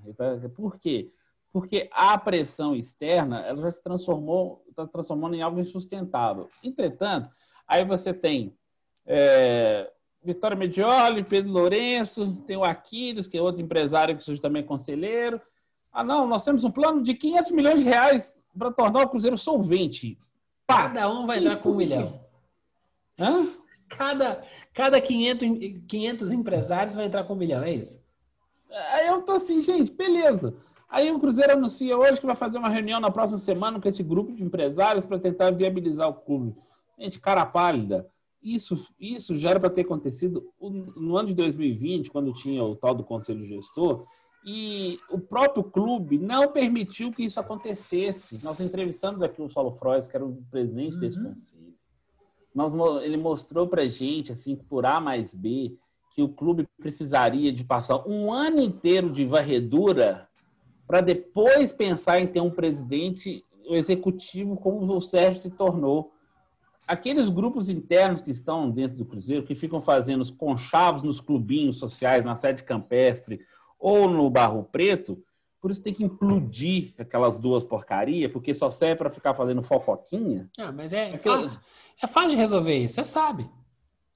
Por 0.55 0.79
quê? 0.79 1.11
Porque 1.51 1.89
a 1.91 2.17
pressão 2.17 2.75
externa 2.75 3.41
ela 3.41 3.61
já 3.63 3.71
se 3.71 3.83
transformou, 3.83 4.63
está 4.69 4.85
transformando 4.85 5.35
em 5.35 5.41
algo 5.41 5.59
insustentável. 5.59 6.49
Entretanto, 6.63 7.29
aí 7.67 7.83
você 7.83 8.13
tem 8.13 8.55
é, 9.05 9.91
Vitória 10.23 10.55
Medioli, 10.55 11.23
Pedro 11.23 11.51
Lourenço, 11.51 12.35
tem 12.45 12.57
o 12.57 12.63
Aquiles, 12.63 13.27
que 13.27 13.37
é 13.37 13.41
outro 13.41 13.61
empresário 13.61 14.15
que 14.15 14.23
surge 14.23 14.41
também 14.41 14.63
conselheiro. 14.63 15.41
Ah, 15.91 16.03
não, 16.03 16.27
nós 16.27 16.43
temos 16.43 16.63
um 16.63 16.71
plano 16.71 17.01
de 17.01 17.13
500 17.15 17.51
milhões 17.51 17.79
de 17.79 17.85
reais 17.85 18.43
para 18.57 18.71
tornar 18.71 19.03
o 19.03 19.09
Cruzeiro 19.09 19.37
solvente. 19.37 20.19
Pá, 20.67 20.89
cada 20.89 21.11
um 21.11 21.25
vai 21.25 21.43
dar 21.43 21.57
com 21.57 21.71
um 21.71 21.75
milhão. 21.75 22.19
Hã? 23.17 23.47
Cada, 23.89 24.43
cada 24.71 25.01
500, 25.01 25.49
500 25.87 26.31
empresários 26.31 26.95
vai 26.95 27.05
entrar 27.05 27.23
com 27.23 27.33
um 27.33 27.37
milhão, 27.37 27.63
é 27.63 27.73
isso? 27.73 27.99
Aí 28.91 29.07
eu 29.07 29.23
tô 29.23 29.31
assim, 29.31 29.61
gente, 29.61 29.91
beleza. 29.91 30.55
Aí 30.89 31.11
o 31.11 31.19
Cruzeiro 31.19 31.53
anuncia 31.53 31.95
hoje 31.95 32.19
que 32.19 32.25
vai 32.25 32.35
fazer 32.35 32.57
uma 32.57 32.69
reunião 32.69 32.99
na 32.99 33.11
próxima 33.11 33.37
semana 33.37 33.79
com 33.79 33.87
esse 33.87 34.01
grupo 34.01 34.33
de 34.33 34.43
empresários 34.43 35.05
para 35.05 35.19
tentar 35.19 35.51
viabilizar 35.51 36.09
o 36.09 36.15
clube. 36.15 36.55
Gente, 36.97 37.19
cara 37.19 37.45
pálida. 37.45 38.09
Isso, 38.41 38.87
isso 38.99 39.37
já 39.37 39.51
era 39.51 39.59
para 39.59 39.69
ter 39.69 39.81
acontecido 39.81 40.51
no 40.59 41.17
ano 41.17 41.27
de 41.27 41.35
2020, 41.35 42.09
quando 42.09 42.33
tinha 42.33 42.63
o 42.63 42.75
tal 42.75 42.95
do 42.95 43.03
conselho 43.03 43.45
gestor, 43.45 44.05
e 44.43 44.97
o 45.09 45.19
próprio 45.19 45.63
clube 45.63 46.17
não 46.17 46.47
permitiu 46.47 47.11
que 47.11 47.23
isso 47.23 47.39
acontecesse. 47.39 48.39
Nós 48.41 48.61
entrevistamos 48.61 49.21
aqui 49.21 49.41
o 49.41 49.49
Saulo 49.49 49.73
Frois, 49.73 50.07
que 50.07 50.15
era 50.15 50.25
o 50.25 50.41
presidente 50.49 50.93
uhum. 50.93 50.99
desse 51.01 51.21
conselho. 51.21 51.73
Nós, 52.55 52.73
ele 53.03 53.17
mostrou 53.17 53.67
para 53.67 53.85
gente, 53.87 54.31
assim, 54.31 54.55
por 54.55 54.85
A 54.85 54.99
mais 54.99 55.33
B, 55.33 55.77
que 56.15 56.23
o 56.23 56.29
clube 56.29 56.67
precisaria 56.77 57.51
de 57.51 57.63
passar 57.63 58.07
um 58.07 58.31
ano 58.31 58.61
inteiro 58.61 59.09
de 59.09 59.25
varredura 59.25 60.28
para 60.89 61.01
depois 61.01 61.71
pensar 61.71 62.19
em 62.19 62.25
ter 62.25 62.41
um 62.41 62.49
presidente 62.49 63.45
executivo 63.65 64.57
como 64.57 64.91
o 64.91 64.99
Sérgio 64.99 65.39
se 65.39 65.51
tornou. 65.51 66.15
Aqueles 66.87 67.29
grupos 67.29 67.69
internos 67.69 68.23
que 68.23 68.31
estão 68.31 68.71
dentro 68.71 68.97
do 68.97 69.05
Cruzeiro, 69.05 69.45
que 69.45 69.53
ficam 69.53 69.79
fazendo 69.79 70.21
os 70.21 70.31
conchavos 70.31 71.03
nos 71.03 71.21
clubinhos 71.21 71.77
sociais, 71.77 72.25
na 72.25 72.35
sede 72.35 72.63
campestre, 72.63 73.39
ou 73.77 74.09
no 74.09 74.27
Barro 74.31 74.63
Preto, 74.63 75.23
por 75.61 75.69
isso 75.69 75.83
tem 75.83 75.93
que 75.93 76.03
implodir 76.03 76.95
aquelas 76.97 77.37
duas 77.37 77.63
porcarias, 77.63 78.31
porque 78.31 78.51
só 78.51 78.71
serve 78.71 78.95
para 78.95 79.11
ficar 79.11 79.35
fazendo 79.35 79.61
fofoquinha. 79.61 80.49
Ah, 80.57 80.71
mas 80.71 80.91
é, 80.91 81.11
é 81.11 81.17
fácil. 81.17 81.59
É 82.01 82.07
fácil 82.07 82.31
de 82.31 82.35
resolver 82.37 82.75
isso, 82.75 82.95
você 82.95 83.03
sabe. 83.03 83.47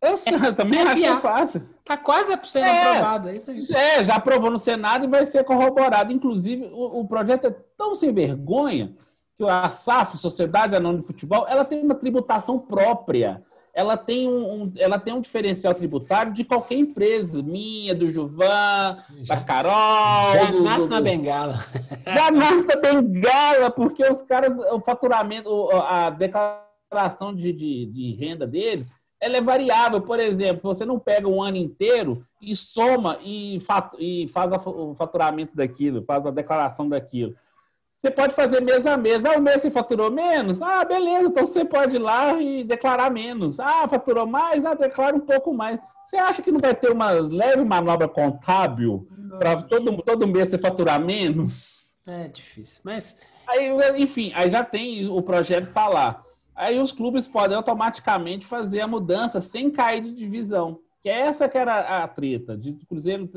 Eu 0.03 0.53
também 0.53 0.81
acho 0.81 0.95
que 0.95 1.05
é 1.05 1.17
fácil. 1.17 1.61
Tá 1.85 1.95
quase 1.95 2.37
sendo 2.43 2.65
é, 2.65 2.89
aprovado, 2.89 3.29
é 3.29 3.35
isso 3.35 3.51
aí. 3.51 3.65
É, 3.71 4.03
já 4.03 4.15
aprovou 4.15 4.51
no 4.51 4.59
Senado 4.59 5.05
e 5.05 5.07
vai 5.07 5.25
ser 5.25 5.43
corroborado. 5.45 6.11
Inclusive, 6.11 6.65
o, 6.73 6.99
o 6.99 7.07
projeto 7.07 7.47
é 7.47 7.55
tão 7.77 7.95
sem 7.95 8.13
vergonha 8.13 8.93
que 9.37 9.43
a 9.43 9.69
SAF, 9.69 10.17
Sociedade 10.17 10.75
Anônima 10.75 11.01
de 11.01 11.07
Futebol, 11.07 11.45
ela 11.47 11.63
tem 11.63 11.81
uma 11.81 11.95
tributação 11.95 12.59
própria. 12.59 13.41
Ela 13.73 13.97
tem 13.97 14.29
um, 14.29 14.63
um, 14.63 14.73
ela 14.77 14.99
tem 14.99 15.13
um 15.13 15.21
diferencial 15.21 15.73
tributário 15.73 16.31
de 16.31 16.43
qualquer 16.43 16.75
empresa, 16.75 17.41
minha, 17.41 17.95
do 17.95 18.11
Juvan, 18.11 18.97
já, 19.23 19.35
da 19.35 19.41
Carol. 19.41 20.33
Já 20.33 20.51
do, 20.51 20.63
nasce 20.63 20.87
do, 20.87 20.93
na 20.93 21.01
bengala. 21.01 21.59
Já 22.05 22.29
nasce 22.29 22.67
na 22.67 22.75
bengala, 22.75 23.71
porque 23.71 24.05
os 24.07 24.21
caras, 24.21 24.55
o 24.71 24.79
faturamento, 24.79 25.71
a 25.71 26.11
declaração 26.11 27.33
de, 27.33 27.51
de, 27.51 27.85
de 27.87 28.15
renda 28.15 28.45
deles 28.45 28.87
ela 29.23 29.37
é 29.37 29.41
variável. 29.41 30.01
Por 30.01 30.19
exemplo, 30.19 30.61
você 30.73 30.85
não 30.85 30.99
pega 30.99 31.27
um 31.27 31.41
ano 31.41 31.57
inteiro 31.57 32.25
e 32.41 32.53
soma 32.55 33.17
e, 33.21 33.57
e 33.97 34.27
faz 34.27 34.51
o 34.65 34.93
faturamento 34.95 35.55
daquilo, 35.55 36.03
faz 36.03 36.25
a 36.25 36.31
declaração 36.31 36.89
daquilo. 36.89 37.33
Você 37.97 38.11
pode 38.11 38.35
fazer 38.35 38.61
mês 38.61 38.85
a 38.85 38.97
mês. 38.97 39.23
Ah, 39.23 39.37
o 39.37 39.41
mês 39.41 39.61
você 39.61 39.71
faturou 39.71 40.11
menos? 40.11 40.61
Ah, 40.61 40.83
beleza, 40.83 41.27
então 41.27 41.45
você 41.45 41.63
pode 41.63 41.95
ir 41.95 41.99
lá 41.99 42.33
e 42.41 42.65
declarar 42.65 43.09
menos. 43.09 43.61
Ah, 43.61 43.87
faturou 43.87 44.27
mais? 44.27 44.65
Ah, 44.65 44.73
declara 44.73 45.15
um 45.15 45.21
pouco 45.21 45.53
mais. 45.53 45.79
Você 46.03 46.17
acha 46.17 46.41
que 46.41 46.51
não 46.51 46.59
vai 46.59 46.75
ter 46.75 46.91
uma 46.91 47.11
leve 47.11 47.63
manobra 47.63 48.09
contábil 48.09 49.07
para 49.39 49.61
todo, 49.61 50.01
todo 50.03 50.27
mês 50.27 50.49
você 50.49 50.57
faturar 50.57 50.99
menos? 50.99 51.97
É 52.05 52.27
difícil, 52.27 52.81
mas... 52.83 53.17
Aí, 53.47 53.69
enfim, 54.01 54.31
aí 54.35 54.49
já 54.49 54.63
tem 54.63 55.07
o 55.07 55.21
projeto 55.21 55.71
para 55.71 55.87
lá. 55.87 56.23
Aí 56.55 56.79
os 56.79 56.91
clubes 56.91 57.27
podem 57.27 57.57
automaticamente 57.57 58.45
fazer 58.45 58.81
a 58.81 58.87
mudança 58.87 59.41
sem 59.41 59.71
cair 59.71 60.01
de 60.01 60.13
divisão. 60.13 60.79
Que 61.01 61.09
é 61.09 61.19
essa 61.21 61.49
que 61.49 61.57
era 61.57 62.03
a 62.03 62.07
treta, 62.07 62.57
de 62.57 62.73
Cruzeiro 62.87 63.29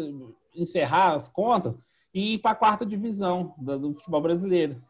encerrar 0.54 1.14
as 1.14 1.28
contas 1.28 1.78
e 2.14 2.34
ir 2.34 2.38
para 2.38 2.52
a 2.52 2.56
quarta 2.56 2.86
divisão 2.86 3.54
do 3.58 3.94
futebol 3.94 4.20
brasileiro. 4.20 4.82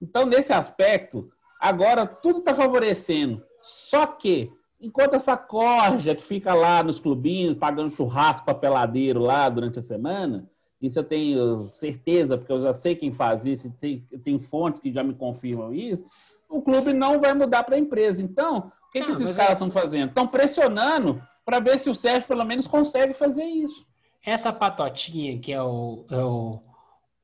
Então, 0.00 0.26
nesse 0.26 0.52
aspecto, 0.52 1.30
agora 1.60 2.06
tudo 2.06 2.40
está 2.40 2.54
favorecendo. 2.54 3.42
Só 3.62 4.06
que, 4.06 4.52
enquanto 4.80 5.14
essa 5.14 5.36
corja 5.36 6.14
que 6.14 6.24
fica 6.24 6.54
lá 6.54 6.82
nos 6.82 7.00
clubinhos, 7.00 7.56
pagando 7.56 7.94
churrasco 7.94 8.44
para 8.44 8.54
peladeiro 8.54 9.20
lá 9.20 9.48
durante 9.48 9.78
a 9.78 9.82
semana, 9.82 10.48
isso 10.80 10.98
eu 10.98 11.04
tenho 11.04 11.68
certeza, 11.70 12.38
porque 12.38 12.52
eu 12.52 12.62
já 12.62 12.72
sei 12.72 12.94
quem 12.94 13.12
faz 13.12 13.44
isso, 13.44 13.72
tem 13.78 14.38
fontes 14.38 14.80
que 14.80 14.92
já 14.92 15.02
me 15.02 15.14
confirmam 15.14 15.72
isso, 15.74 16.06
o 16.48 16.62
clube 16.62 16.92
não 16.92 17.20
vai 17.20 17.34
mudar 17.34 17.62
para 17.64 17.76
a 17.76 17.78
empresa. 17.78 18.22
Então, 18.22 18.72
o 18.88 18.92
que, 18.92 19.02
que 19.02 19.10
esses 19.10 19.36
caras 19.36 19.52
estão 19.52 19.68
é... 19.68 19.70
fazendo? 19.70 20.08
Estão 20.08 20.26
pressionando 20.26 21.22
para 21.44 21.60
ver 21.60 21.78
se 21.78 21.90
o 21.90 21.94
Sérgio 21.94 22.26
pelo 22.26 22.44
menos 22.44 22.66
consegue 22.66 23.14
fazer 23.14 23.44
isso. 23.44 23.86
Essa 24.24 24.52
patotinha 24.52 25.38
que 25.38 25.52
é 25.52 25.62
o, 25.62 26.04
é 26.10 26.22
o, 26.22 26.60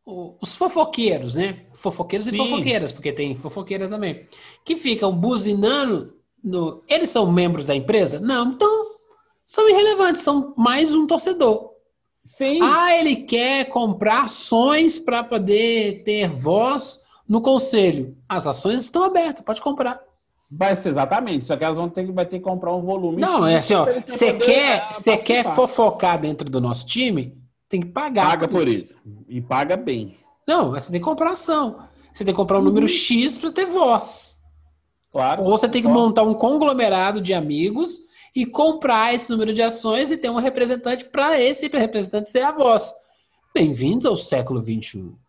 o 0.06 0.36
os 0.40 0.54
fofoqueiros, 0.54 1.34
né? 1.34 1.66
Fofoqueiros 1.74 2.28
Sim. 2.28 2.36
e 2.36 2.38
fofoqueiras, 2.38 2.92
porque 2.92 3.12
tem 3.12 3.36
fofoqueira 3.36 3.88
também, 3.88 4.26
que 4.64 4.76
ficam 4.76 5.12
buzinando. 5.14 6.14
No... 6.42 6.82
Eles 6.88 7.08
são 7.08 7.30
membros 7.30 7.66
da 7.66 7.74
empresa? 7.74 8.20
Não, 8.20 8.52
então 8.52 8.94
são 9.46 9.68
irrelevantes, 9.68 10.22
são 10.22 10.54
mais 10.56 10.94
um 10.94 11.06
torcedor. 11.06 11.72
Sim. 12.24 12.60
Ah, 12.62 12.96
ele 12.96 13.16
quer 13.16 13.66
comprar 13.66 14.22
ações 14.22 14.98
para 14.98 15.22
poder 15.22 16.02
ter 16.02 16.28
voz 16.28 17.03
no 17.28 17.40
conselho, 17.40 18.16
as 18.28 18.46
ações 18.46 18.82
estão 18.82 19.02
abertas, 19.02 19.44
pode 19.44 19.62
comprar. 19.62 20.00
Mas, 20.50 20.84
exatamente, 20.84 21.44
só 21.44 21.56
que 21.56 21.64
elas 21.64 21.76
vão 21.76 21.88
ter, 21.88 22.10
vai 22.12 22.26
ter 22.26 22.38
que 22.38 22.44
comprar 22.44 22.74
um 22.74 22.82
volume. 22.82 23.20
Não, 23.20 23.46
é 23.46 23.56
assim, 23.56 23.74
ó. 23.74 23.86
Você 24.06 24.34
quer, 24.34 24.92
você 24.92 25.16
quer 25.16 25.54
fofocar 25.54 26.20
dentro 26.20 26.48
do 26.48 26.60
nosso 26.60 26.86
time? 26.86 27.36
Tem 27.68 27.80
que 27.80 27.88
pagar. 27.88 28.28
Paga 28.28 28.48
por 28.48 28.68
isso. 28.68 28.84
isso. 28.84 28.96
E 29.28 29.40
paga 29.40 29.76
bem. 29.76 30.16
Não, 30.46 30.70
você 30.70 30.92
tem 30.92 31.00
que 31.00 31.04
comprar 31.04 31.32
ação. 31.32 31.78
Você 32.12 32.24
tem 32.24 32.32
que 32.32 32.38
comprar 32.38 32.60
um 32.60 32.62
número 32.62 32.86
uhum. 32.86 32.92
X 32.92 33.38
para 33.38 33.50
ter 33.50 33.66
voz. 33.66 34.38
Claro. 35.10 35.44
Ou 35.44 35.50
você 35.50 35.68
tem 35.68 35.82
que 35.82 35.88
montar 35.88 36.22
um 36.22 36.34
conglomerado 36.34 37.20
de 37.20 37.32
amigos 37.32 38.00
e 38.36 38.44
comprar 38.44 39.14
esse 39.14 39.30
número 39.30 39.52
de 39.52 39.62
ações 39.62 40.10
e 40.12 40.16
ter 40.16 40.28
um 40.28 40.36
representante 40.36 41.04
para 41.04 41.40
esse 41.40 41.68
representante 41.68 42.30
ser 42.30 42.42
a 42.42 42.52
voz. 42.52 42.92
Bem-vindos 43.54 44.04
ao 44.06 44.16
século 44.16 44.60
XXI. 44.60 45.23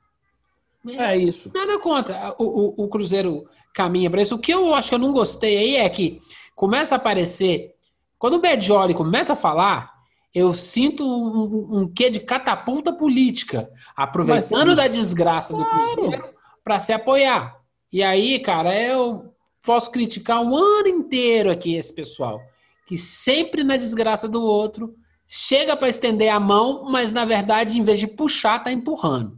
É 0.88 1.17
isso. 1.17 1.51
Nada 1.53 1.79
contra. 1.79 2.36
O, 2.38 2.43
o, 2.43 2.86
o 2.86 2.88
Cruzeiro 2.88 3.45
caminha 3.73 4.09
para 4.09 4.21
isso. 4.21 4.36
O 4.36 4.39
que 4.39 4.53
eu 4.53 4.73
acho 4.73 4.89
que 4.89 4.95
eu 4.95 4.99
não 4.99 5.11
gostei 5.11 5.57
aí 5.57 5.75
é 5.77 5.89
que 5.89 6.19
começa 6.55 6.95
a 6.95 6.97
aparecer. 6.97 7.73
Quando 8.17 8.36
o 8.36 8.41
Bedioli 8.41 8.93
começa 8.93 9.33
a 9.33 9.36
falar, 9.36 9.93
eu 10.33 10.53
sinto 10.53 11.03
um, 11.05 11.81
um 11.81 11.88
quê 11.88 12.09
de 12.09 12.19
catapulta 12.19 12.91
política, 12.91 13.69
aproveitando 13.95 14.75
da 14.75 14.88
desgraça 14.88 15.53
claro. 15.53 15.65
do 15.65 15.95
Cruzeiro 15.95 16.29
para 16.63 16.79
se 16.79 16.91
apoiar. 16.91 17.57
E 17.91 18.03
aí, 18.03 18.39
cara, 18.39 18.77
eu 18.77 19.33
posso 19.63 19.91
criticar 19.91 20.41
um 20.41 20.55
ano 20.55 20.88
inteiro 20.88 21.49
aqui 21.49 21.75
esse 21.75 21.93
pessoal, 21.93 22.41
que 22.86 22.97
sempre 22.97 23.63
na 23.63 23.77
desgraça 23.77 24.27
do 24.27 24.43
outro 24.43 24.93
chega 25.27 25.75
para 25.75 25.89
estender 25.89 26.29
a 26.29 26.39
mão, 26.39 26.86
mas 26.89 27.11
na 27.11 27.25
verdade, 27.25 27.79
em 27.79 27.83
vez 27.83 27.99
de 27.99 28.07
puxar, 28.07 28.63
tá 28.63 28.71
empurrando. 28.71 29.38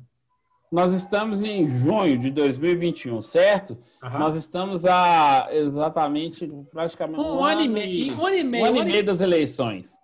Nós 0.71 0.93
estamos 0.93 1.43
em 1.43 1.65
junho 1.65 2.17
de 2.17 2.29
2021, 2.29 3.21
certo? 3.21 3.77
Nós 4.01 4.35
estamos 4.35 4.85
a 4.85 5.47
exatamente 5.51 6.45
praticamente 6.71 7.21
um, 7.21 7.37
um 7.37 7.43
ano, 7.43 7.61
e 7.61 7.69
meio, 7.69 8.13
um 8.13 8.25
ano 8.25 8.35
e 8.35 8.43
meio, 8.43 8.63
um 8.63 8.67
ano 8.67 8.77
e 8.77 8.85
meio 8.85 9.05
das 9.05 9.21
eleições. 9.21 9.97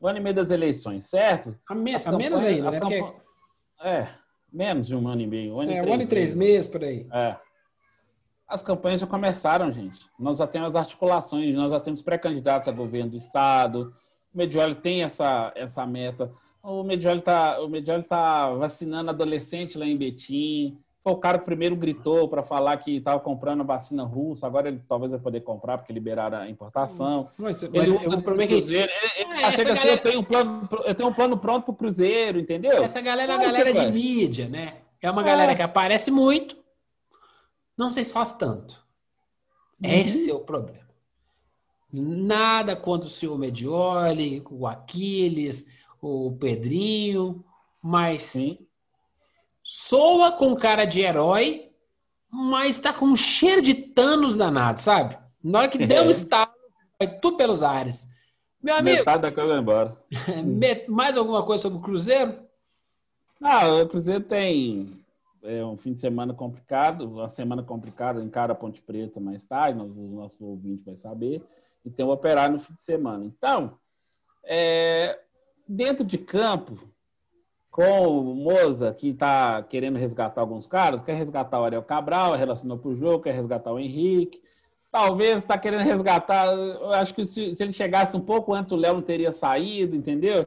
Um 0.00 0.08
ano 0.08 0.18
e 0.18 0.20
meio 0.22 0.34
das 0.34 0.50
eleições, 0.50 1.04
certo? 1.04 1.54
A, 1.68 1.74
me, 1.74 1.94
a 1.94 2.12
menos 2.12 2.42
ainda, 2.42 2.70
né? 2.70 2.80
Campanhas... 2.80 3.14
É, 3.82 4.08
menos 4.50 4.86
de 4.86 4.96
um 4.96 5.06
ano 5.06 5.20
e 5.20 5.26
meio. 5.26 5.54
Um 5.54 5.60
ano 5.60 5.70
é, 5.70 5.74
e 5.74 5.76
três 5.76 5.90
um 5.90 5.92
ano 5.92 6.02
e 6.02 6.06
três 6.06 6.34
meses, 6.34 6.54
meses 6.54 6.66
por 6.68 6.82
aí. 6.82 7.06
É. 7.12 7.36
As 8.48 8.62
campanhas 8.62 9.00
já 9.00 9.06
começaram, 9.06 9.70
gente. 9.70 10.00
Nós 10.18 10.38
já 10.38 10.46
temos 10.46 10.68
as 10.68 10.76
articulações, 10.76 11.54
nós 11.54 11.72
já 11.72 11.80
temos 11.80 12.00
pré-candidatos 12.02 12.68
a 12.68 12.72
governo 12.72 13.12
do 13.12 13.16
Estado. 13.16 13.94
O 14.32 14.38
Medioli 14.38 14.74
tem 14.74 15.02
essa, 15.02 15.52
essa 15.54 15.86
meta. 15.86 16.32
O 16.62 16.84
Medioli 16.84 17.20
tá, 17.20 17.60
o 17.60 17.68
Medioli 17.68 18.04
tá 18.04 18.50
vacinando 18.50 19.10
adolescente 19.10 19.76
lá 19.76 19.84
em 19.84 19.96
Betim. 19.96 20.78
Foi 21.02 21.12
o 21.12 21.16
cara 21.16 21.36
primeiro 21.36 21.74
gritou 21.74 22.28
para 22.28 22.44
falar 22.44 22.76
que 22.76 22.98
estava 22.98 23.18
comprando 23.18 23.62
a 23.62 23.64
vacina 23.64 24.04
russa. 24.04 24.46
Agora 24.46 24.68
ele 24.68 24.80
talvez 24.88 25.10
vai 25.10 25.20
poder 25.20 25.40
comprar 25.40 25.78
porque 25.78 25.92
liberaram 25.92 26.38
a 26.38 26.48
importação. 26.48 27.28
Mas, 27.36 27.64
mas 27.64 27.88
ele, 27.90 28.04
eu, 28.04 28.10
o 28.12 28.22
problema 28.22 28.44
é 28.44 28.46
que 28.46 28.54
ele, 28.54 28.76
ele 28.76 29.32
é, 29.32 29.44
assim, 29.44 29.64
galera... 29.64 29.88
eu 29.88 29.98
tenho 29.98 30.20
um 30.20 30.24
plano, 30.24 30.68
eu 30.84 30.94
tenho 30.94 31.08
um 31.08 31.12
plano 31.12 31.36
pronto 31.36 31.64
para 31.64 31.72
o 31.72 31.76
Cruzeiro, 31.76 32.38
entendeu? 32.38 32.84
Essa 32.84 33.00
galera 33.00 33.32
é 33.32 33.36
uma 33.36 33.44
galera 33.44 33.72
de 33.72 33.90
mídia, 33.90 34.48
né? 34.48 34.76
É 35.00 35.10
uma 35.10 35.22
é. 35.22 35.24
galera 35.24 35.56
que 35.56 35.62
aparece 35.62 36.12
muito, 36.12 36.56
não 37.76 37.90
sei 37.90 38.04
se 38.04 38.12
faz 38.12 38.30
tanto. 38.30 38.80
Uhum. 39.82 39.90
Esse 39.90 40.30
é 40.30 40.34
o 40.34 40.38
problema. 40.38 40.82
Nada 41.92 42.76
contra 42.76 43.08
o 43.08 43.10
senhor 43.10 43.36
Medioli, 43.36 44.42
o 44.48 44.68
Aquiles, 44.68 45.66
o 46.02 46.36
Pedrinho, 46.36 47.44
mas 47.80 48.22
Sim. 48.22 48.58
soa 49.62 50.32
com 50.32 50.56
cara 50.56 50.84
de 50.84 51.00
herói, 51.00 51.70
mas 52.28 52.80
tá 52.80 52.92
com 52.92 53.06
um 53.06 53.16
cheiro 53.16 53.62
de 53.62 53.72
Thanos 53.72 54.36
danado, 54.36 54.80
sabe? 54.80 55.16
Na 55.42 55.60
hora 55.60 55.68
que 55.68 55.82
é. 55.82 55.86
deu 55.86 56.04
um 56.04 56.10
estalo, 56.10 56.50
vai 56.98 57.18
tudo 57.20 57.36
pelos 57.36 57.62
ares. 57.62 58.10
Meu 58.60 58.74
amigo. 58.76 58.98
Metade 58.98 59.22
da 59.22 59.30
vai 59.30 59.58
embora. 59.58 59.96
mais 60.88 61.16
alguma 61.16 61.44
coisa 61.44 61.62
sobre 61.62 61.78
o 61.78 61.82
Cruzeiro? 61.82 62.36
Ah, 63.40 63.68
o 63.68 63.88
Cruzeiro 63.88 64.24
tem 64.24 65.04
é, 65.42 65.64
um 65.64 65.76
fim 65.76 65.92
de 65.92 66.00
semana 66.00 66.34
complicado, 66.34 67.02
uma 67.02 67.28
semana 67.28 67.62
complicada, 67.62 68.22
encara 68.22 68.52
a 68.52 68.56
Ponte 68.56 68.80
Preta 68.80 69.20
mais 69.20 69.44
tarde, 69.44 69.80
o 69.80 70.14
nosso 70.14 70.44
ouvinte 70.44 70.84
vai 70.84 70.96
saber, 70.96 71.42
e 71.84 71.90
tem 71.90 72.04
o 72.04 72.10
Operário 72.10 72.54
no 72.54 72.60
fim 72.60 72.72
de 72.74 72.82
semana. 72.82 73.24
Então, 73.24 73.76
é, 74.44 75.18
dentro 75.68 76.04
de 76.04 76.18
campo, 76.18 76.78
com 77.72 78.06
o 78.06 78.34
Moza, 78.34 78.92
que 78.92 79.08
está 79.08 79.62
querendo 79.62 79.98
resgatar 79.98 80.42
alguns 80.42 80.66
caras, 80.66 81.00
quer 81.00 81.14
resgatar 81.14 81.58
o 81.58 81.64
Ariel 81.64 81.82
Cabral, 81.82 82.34
relacionou 82.36 82.76
para 82.76 82.90
o 82.90 82.94
jogo, 82.94 83.24
quer 83.24 83.32
resgatar 83.34 83.72
o 83.72 83.78
Henrique. 83.78 84.42
Talvez 84.90 85.38
está 85.38 85.56
querendo 85.56 85.82
resgatar. 85.82 86.52
Eu 86.52 86.92
acho 86.92 87.14
que 87.14 87.24
se, 87.24 87.54
se, 87.54 87.62
ele 87.62 87.72
chegasse 87.72 88.14
um 88.14 88.20
pouco 88.20 88.52
antes, 88.52 88.72
o 88.72 88.76
Léo 88.76 88.94
não 88.94 89.02
teria 89.02 89.32
saído, 89.32 89.96
entendeu? 89.96 90.46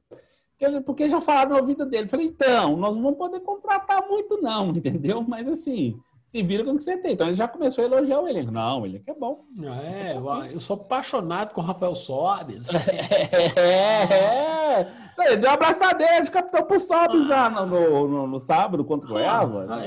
Porque, 0.85 1.09
já 1.09 1.19
falaram 1.19 1.55
na 1.55 1.61
vida 1.61 1.83
dele. 1.83 2.07
falei, 2.07 2.27
então, 2.27 2.77
nós 2.77 2.95
não 2.95 3.01
vamos 3.01 3.17
poder 3.17 3.39
contratar 3.39 4.07
muito, 4.07 4.39
não, 4.39 4.69
entendeu? 4.77 5.25
Mas 5.27 5.47
assim, 5.47 5.99
se 6.27 6.41
vira 6.41 6.63
com 6.63 6.71
o 6.71 6.77
que 6.77 6.83
você 6.83 6.97
tem. 6.97 7.13
Então 7.13 7.27
ele 7.27 7.35
já 7.35 7.47
começou 7.47 7.83
a 7.83 7.87
elogiar 7.87 8.19
o 8.19 8.27
elenco. 8.27 8.51
Não, 8.51 8.81
o 8.81 8.85
elenco 8.85 9.09
é 9.09 9.13
bom. 9.13 9.45
É, 9.63 10.17
eu 10.53 10.59
sou 10.59 10.75
apaixonado 10.75 11.53
com 11.53 11.61
o 11.61 11.63
Rafael 11.63 11.95
Sobes. 11.95 12.67
é, 13.55 14.13
é. 14.13 14.87
Ele 15.17 15.37
deu 15.37 15.49
uma 15.49 15.55
abraçadeira 15.55 16.23
de 16.23 16.31
capitão 16.31 16.63
pro 16.63 16.79
Sobes 16.79 17.27
lá 17.27 17.49
no, 17.49 17.65
no, 17.65 18.07
no, 18.07 18.27
no, 18.27 18.39
sábado 18.39 18.83
contra 18.83 19.07
o 19.07 19.13
Goiás. 19.13 19.49
Ah, 19.69 19.81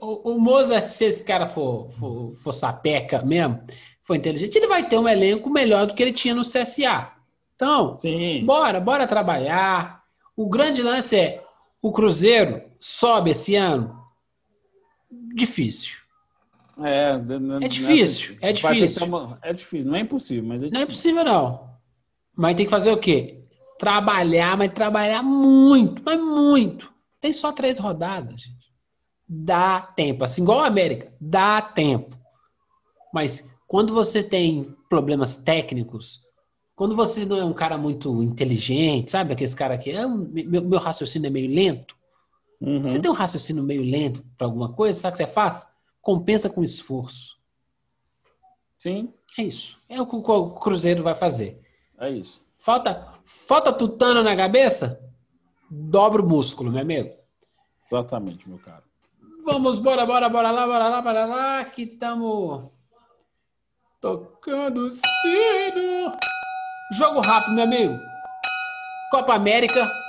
o, 0.00 0.32
o 0.32 0.40
Mozart, 0.40 0.86
se 0.86 1.06
esse 1.06 1.24
cara 1.24 1.46
for, 1.46 1.90
for, 1.90 2.32
for 2.32 2.52
sapeca 2.52 3.22
mesmo, 3.22 3.60
for 4.02 4.14
inteligente, 4.14 4.56
ele 4.56 4.68
vai 4.68 4.88
ter 4.88 4.98
um 4.98 5.08
elenco 5.08 5.50
melhor 5.50 5.86
do 5.86 5.94
que 5.94 6.02
ele 6.02 6.12
tinha 6.12 6.34
no 6.34 6.42
CSA. 6.42 7.10
Então, 7.56 7.98
Sim. 7.98 8.44
bora, 8.46 8.80
bora 8.80 9.06
trabalhar. 9.06 10.00
O 10.36 10.48
grande 10.48 10.82
lance 10.82 11.16
é 11.16 11.42
o 11.82 11.90
Cruzeiro 11.92 12.62
sobe 12.78 13.30
esse 13.30 13.56
ano? 13.56 13.99
Difícil. 15.34 15.98
É, 16.82 17.20
é 17.62 17.68
difícil, 17.68 18.38
é 18.40 18.52
difícil. 18.52 19.06
Uma, 19.06 19.38
é 19.42 19.52
difícil, 19.52 19.86
não 19.86 19.94
é 19.94 20.00
impossível, 20.00 20.44
mas 20.44 20.62
é 20.62 20.70
Não 20.70 20.80
é 20.80 20.82
impossível, 20.84 21.24
não. 21.24 21.70
Mas 22.34 22.56
tem 22.56 22.64
que 22.64 22.70
fazer 22.70 22.90
o 22.90 22.98
quê? 22.98 23.44
Trabalhar, 23.78 24.56
mas 24.56 24.72
trabalhar 24.72 25.22
muito, 25.22 26.02
mas 26.04 26.18
muito. 26.20 26.92
Tem 27.20 27.32
só 27.32 27.52
três 27.52 27.78
rodadas, 27.78 28.40
gente. 28.40 28.70
Dá 29.28 29.80
tempo. 29.80 30.24
Assim, 30.24 30.42
igual 30.42 30.60
a 30.60 30.66
América, 30.66 31.12
dá 31.20 31.60
tempo. 31.60 32.18
Mas 33.12 33.48
quando 33.66 33.92
você 33.92 34.22
tem 34.22 34.74
problemas 34.88 35.36
técnicos, 35.36 36.20
quando 36.74 36.96
você 36.96 37.26
não 37.26 37.36
é 37.36 37.44
um 37.44 37.52
cara 37.52 37.76
muito 37.76 38.22
inteligente, 38.22 39.10
sabe? 39.10 39.34
Aquele 39.34 39.54
cara 39.54 39.76
que 39.76 39.90
é 39.90 40.06
um, 40.06 40.28
meu, 40.32 40.64
meu, 40.64 40.78
raciocínio 40.78 41.26
é 41.26 41.30
meio 41.30 41.54
lento. 41.54 41.94
Uhum. 42.60 42.82
Você 42.82 43.00
tem 43.00 43.10
um 43.10 43.14
raciocínio 43.14 43.62
meio 43.62 43.82
lento 43.82 44.22
para 44.36 44.46
alguma 44.46 44.72
coisa, 44.72 44.98
sabe 45.00 45.14
o 45.14 45.18
que 45.18 45.24
você 45.24 45.30
faz? 45.32 45.66
Compensa 46.02 46.50
com 46.50 46.62
esforço. 46.62 47.38
Sim. 48.78 49.12
É 49.38 49.42
isso. 49.42 49.80
É 49.88 50.00
o 50.00 50.06
que 50.06 50.16
o 50.16 50.50
Cruzeiro 50.54 51.02
vai 51.02 51.14
fazer. 51.14 51.60
É 51.98 52.10
isso. 52.10 52.42
Falta, 52.58 53.14
falta 53.24 53.72
tutano 53.72 54.22
na 54.22 54.36
cabeça? 54.36 55.00
Dobra 55.70 56.22
o 56.22 56.28
músculo, 56.28 56.70
meu 56.70 56.82
amigo. 56.82 57.14
Exatamente, 57.86 58.48
meu 58.48 58.58
caro. 58.58 58.82
Vamos, 59.44 59.78
bora, 59.78 60.04
bora, 60.04 60.28
bora 60.28 60.50
lá, 60.50 60.66
bora 60.66 60.88
lá, 60.88 61.02
bora 61.02 61.24
lá, 61.24 61.64
que 61.64 61.82
estamos 61.82 62.70
tocando 64.00 64.86
o 64.86 64.90
sino. 64.90 66.12
Jogo 66.92 67.20
rápido, 67.20 67.54
meu 67.54 67.64
amigo. 67.64 67.98
Copa 69.10 69.34
América. 69.34 69.99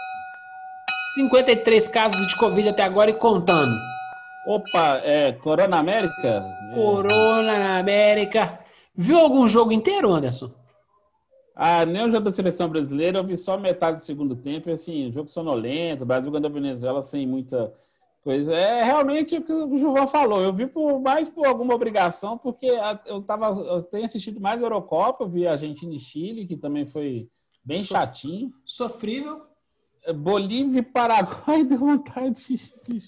53 1.16 1.88
casos 1.90 2.28
de 2.28 2.36
Covid 2.38 2.70
até 2.70 2.84
agora 2.84 3.10
e 3.10 3.14
contando. 3.14 3.78
Opa, 4.48 5.02
é 5.04 5.32
Corona 5.34 5.78
América? 5.78 6.44
Corona 6.74 7.60
na 7.60 7.80
América. 7.80 8.60
Viu 8.96 9.18
algum 9.18 9.48
jogo 9.48 9.72
inteiro, 9.72 10.12
Anderson? 10.12 10.52
Ah, 11.56 11.86
nem 11.86 12.04
o 12.04 12.12
jogo 12.12 12.24
da 12.24 12.32
seleção 12.32 12.70
brasileira, 12.70 13.20
eu 13.20 13.24
vi 13.24 13.38
só 13.38 13.58
metade 13.58 13.98
do 13.98 14.04
segundo 14.04 14.36
tempo, 14.36 14.72
assim, 14.72 15.12
jogo 15.12 15.28
sonolento, 15.28 16.06
Brasil 16.06 16.32
ganhando 16.32 16.48
a 16.48 16.50
Venezuela 16.50 17.04
sem 17.04 17.28
muita 17.28 17.74
coisa. 18.24 18.56
É 18.56 18.84
realmente 18.84 19.36
o 19.38 19.44
que 19.44 19.52
o 19.52 19.78
João 19.78 20.08
falou. 20.08 20.42
Eu 20.42 20.54
vi 20.54 20.66
por 20.66 21.00
mais 21.00 21.30
por 21.30 21.46
alguma 21.46 21.76
obrigação, 21.76 22.38
porque 22.38 22.68
eu 23.06 23.22
tava, 23.22 23.48
eu 23.48 23.82
tenho 23.84 24.06
assistido 24.06 24.40
mais 24.40 24.62
Eurocopa, 24.62 25.24
eu 25.24 25.30
vi 25.30 25.46
Argentina 25.46 25.94
e 25.94 26.00
Chile, 26.00 26.48
que 26.48 26.56
também 26.56 26.86
foi 26.86 27.30
bem 27.64 27.84
Sof... 27.84 27.90
chatinho. 27.90 28.52
Sofrível. 28.66 29.51
É, 30.06 30.14
Bolívia 30.14 30.80
e 30.80 30.84
Paraguai 30.84 31.64
deu 31.66 31.78
vontade 31.78 32.46
de, 32.48 32.58
de 32.58 33.02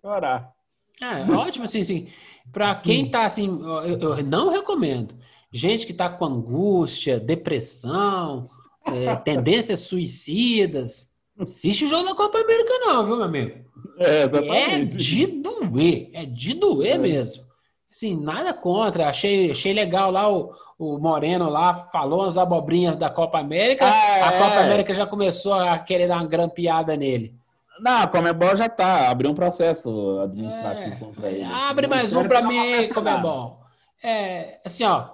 chorar. 0.00 0.52
É, 1.00 1.30
ótimo, 1.32 1.64
assim, 1.64 1.80
assim. 1.80 2.08
Para 2.52 2.74
quem 2.76 3.10
tá 3.10 3.24
assim, 3.24 3.48
eu, 3.48 3.98
eu, 3.98 4.24
não 4.24 4.50
recomendo. 4.50 5.14
Gente 5.50 5.86
que 5.86 5.92
tá 5.92 6.08
com 6.08 6.24
angústia, 6.24 7.18
depressão, 7.18 8.50
é, 8.86 9.14
tendências 9.16 9.80
suicidas, 9.80 11.10
assiste 11.38 11.84
o 11.84 11.88
jogo 11.88 12.04
da 12.04 12.14
Copa 12.14 12.38
América, 12.38 12.78
não, 12.80 13.06
viu, 13.06 13.16
meu 13.16 13.24
amigo? 13.24 13.64
É. 13.98 14.22
É 14.22 14.84
de 14.84 15.26
doer, 15.26 16.10
é 16.12 16.24
de 16.24 16.54
doer 16.54 16.96
é. 16.96 16.98
mesmo. 16.98 17.44
Assim, 17.90 18.16
nada 18.16 18.52
contra. 18.52 19.08
Achei, 19.08 19.50
achei 19.50 19.72
legal 19.72 20.10
lá 20.10 20.32
o, 20.32 20.52
o 20.78 20.98
Moreno 20.98 21.48
lá, 21.48 21.74
falou 21.74 22.24
as 22.24 22.36
abobrinhas 22.36 22.96
da 22.96 23.08
Copa 23.08 23.38
América. 23.38 23.86
Ah, 23.86 24.28
a 24.28 24.32
é. 24.32 24.38
Copa 24.38 24.60
América 24.60 24.94
já 24.94 25.06
começou 25.06 25.54
a 25.54 25.78
querer 25.78 26.08
dar 26.08 26.16
uma 26.16 26.26
grampeada 26.26 26.96
nele. 26.96 27.34
Não, 27.80 28.02
a 28.02 28.06
Comebol 28.06 28.56
já 28.56 28.68
tá, 28.68 29.10
abriu 29.10 29.30
um 29.30 29.34
processo 29.34 30.20
administrativo 30.20 30.94
é, 30.94 30.98
contra 30.98 31.30
ele. 31.30 31.44
Abre 31.44 31.86
mais 31.88 32.14
um 32.14 32.26
para 32.26 32.42
mim, 32.42 32.88
Comebol. 32.92 33.60
É, 34.02 34.60
assim, 34.64 34.84
ó, 34.84 35.10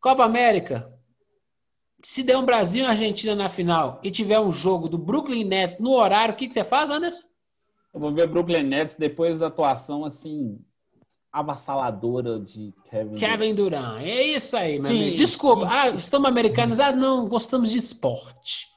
Copa 0.00 0.24
América, 0.24 0.92
se 2.02 2.22
der 2.22 2.36
um 2.36 2.44
Brasil 2.44 2.84
e 2.84 2.86
Argentina 2.86 3.34
na 3.34 3.48
final 3.48 4.00
e 4.02 4.10
tiver 4.10 4.40
um 4.40 4.50
jogo 4.50 4.88
do 4.88 4.98
Brooklyn 4.98 5.44
Nets 5.44 5.78
no 5.78 5.92
horário, 5.92 6.34
o 6.34 6.36
que, 6.36 6.48
que 6.48 6.54
você 6.54 6.64
faz, 6.64 6.90
Anderson? 6.90 7.22
Eu 7.92 8.00
vou 8.00 8.12
ver 8.12 8.26
Brooklyn 8.26 8.64
Nets 8.64 8.96
depois 8.96 9.38
da 9.38 9.46
atuação, 9.46 10.04
assim, 10.04 10.58
avassaladora 11.34 12.38
de 12.38 12.72
Kevin, 12.88 13.14
Kevin 13.16 13.54
Durant. 13.56 14.00
É 14.00 14.22
isso 14.22 14.56
aí, 14.56 14.78
meu 14.78 14.88
amigo. 14.88 15.16
Desculpa, 15.16 15.66
ah, 15.68 15.88
estamos 15.88 16.28
americanos. 16.28 16.78
Ah, 16.78 16.92
não, 16.92 17.28
gostamos 17.28 17.70
de 17.70 17.78
esporte. 17.78 18.68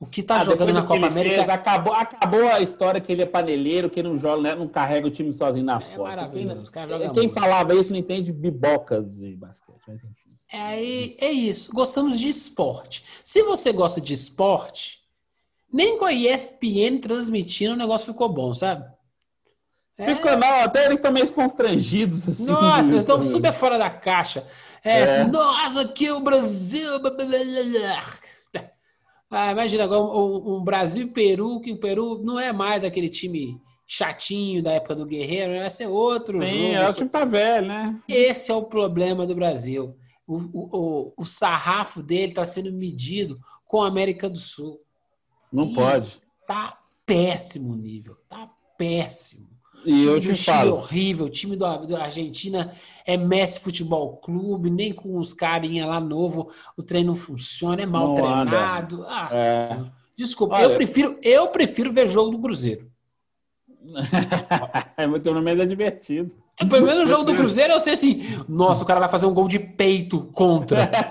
O 0.00 0.06
que 0.06 0.24
tá 0.24 0.40
ah, 0.40 0.44
jogando 0.44 0.72
na 0.72 0.82
Copa 0.82 1.06
América. 1.06 1.36
Fez, 1.36 1.48
acabou, 1.48 1.92
acabou 1.92 2.48
a 2.48 2.60
história 2.60 3.00
que 3.00 3.12
ele 3.12 3.22
é 3.22 3.26
paneleiro, 3.26 3.88
que 3.88 4.02
não 4.02 4.18
joga, 4.18 4.42
né, 4.42 4.54
não 4.56 4.66
carrega 4.66 5.06
o 5.06 5.10
time 5.10 5.32
sozinho 5.32 5.64
nas 5.64 5.88
é 5.88 5.94
costas. 5.94 6.28
Quem, 6.30 7.12
quem 7.12 7.30
falava 7.30 7.72
isso 7.76 7.92
não 7.92 7.98
entende 8.00 8.32
biboca 8.32 9.00
de 9.00 9.36
basquete, 9.36 9.78
mas 9.86 10.02
enfim. 10.02 10.30
É, 10.52 11.26
é 11.26 11.30
isso. 11.30 11.72
Gostamos 11.72 12.18
de 12.18 12.28
esporte. 12.28 13.04
Se 13.22 13.44
você 13.44 13.72
gosta 13.72 14.00
de 14.00 14.12
esporte, 14.12 14.98
nem 15.72 15.96
com 15.96 16.04
a 16.04 16.12
ESPN 16.12 16.98
transmitindo 17.00 17.74
o 17.74 17.78
negócio 17.78 18.12
ficou 18.12 18.28
bom, 18.28 18.52
sabe? 18.52 18.84
É... 19.98 20.14
Ficou 20.14 20.36
não, 20.36 20.62
até 20.62 20.86
eles 20.86 20.98
estão 20.98 21.12
meio 21.12 21.30
constrangidos. 21.32 22.28
Assim, 22.28 22.46
Nossa, 22.46 22.96
estão 22.96 23.22
super 23.22 23.52
fora 23.52 23.78
da 23.78 23.90
caixa. 23.90 24.46
É, 24.84 25.00
é. 25.00 25.02
Assim, 25.02 25.30
Nossa, 25.30 25.82
aqui 25.82 26.06
é 26.06 26.12
o 26.12 26.20
Brasil. 26.20 26.90
Ah, 29.30 29.50
imagina 29.50 29.84
agora 29.84 30.02
um, 30.02 30.56
um 30.56 30.62
Brasil 30.62 31.06
e 31.06 31.10
Peru, 31.10 31.58
que 31.60 31.72
o 31.72 31.78
Peru 31.78 32.22
não 32.22 32.38
é 32.38 32.52
mais 32.52 32.84
aquele 32.84 33.08
time 33.08 33.58
chatinho 33.86 34.62
da 34.62 34.72
época 34.72 34.94
do 34.94 35.06
Guerreiro, 35.06 35.58
vai 35.58 35.70
ser 35.70 35.86
outro 35.86 36.38
Sim, 36.38 36.44
jogo. 36.44 36.56
Sim, 36.56 36.74
é 36.74 36.88
o 36.88 36.94
time 36.94 37.08
tá 37.08 37.24
velho, 37.24 37.66
né? 37.66 38.00
Esse 38.08 38.50
é 38.50 38.54
o 38.54 38.64
problema 38.64 39.26
do 39.26 39.34
Brasil. 39.34 39.96
O, 40.26 40.36
o, 40.36 40.68
o, 40.72 41.14
o 41.18 41.24
sarrafo 41.24 42.02
dele 42.02 42.32
está 42.32 42.44
sendo 42.44 42.72
medido 42.72 43.38
com 43.66 43.82
a 43.82 43.88
América 43.88 44.28
do 44.28 44.38
Sul. 44.38 44.80
Não 45.52 45.70
e 45.70 45.74
pode. 45.74 46.20
Tá 46.46 46.78
péssimo 47.04 47.72
o 47.72 47.76
nível. 47.76 48.16
Tá 48.28 48.50
péssimo. 48.78 49.51
E 49.84 50.04
eu 50.04 50.20
te 50.20 50.34
falo. 50.34 50.76
horrível. 50.76 51.26
O 51.26 51.30
time 51.30 51.56
do, 51.56 51.86
do 51.86 51.96
Argentina 51.96 52.72
é 53.06 53.16
Messi 53.16 53.60
Futebol 53.60 54.16
Clube, 54.16 54.70
nem 54.70 54.92
com 54.92 55.18
os 55.18 55.32
carinha 55.32 55.86
lá 55.86 56.00
novo 56.00 56.50
o 56.76 56.82
treino 56.82 57.08
não 57.08 57.14
funciona, 57.16 57.82
é 57.82 57.86
mal 57.86 58.08
não 58.08 58.14
treinado. 58.14 59.04
Ah, 59.06 59.28
é. 59.32 59.78
Desculpa, 60.16 60.56
Olha, 60.56 60.64
eu 60.64 60.74
prefiro, 60.74 61.18
eu 61.22 61.48
prefiro 61.48 61.92
ver 61.92 62.08
jogo 62.08 62.30
do 62.30 62.38
Cruzeiro. 62.38 62.90
é 64.96 65.06
muito 65.06 65.34
menos 65.34 65.60
é 65.60 65.66
divertido. 65.66 66.34
É, 66.58 66.64
pelo 66.64 66.86
menos 66.86 67.00
no 67.00 67.06
jogo 67.06 67.24
do 67.24 67.34
Cruzeiro 67.34 67.72
eu 67.72 67.80
sei 67.80 67.94
assim, 67.94 68.22
nossa, 68.48 68.84
o 68.84 68.86
cara 68.86 69.00
vai 69.00 69.08
fazer 69.08 69.26
um 69.26 69.34
gol 69.34 69.48
de 69.48 69.58
peito 69.58 70.22
contra. 70.32 70.90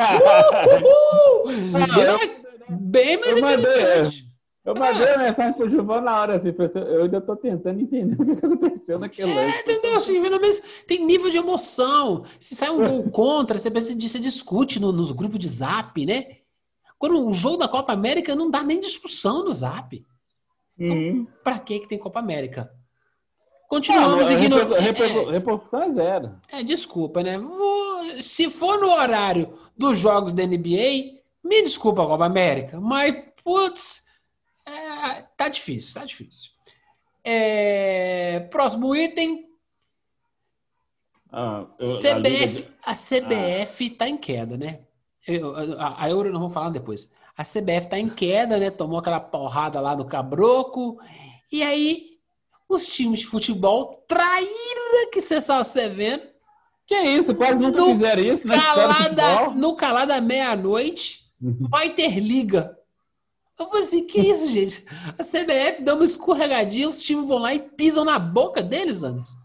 Uh, 1.44 1.50
uh, 1.50 1.58
uh. 1.58 2.42
Bem 2.70 3.20
mais 3.20 3.36
eu 3.36 3.50
interessante. 3.50 4.31
Eu 4.64 4.76
mandei 4.76 5.10
a 5.10 5.18
mensagem 5.18 5.54
pro 5.54 5.70
Gilvão 5.70 6.02
na 6.02 6.22
hora, 6.22 6.38
assim, 6.38 6.54
eu 6.76 7.04
ainda 7.04 7.20
tô 7.20 7.36
tentando 7.36 7.82
entender 7.82 8.16
o 8.22 8.26
que 8.26 8.46
aconteceu 8.46 9.00
naquele 9.00 9.32
É, 9.32 9.62
entendeu? 9.62 9.96
Assim, 9.96 10.22
pelo 10.22 10.40
menos 10.40 10.62
tem 10.88 11.04
nível 11.04 11.32
de 11.32 11.38
emoção. 11.38 12.24
Se 12.40 12.56
sai 12.56 12.70
um 12.70 12.78
gol 12.78 13.04
contra, 13.10 13.58
você, 13.58 13.72
você 13.72 14.20
discute 14.20 14.80
no, 14.80 14.92
nos 14.92 15.12
grupos 15.12 15.40
de 15.40 15.48
zap, 15.48 16.06
né? 16.06 16.38
Quando 17.00 17.26
o 17.26 17.34
jogo 17.34 17.58
da 17.58 17.68
Copa 17.68 17.92
América 17.92 18.36
não 18.36 18.52
dá 18.52 18.62
nem 18.62 18.80
discussão 18.80 19.44
no 19.44 19.50
zap. 19.50 20.06
Então, 20.78 20.96
uhum. 20.96 21.28
pra 21.44 21.58
que 21.58 21.80
que 21.80 21.88
tem 21.88 21.98
Copa 21.98 22.20
América? 22.20 22.72
Continuamos 23.68 24.30
ah, 24.30 24.34
ignorando. 24.34 24.76
É, 24.76 25.32
repercussão 25.32 25.82
é 25.82 25.90
zero. 25.90 26.36
É, 26.52 26.62
desculpa, 26.62 27.24
né? 27.24 27.40
Se 28.22 28.50
for 28.52 28.80
no 28.80 28.92
horário 28.92 29.54
dos 29.76 29.98
jogos 29.98 30.34
da 30.34 30.46
NBA, 30.46 31.20
me 31.44 31.64
desculpa, 31.64 32.06
Copa 32.06 32.26
América, 32.26 32.80
mas, 32.80 33.16
putz 33.44 34.11
é, 35.02 35.28
tá 35.38 35.50
difícil, 35.50 35.94
tá 35.94 36.06
difícil. 36.06 36.52
É, 37.24 38.42
próximo 38.52 38.96
item. 38.96 39.48
Ah, 41.32 41.66
eu, 41.80 41.98
CBF, 41.98 42.68
a, 42.84 42.94
CBF 42.94 43.92
ah. 43.94 43.98
tá 43.98 44.10
em 44.10 44.18
queda, 44.18 44.58
né? 44.58 44.80
Eu, 45.28 45.56
a, 45.80 46.04
a, 46.04 46.10
Euro 46.10 46.32
não 46.32 46.40
vamos 46.40 46.54
falar 46.54 46.70
depois. 46.70 47.10
A 47.38 47.44
CBF 47.44 47.88
tá 47.90 48.00
em 48.00 48.10
queda, 48.10 48.58
né? 48.58 48.70
Tomou 48.70 49.00
aquela 49.00 49.20
porrada 49.20 49.80
lá 49.80 49.96
do 49.96 50.06
Cabroco. 50.06 51.00
E 51.52 51.64
aí, 51.64 52.18
os 52.68 52.86
times 52.88 53.20
de 53.20 53.28
futebol 53.28 54.04
traíra 54.08 55.10
que 55.12 55.22
você 55.22 55.36
estava 55.36 55.64
vendo. 55.90 56.24
Que 56.86 56.96
isso, 56.96 57.34
quase 57.36 57.62
nunca 57.62 57.80
no 57.80 57.94
fizeram 57.94 58.24
isso 58.24 58.48
na 58.48 58.62
calada, 58.62 59.50
No 59.52 59.76
calada 59.76 60.20
meia-noite, 60.20 61.24
uhum. 61.42 61.68
vai 61.70 61.94
ter 61.94 62.20
liga. 62.20 62.78
Eu 63.62 63.70
falei 63.70 63.84
assim, 63.84 64.06
que 64.06 64.20
isso, 64.20 64.52
gente? 64.52 64.86
A 65.18 65.24
CBF 65.24 65.84
dá 65.84 65.94
uma 65.94 66.04
escorregadinha, 66.04 66.90
os 66.90 67.02
times 67.02 67.28
vão 67.28 67.38
lá 67.38 67.54
e 67.54 67.60
pisam 67.60 68.04
na 68.04 68.18
boca 68.18 68.62
deles, 68.62 69.04
Anderson. 69.04 69.38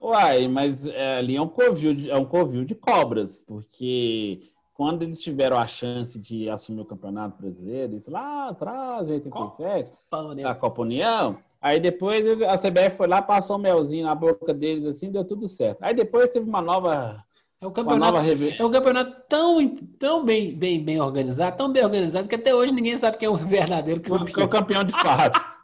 Uai, 0.00 0.46
mas 0.46 0.86
é, 0.86 1.18
ali 1.18 1.36
é 1.36 1.42
um 1.42 1.48
covil 1.48 1.92
de, 1.92 2.10
é 2.10 2.16
um 2.16 2.24
covil 2.24 2.64
de 2.64 2.74
cobras, 2.74 3.42
porque 3.42 4.42
quando 4.72 5.02
eles 5.02 5.20
tiveram 5.20 5.58
a 5.58 5.66
chance 5.66 6.16
de 6.20 6.48
assumir 6.48 6.82
o 6.82 6.86
Campeonato 6.86 7.36
Brasileiro, 7.36 7.96
isso 7.96 8.10
lá 8.10 8.48
atrás, 8.48 9.08
em 9.08 9.14
87, 9.14 9.90
Copa 10.08 10.48
a 10.48 10.54
Copa 10.54 10.82
União, 10.82 11.36
aí 11.60 11.80
depois 11.80 12.24
a 12.42 12.56
CBF 12.56 12.96
foi 12.96 13.08
lá, 13.08 13.20
passou 13.20 13.56
um 13.56 13.60
melzinho 13.60 14.04
na 14.04 14.14
boca 14.14 14.54
deles, 14.54 14.86
assim, 14.86 15.10
deu 15.10 15.24
tudo 15.24 15.48
certo. 15.48 15.82
Aí 15.82 15.94
depois 15.94 16.30
teve 16.30 16.48
uma 16.48 16.62
nova... 16.62 17.24
É 17.60 17.66
um 17.66 17.72
campeonato, 17.72 18.18
é 18.18 18.64
um 18.64 18.70
campeonato 18.70 19.16
tão, 19.28 19.76
tão 19.98 20.24
bem, 20.24 20.54
bem, 20.54 20.84
bem 20.84 21.00
organizado, 21.00 21.56
tão 21.56 21.72
bem 21.72 21.84
organizado, 21.84 22.28
que 22.28 22.36
até 22.36 22.54
hoje 22.54 22.72
ninguém 22.72 22.96
sabe 22.96 23.16
quem 23.16 23.26
é 23.26 23.30
o 23.30 23.34
verdadeiro 23.34 24.00
campeão. 24.00 24.42
É 24.42 24.44
o 24.44 24.48
campeão 24.48 24.84
de 24.84 24.92
fato. 24.92 25.44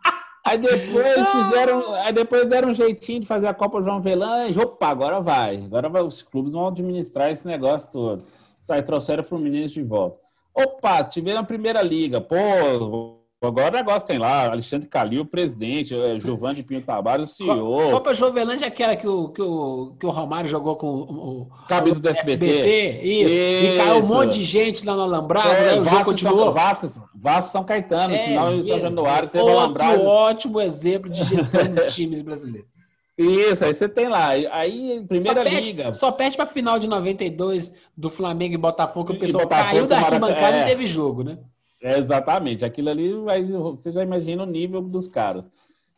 Aí 0.44 0.58
depois 0.58 1.26
fizeram, 1.26 1.94
aí 1.94 2.12
depois 2.12 2.46
deram 2.46 2.68
um 2.68 2.74
jeitinho 2.74 3.20
de 3.20 3.26
fazer 3.26 3.46
a 3.46 3.54
Copa 3.54 3.80
João 3.80 4.02
Velan 4.02 4.48
e 4.48 4.58
opa, 4.58 4.88
agora 4.88 5.18
vai. 5.18 5.56
Agora 5.56 5.88
vai, 5.88 6.02
os 6.02 6.20
clubes 6.20 6.52
vão 6.52 6.68
administrar 6.68 7.30
esse 7.30 7.46
negócio 7.46 7.90
todo. 7.90 8.24
Sai, 8.60 8.82
trouxeram 8.82 9.22
o 9.22 9.26
Fluminense 9.26 9.72
de 9.72 9.82
volta. 9.82 10.18
Opa, 10.54 11.02
tiveram 11.02 11.40
a 11.40 11.44
primeira 11.44 11.80
liga. 11.80 12.20
Pô, 12.20 13.23
agora 13.46 13.74
o 13.74 13.76
negócio 13.76 14.06
tem 14.06 14.18
lá, 14.18 14.50
Alexandre 14.50 14.88
Calil, 14.88 15.22
o 15.22 15.26
presidente, 15.26 15.94
é, 15.94 16.18
Giovanni 16.20 16.62
Pinho 16.62 16.82
Tavares, 16.82 17.30
o 17.30 17.34
senhor. 17.34 17.90
Copa 17.90 18.14
Jovelândia 18.14 18.66
é 18.66 18.68
aquela 18.68 18.96
que 18.96 19.06
o, 19.06 19.28
que, 19.28 19.42
o, 19.42 19.96
que 19.98 20.06
o 20.06 20.10
Romário 20.10 20.48
jogou 20.48 20.76
com 20.76 20.86
o. 20.86 21.50
Cabeça 21.68 22.00
do 22.00 22.08
SBT. 22.08 22.44
SBT 22.44 23.02
isso. 23.02 23.34
isso. 23.34 23.74
E 23.74 23.76
caiu 23.78 24.02
um 24.02 24.06
monte 24.06 24.38
de 24.38 24.44
gente 24.44 24.86
lá 24.86 24.94
no 24.94 25.02
Alambrado, 25.02 25.48
é, 25.48 25.76
né? 25.76 25.80
O 25.80 25.84
Vasco, 25.84 26.04
continuou. 26.06 26.44
São, 26.44 26.52
Vasco, 26.52 26.86
Vasco 27.14 27.52
São 27.52 27.64
Caetano, 27.64 28.14
é, 28.14 28.18
final 28.26 28.56
de 28.56 28.66
São 28.66 28.80
Januário, 28.80 29.28
teve 29.28 29.44
Outro 29.44 29.58
Alambrado. 29.58 30.02
ótimo 30.02 30.60
exemplo 30.60 31.10
de 31.10 31.24
gestão 31.24 31.66
dos 31.66 31.94
times 31.94 32.22
brasileiros. 32.22 32.74
Isso, 33.16 33.64
aí 33.64 33.72
você 33.72 33.88
tem 33.88 34.08
lá. 34.08 34.30
Aí, 34.30 35.04
primeira 35.06 35.42
só 35.44 35.48
liga. 35.48 35.92
Só 35.92 36.12
perde 36.12 36.36
para 36.36 36.46
final 36.46 36.78
de 36.80 36.88
92 36.88 37.72
do 37.96 38.10
Flamengo 38.10 38.54
e 38.54 38.58
Botafogo, 38.58 39.06
que 39.06 39.16
o 39.16 39.20
pessoal 39.20 39.46
caiu 39.46 39.86
da 39.86 39.98
arquibancada 39.98 40.56
é, 40.56 40.62
e 40.62 40.64
teve 40.66 40.86
jogo, 40.86 41.22
né? 41.22 41.38
É, 41.84 41.98
exatamente. 41.98 42.64
Aquilo 42.64 42.88
ali, 42.88 43.12
você 43.12 43.92
já 43.92 44.02
imagina 44.02 44.42
o 44.42 44.46
nível 44.46 44.80
dos 44.80 45.06
caras. 45.06 45.52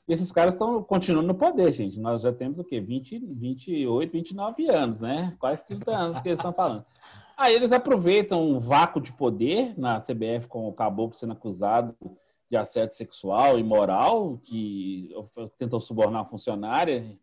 E 0.08 0.12
esses 0.12 0.32
caras 0.32 0.54
estão 0.54 0.82
continuando 0.82 1.28
no 1.28 1.34
poder, 1.34 1.72
gente. 1.72 2.00
Nós 2.00 2.22
já 2.22 2.32
temos 2.32 2.58
o 2.58 2.64
quê? 2.64 2.80
20, 2.80 3.20
28, 3.24 4.10
29 4.10 4.68
anos, 4.68 5.00
né? 5.00 5.36
Quase 5.38 5.64
30 5.64 5.96
anos 5.96 6.20
que 6.20 6.28
eles 6.28 6.40
estão 6.40 6.52
falando. 6.52 6.84
Aí 7.36 7.54
eles 7.54 7.70
aproveitam 7.70 8.42
um 8.42 8.58
vácuo 8.58 9.00
de 9.00 9.12
poder 9.12 9.78
na 9.78 10.00
CBF 10.00 10.48
com 10.48 10.66
o 10.66 10.72
Caboclo 10.72 11.16
sendo 11.16 11.34
acusado 11.34 11.94
de 12.50 12.56
assédio 12.56 12.96
sexual 12.96 13.56
e 13.56 13.62
moral, 13.62 14.40
que 14.42 15.14
tentou 15.56 15.78
subornar 15.78 16.22
uma 16.22 16.28
funcionária. 16.28 17.16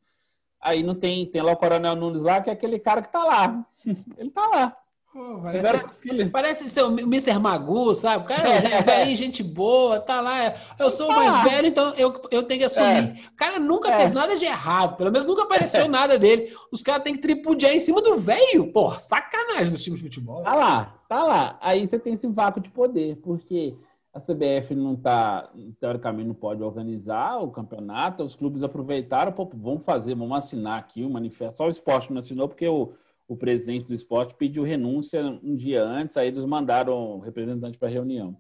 Aí 0.61 0.83
não 0.83 0.95
tem, 0.95 1.25
tem 1.25 1.41
lá 1.41 1.51
o 1.51 1.57
Coronel 1.57 1.97
Nunes 1.97 2.21
lá, 2.21 2.41
que 2.41 2.49
é 2.49 2.53
aquele 2.53 2.79
cara 2.79 3.01
que 3.01 3.11
tá 3.11 3.25
lá. 3.25 3.65
Ele 4.17 4.29
tá 4.29 4.47
lá. 4.47 4.82
Pô, 5.13 5.39
parece, 5.43 6.29
parece 6.31 6.69
ser 6.71 6.81
o 6.81 6.87
Mr. 6.87 7.37
Magu, 7.37 7.93
sabe? 7.93 8.23
O 8.23 8.27
cara 8.27 8.49
é, 8.49 8.81
velho, 8.81 9.15
gente 9.15 9.43
boa, 9.43 9.99
tá 9.99 10.19
lá. 10.19 10.55
Eu 10.79 10.89
sou 10.89 11.07
o 11.07 11.15
mais 11.15 11.43
velho, 11.43 11.67
então 11.67 11.93
eu, 11.93 12.19
eu 12.31 12.41
tenho 12.41 12.61
que 12.61 12.65
assumir. 12.65 13.15
É. 13.15 13.15
O 13.31 13.35
cara 13.35 13.59
nunca 13.59 13.91
é. 13.91 13.97
fez 13.97 14.11
nada 14.11 14.35
de 14.35 14.43
errado, 14.43 14.97
pelo 14.97 15.11
menos 15.11 15.27
nunca 15.27 15.43
apareceu 15.43 15.87
nada 15.87 16.17
dele. 16.17 16.51
Os 16.71 16.81
caras 16.81 17.03
têm 17.03 17.13
que 17.13 17.21
tripudiar 17.21 17.75
em 17.75 17.79
cima 17.79 18.01
do 18.01 18.17
velho. 18.17 18.71
Porra, 18.71 18.99
sacanagem 18.99 19.71
dos 19.71 19.83
times 19.83 19.99
de 19.99 20.05
futebol. 20.05 20.41
Tá 20.41 20.55
lá, 20.55 20.95
tá 21.07 21.23
lá. 21.23 21.59
Aí 21.61 21.87
você 21.87 21.99
tem 21.99 22.13
esse 22.13 22.27
vácuo 22.27 22.59
de 22.59 22.71
poder, 22.71 23.17
porque 23.17 23.75
a 24.11 24.19
CBF 24.19 24.73
não 24.73 24.95
está, 24.95 25.47
teoricamente, 25.79 26.27
não 26.27 26.33
pode 26.33 26.63
organizar 26.63 27.37
o 27.37 27.51
campeonato. 27.51 28.23
Os 28.23 28.35
clubes 28.35 28.63
aproveitaram, 28.63 29.31
pô, 29.31 29.47
vamos 29.53 29.85
fazer, 29.85 30.15
vamos 30.15 30.35
assinar 30.35 30.79
aqui 30.79 31.05
o 31.05 31.09
manifesto. 31.11 31.57
Só 31.57 31.67
o 31.67 31.69
esporte 31.69 32.11
não 32.11 32.17
assinou, 32.17 32.47
porque 32.47 32.67
o, 32.67 32.93
o 33.27 33.35
presidente 33.35 33.85
do 33.85 33.93
esporte 33.93 34.35
pediu 34.35 34.63
renúncia 34.63 35.23
um 35.43 35.55
dia 35.55 35.83
antes, 35.83 36.17
aí 36.17 36.27
eles 36.27 36.45
mandaram 36.45 37.17
o 37.17 37.19
representante 37.19 37.77
para 37.77 37.87
a 37.87 37.91
reunião. 37.91 38.37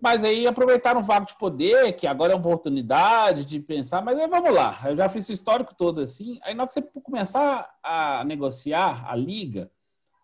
Mas 0.00 0.24
aí 0.24 0.48
aproveitaram 0.48 1.00
o 1.00 1.04
vago 1.04 1.26
de 1.26 1.38
poder, 1.38 1.92
que 1.92 2.08
agora 2.08 2.32
é 2.32 2.36
uma 2.36 2.44
oportunidade 2.44 3.44
de 3.44 3.60
pensar, 3.60 4.02
mas 4.02 4.18
aí 4.18 4.26
vamos 4.26 4.52
lá, 4.52 4.80
eu 4.84 4.96
já 4.96 5.08
fiz 5.08 5.28
o 5.28 5.32
histórico 5.32 5.74
todo 5.76 6.00
assim. 6.00 6.40
Aí 6.42 6.54
na 6.54 6.64
hora 6.64 6.68
que 6.68 6.74
você 6.74 6.82
começar 6.82 7.72
a 7.82 8.24
negociar 8.24 9.08
a 9.08 9.14
liga, 9.14 9.70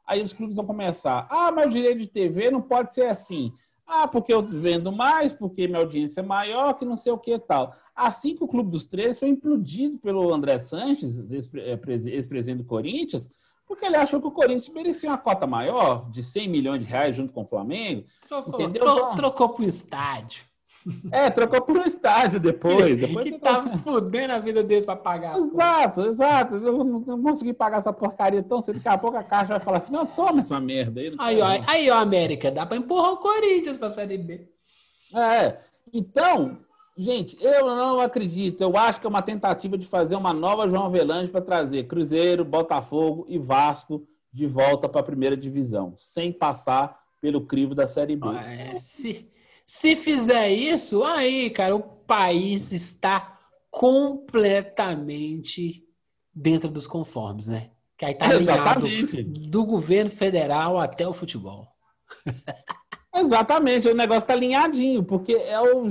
aí 0.05 0.23
os 0.23 0.33
clubes 0.33 0.57
vão 0.57 0.67
começar. 0.67 1.29
Ah, 1.31 1.53
mas 1.53 1.67
o 1.67 1.71
direito 1.71 1.99
de 1.99 2.09
TV 2.09 2.51
não 2.51 2.61
pode 2.61 2.93
ser 2.93 3.07
assim. 3.07 3.53
Ah, 3.87 4.09
porque 4.09 4.33
eu 4.33 4.43
vendo 4.43 4.91
mais, 4.91 5.33
porque 5.33 5.67
minha 5.67 5.79
audiência 5.79 6.21
é 6.21 6.25
maior, 6.25 6.75
que 6.75 6.85
não 6.85 6.97
sei 6.97 7.13
o 7.13 7.19
que 7.19 7.33
e 7.33 7.39
tal. 7.39 7.75
Assim 7.95 8.35
que 8.35 8.45
o 8.45 8.49
Clube 8.49 8.71
dos 8.71 8.85
Três 8.85 9.19
foi 9.19 9.29
implodido 9.29 9.99
pelo 9.99 10.33
André 10.35 10.59
Sanches, 10.59 11.19
é, 11.21 11.79
ex-presidente 12.11 12.59
do 12.59 12.65
Corinthians, 12.65 13.31
porque 13.69 13.85
ele 13.85 13.97
achou 13.97 14.21
que 14.21 14.27
o 14.27 14.33
Corinthians 14.33 14.71
merecia 14.71 15.11
uma 15.11 15.19
cota 15.19 15.47
maior, 15.47 16.11
de 16.11 16.23
100 16.23 16.49
milhões 16.49 16.81
de 16.81 16.87
reais 16.87 17.15
junto 17.15 17.35
com 17.35 17.43
o 17.43 17.47
Flamengo. 17.47 18.07
Trocou, 18.27 18.63
entendeu? 18.63 18.81
Tro, 18.81 18.93
então, 18.93 19.15
trocou 19.15 19.51
para 19.51 19.63
o 19.63 19.69
estádio. 19.69 20.49
É, 21.13 21.29
trocou 21.29 21.61
por 21.61 21.77
um 21.77 21.85
estádio 21.85 22.41
depois. 22.41 22.97
depois 22.97 23.25
que 23.25 23.39
tava 23.39 23.77
fudendo 23.79 24.33
a 24.33 24.39
vida 24.39 24.63
deles 24.63 24.87
para 24.87 24.97
pagar. 24.97 25.37
Exato, 25.37 26.01
exato. 26.01 26.55
Eu 26.57 26.83
não, 26.83 27.23
consegui 27.23 27.53
pagar 27.53 27.81
essa 27.81 27.93
porcaria 27.93 28.43
tão 28.43 28.63
cedo. 28.63 28.77
Daqui 28.77 28.89
a 28.89 28.97
pouco 28.97 29.19
a 29.19 29.23
caixa 29.23 29.49
vai 29.49 29.61
falar 29.61 29.79
assim: 29.79 29.93
não, 29.93 30.07
toma 30.07 30.41
essa 30.41 30.59
merda 30.59 31.01
aí. 31.01 31.15
Aí, 31.19 31.41
ó, 31.43 31.65
aí, 31.67 31.91
ó, 31.91 31.99
América, 31.99 32.51
dá 32.51 32.65
para 32.65 32.79
empurrar 32.79 33.13
o 33.13 33.17
Corinthians 33.19 33.77
para 33.77 33.89
a 33.89 33.93
Série 33.93 34.17
B. 34.17 34.49
É, 35.15 35.59
então, 35.93 36.59
gente, 36.99 37.39
eu 37.41 37.67
não 37.67 38.01
acredito. 38.01 38.61
Eu 38.61 38.77
acho 38.77 39.01
que 39.01 39.07
é 39.07 39.11
uma 39.11 39.23
tentativa 39.23 39.79
de 39.79 39.87
fazer 39.87 40.17
uma 40.17 40.33
nova 40.33 40.69
João 40.69 40.87
Avelange 40.87 41.31
para 41.31 41.41
trazer 41.41 41.85
Cruzeiro, 41.85 42.45
Botafogo 42.45 43.25
e 43.29 43.39
Vasco 43.39 44.07
de 44.33 44.47
volta 44.47 44.89
para 44.89 45.01
a 45.01 45.05
primeira 45.05 45.37
divisão, 45.37 45.95
sem 45.97 46.33
passar 46.33 46.99
pelo 47.21 47.47
crivo 47.47 47.75
da 47.75 47.87
Série 47.87 48.17
B. 48.17 48.29
É, 48.29 48.77
se 48.77 49.29
se 49.69 49.95
fizer 49.95 50.51
isso, 50.51 51.05
aí, 51.05 51.51
cara, 51.51 51.77
o 51.77 51.83
país 51.83 52.73
está 52.73 53.39
completamente 53.71 55.85
dentro 56.35 56.71
dos 56.71 56.87
conformes, 56.87 57.49
né? 57.49 57.69
Que 57.99 58.07
aí 58.07 58.15
tá 58.15 58.33
Exatamente. 58.33 59.25
do 59.25 59.67
governo 59.67 60.11
federal 60.11 60.81
até 60.81 61.07
o 61.07 61.13
futebol. 61.13 61.69
Exatamente, 63.15 63.89
o 63.89 63.95
negócio 63.95 64.27
tá 64.27 64.33
alinhadinho, 64.33 65.05
porque 65.05 65.35
é 65.35 65.61
o, 65.61 65.87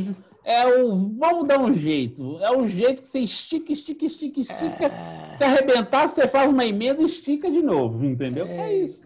é 0.48 0.66
o. 0.66 0.96
Vamos 1.18 1.46
dar 1.46 1.60
um 1.60 1.74
jeito. 1.74 2.40
É 2.40 2.50
o 2.56 2.66
jeito 2.66 3.02
que 3.02 3.08
você 3.10 3.20
estica, 3.20 3.74
estica, 3.74 4.06
estica, 4.06 4.40
estica. 4.40 4.86
É... 4.86 5.34
Se 5.34 5.44
arrebentar, 5.44 6.08
você 6.08 6.26
faz 6.26 6.50
uma 6.50 6.66
emenda 6.66 7.02
e 7.02 7.06
estica 7.06 7.52
de 7.52 7.62
novo, 7.62 8.06
entendeu? 8.06 8.48
É, 8.48 8.58
é 8.58 8.78
isso. 8.78 9.02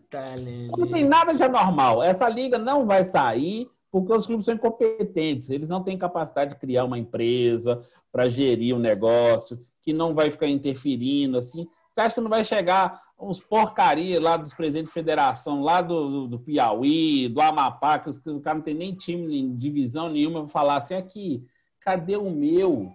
Não 0.77 0.87
tem 0.87 1.03
nada 1.03 1.33
de 1.33 1.41
anormal. 1.41 2.03
Essa 2.03 2.29
liga 2.29 2.59
não 2.59 2.85
vai 2.85 3.03
sair 3.03 3.67
porque 3.91 4.13
os 4.13 4.25
clubes 4.25 4.45
são 4.45 4.55
incompetentes, 4.55 5.49
eles 5.49 5.67
não 5.67 5.83
têm 5.83 5.97
capacidade 5.97 6.51
de 6.51 6.59
criar 6.59 6.85
uma 6.85 6.97
empresa 6.97 7.81
para 8.09 8.29
gerir 8.29 8.73
o 8.73 8.77
um 8.77 8.81
negócio, 8.81 9.59
que 9.81 9.91
não 9.91 10.13
vai 10.13 10.29
ficar 10.31 10.47
interferindo 10.47 11.37
assim. 11.37 11.67
Você 11.89 12.01
acha 12.01 12.15
que 12.15 12.21
não 12.21 12.29
vai 12.29 12.45
chegar 12.45 13.01
uns 13.21 13.39
porcaria 13.39 14.19
lá 14.19 14.35
dos 14.35 14.53
presidentes 14.53 14.89
de 14.89 14.93
federação, 14.93 15.61
lá 15.61 15.81
do, 15.81 16.09
do, 16.09 16.27
do 16.27 16.39
Piauí, 16.39 17.27
do 17.27 17.39
Amapá, 17.39 17.99
que 17.99 18.09
os, 18.09 18.17
o 18.25 18.39
cara 18.39 18.55
não 18.55 18.63
tem 18.63 18.73
nem 18.73 18.95
time, 18.95 19.27
nem 19.27 19.55
divisão 19.55 20.09
nenhuma, 20.09 20.39
vou 20.39 20.49
falar 20.49 20.77
assim, 20.77 20.95
aqui, 20.95 21.45
cadê 21.79 22.17
o 22.17 22.31
meu? 22.31 22.91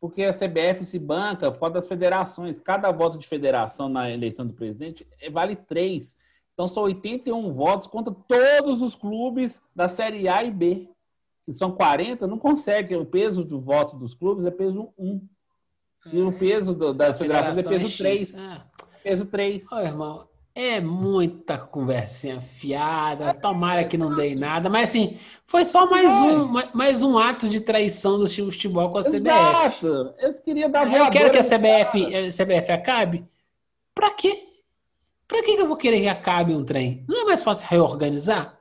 Porque 0.00 0.22
a 0.22 0.32
CBF 0.32 0.84
se 0.84 0.98
banca 0.98 1.50
por 1.50 1.58
causa 1.58 1.74
das 1.74 1.88
federações. 1.88 2.58
Cada 2.58 2.92
voto 2.92 3.18
de 3.18 3.26
federação 3.26 3.88
na 3.88 4.10
eleição 4.10 4.46
do 4.46 4.52
presidente 4.52 5.06
vale 5.32 5.56
três. 5.56 6.16
Então 6.52 6.66
são 6.66 6.84
81 6.84 7.52
votos 7.52 7.86
contra 7.86 8.14
todos 8.14 8.82
os 8.82 8.94
clubes 8.94 9.62
da 9.74 9.88
Série 9.88 10.28
A 10.28 10.44
e 10.44 10.50
B. 10.50 10.88
Que 11.44 11.52
são 11.52 11.72
40, 11.72 12.26
não 12.26 12.38
consegue. 12.38 12.94
O 12.94 13.06
peso 13.06 13.44
do 13.44 13.60
voto 13.60 13.96
dos 13.96 14.14
clubes 14.14 14.44
é 14.44 14.50
peso 14.50 14.92
1. 14.98 15.20
E 16.12 16.20
o 16.20 16.28
é. 16.28 16.32
peso 16.32 16.74
do, 16.74 16.92
das 16.92 17.18
federações 17.18 17.58
é 17.58 17.68
peso 17.68 17.96
3. 17.96 18.36
Ah. 18.36 18.66
Peso 19.06 19.24
3. 19.26 19.70
Ô, 19.70 19.78
irmão, 19.78 20.26
é 20.52 20.80
muita 20.80 21.56
conversinha 21.56 22.40
fiada. 22.40 23.32
Tomara 23.32 23.84
que 23.84 23.96
não 23.96 24.16
dê 24.16 24.34
nada. 24.34 24.68
Mas 24.68 24.88
assim, 24.88 25.16
foi 25.46 25.64
só 25.64 25.88
mais, 25.88 26.12
é. 26.12 26.16
um, 26.16 26.52
mais 26.74 27.04
um 27.04 27.16
ato 27.16 27.48
de 27.48 27.60
traição 27.60 28.18
do 28.18 28.26
time 28.26 28.48
de 28.48 28.56
futebol 28.56 28.90
com 28.90 28.98
a 28.98 29.02
CBF. 29.02 29.16
Exato. 29.18 30.14
Eu 30.18 30.42
queria 30.42 30.68
dar 30.68 30.92
Eu 30.92 31.08
quero 31.08 31.30
que 31.30 31.38
a 31.38 31.44
CBF, 31.44 32.16
a 32.16 32.44
CBF 32.44 32.72
acabe. 32.72 33.24
Pra 33.94 34.10
quê? 34.10 34.42
Que, 35.28 35.42
que 35.42 35.52
eu 35.52 35.68
vou 35.68 35.76
querer 35.76 36.00
que 36.00 36.08
acabe 36.08 36.52
um 36.52 36.64
trem? 36.64 37.04
Não 37.08 37.22
é 37.22 37.24
mais 37.26 37.44
fácil 37.44 37.68
reorganizar? 37.70 38.58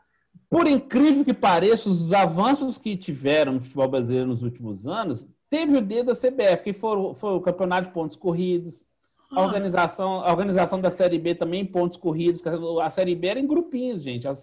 Por 0.48 0.68
incrível 0.68 1.26
que 1.26 1.34
pareça, 1.34 1.90
os 1.90 2.14
avanços 2.14 2.78
que 2.78 2.96
tiveram 2.96 3.54
no 3.54 3.62
futebol 3.64 3.88
brasileiro 3.88 4.28
nos 4.28 4.44
últimos 4.44 4.86
anos 4.86 5.28
teve 5.50 5.76
o 5.76 5.82
dedo 5.82 6.08
da 6.08 6.16
CBF, 6.16 6.64
que 6.64 6.74
foi, 6.74 7.16
foi 7.16 7.32
o 7.32 7.42
campeonato 7.42 7.88
de 7.88 7.94
pontos 7.96 8.16
corridos, 8.16 8.86
a 9.36 9.42
organização, 9.42 10.22
a 10.22 10.32
organização 10.32 10.80
da 10.80 10.90
Série 10.90 11.20
B 11.20 11.36
também 11.36 11.66
pontos 11.66 11.98
corridos. 11.98 12.42
A 12.82 12.90
Série 12.90 13.16
B 13.16 13.28
era 13.28 13.40
em 13.40 13.48
grupinhos, 13.48 14.02
gente. 14.02 14.28
A 14.28 14.36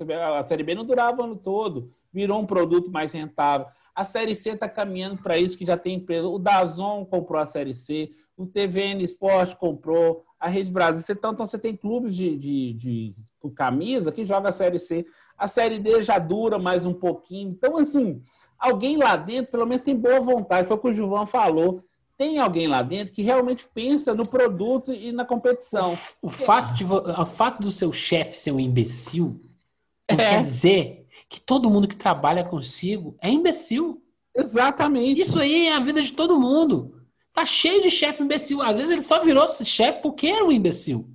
Série 0.45 0.63
B 0.63 0.75
não 0.75 0.85
durava 0.85 1.21
o 1.21 1.25
ano 1.25 1.37
todo. 1.37 1.91
Virou 2.13 2.41
um 2.41 2.47
produto 2.47 2.91
mais 2.91 3.13
rentável. 3.13 3.67
A 3.95 4.05
Série 4.05 4.35
C 4.35 4.51
está 4.51 4.69
caminhando 4.69 5.23
para 5.23 5.37
isso, 5.39 5.57
que 5.57 5.67
já 5.67 5.77
tem 5.77 5.97
empresa. 5.97 6.27
O 6.29 6.39
Dazon 6.39 7.05
comprou 7.05 7.41
a 7.41 7.47
Série 7.47 7.75
C, 7.75 8.11
o 8.37 8.47
TVN 8.47 9.03
Esporte 9.03 9.57
comprou, 9.57 10.25
a 10.41 10.49
Rede 10.49 10.73
Brasil. 10.73 11.05
Então, 11.09 11.33
então 11.33 11.47
você 11.47 11.59
tem 11.59 11.77
clubes 11.77 12.17
de, 12.17 12.37
de, 12.37 12.73
de, 12.73 13.15
de 13.45 13.51
camisa 13.55 14.11
que 14.11 14.25
joga 14.25 14.49
a 14.49 14.53
Série 14.53 14.79
C. 14.79 15.05
A 15.37 15.47
Série 15.47 15.79
D 15.79 16.03
já 16.03 16.19
dura 16.19 16.59
mais 16.59 16.87
um 16.87 16.95
pouquinho. 16.95 17.51
Então, 17.51 17.77
assim, 17.77 18.23
alguém 18.59 18.97
lá 18.97 19.17
dentro, 19.17 19.53
pelo 19.53 19.67
menos, 19.67 19.83
tem 19.83 19.97
boa 19.97 20.21
vontade. 20.21 20.67
Foi 20.67 20.77
o 20.77 20.81
que 20.81 20.89
o 20.89 20.95
Gilvan 20.95 21.27
falou. 21.27 21.85
Tem 22.17 22.39
alguém 22.39 22.69
lá 22.69 22.83
dentro 22.83 23.13
que 23.13 23.23
realmente 23.23 23.67
pensa 23.73 24.15
no 24.15 24.29
produto 24.29 24.93
e 24.93 25.13
na 25.13 25.25
competição. 25.25 25.97
O, 26.21 26.29
fato, 26.29 26.75
de, 26.75 26.85
o 26.85 27.27
fato 27.27 27.61
do 27.63 27.73
seu 27.73 27.93
chefe 27.93 28.37
ser 28.37 28.53
um 28.53 28.61
imbecil 28.61 29.41
é. 30.07 30.17
quer 30.17 30.43
dizer 30.43 31.07
que 31.29 31.41
todo 31.41 31.71
mundo 31.71 31.89
que 31.89 31.97
trabalha 31.97 32.45
consigo 32.45 33.17
é 33.21 33.31
imbecil. 33.31 34.03
Exatamente. 34.35 35.23
Isso 35.23 35.39
aí 35.39 35.69
é 35.69 35.75
a 35.75 35.81
vida 35.81 36.03
de 36.03 36.13
todo 36.13 36.39
mundo. 36.39 37.03
Tá 37.33 37.45
cheio 37.45 37.83
de 37.83 37.91
chefe 37.91 38.23
imbecil. 38.23 38.61
Às 38.61 38.77
vezes 38.77 38.93
ele 38.93 39.03
só 39.03 39.25
virou 39.25 39.47
chefe 39.49 40.03
porque 40.03 40.27
era 40.27 40.45
um 40.45 40.53
imbecil. 40.53 41.09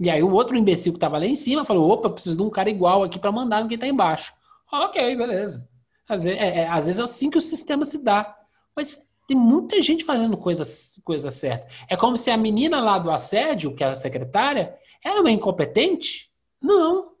E 0.00 0.08
aí 0.08 0.22
o 0.22 0.32
outro 0.32 0.56
imbecil 0.56 0.92
que 0.92 0.96
estava 0.96 1.18
lá 1.18 1.26
em 1.26 1.34
cima 1.34 1.64
falou: 1.64 1.90
opa, 1.90 2.08
preciso 2.08 2.36
de 2.36 2.42
um 2.42 2.50
cara 2.50 2.70
igual 2.70 3.02
aqui 3.02 3.18
para 3.18 3.32
mandar 3.32 3.62
no 3.62 3.68
que 3.68 3.74
está 3.74 3.86
embaixo. 3.86 4.32
Ok, 4.70 5.16
beleza. 5.16 5.68
Às 6.08 6.24
vezes, 6.24 6.40
é, 6.40 6.60
é, 6.60 6.68
às 6.68 6.86
vezes 6.86 7.00
é 7.00 7.02
assim 7.02 7.28
que 7.28 7.38
o 7.38 7.42
sistema 7.42 7.84
se 7.84 7.98
dá. 7.98 8.36
Mas 8.76 9.07
tem 9.28 9.36
muita 9.36 9.80
gente 9.82 10.04
fazendo 10.04 10.38
coisas 10.38 10.98
coisa 11.04 11.30
certa. 11.30 11.68
É 11.86 11.94
como 11.94 12.16
se 12.16 12.30
a 12.30 12.36
menina 12.36 12.80
lá 12.80 12.98
do 12.98 13.10
assédio, 13.10 13.74
que 13.74 13.84
é 13.84 13.88
a 13.88 13.94
secretária, 13.94 14.74
era 15.04 15.20
uma 15.20 15.30
incompetente? 15.30 16.32
Não. 16.60 17.12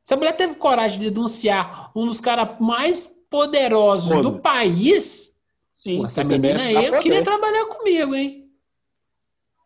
Se 0.00 0.14
a 0.14 0.16
mulher 0.16 0.34
teve 0.34 0.54
coragem 0.54 0.98
de 0.98 1.10
denunciar 1.10 1.92
um 1.94 2.06
dos 2.06 2.22
caras 2.22 2.58
mais 2.58 3.06
poderosos 3.28 4.22
do 4.22 4.40
país, 4.40 5.38
Sim, 5.74 6.02
essa 6.02 6.24
menina 6.24 6.62
aí, 6.62 6.86
eu 6.86 6.98
queria 7.00 7.22
trabalhar 7.22 7.66
comigo, 7.66 8.14
hein? 8.14 8.50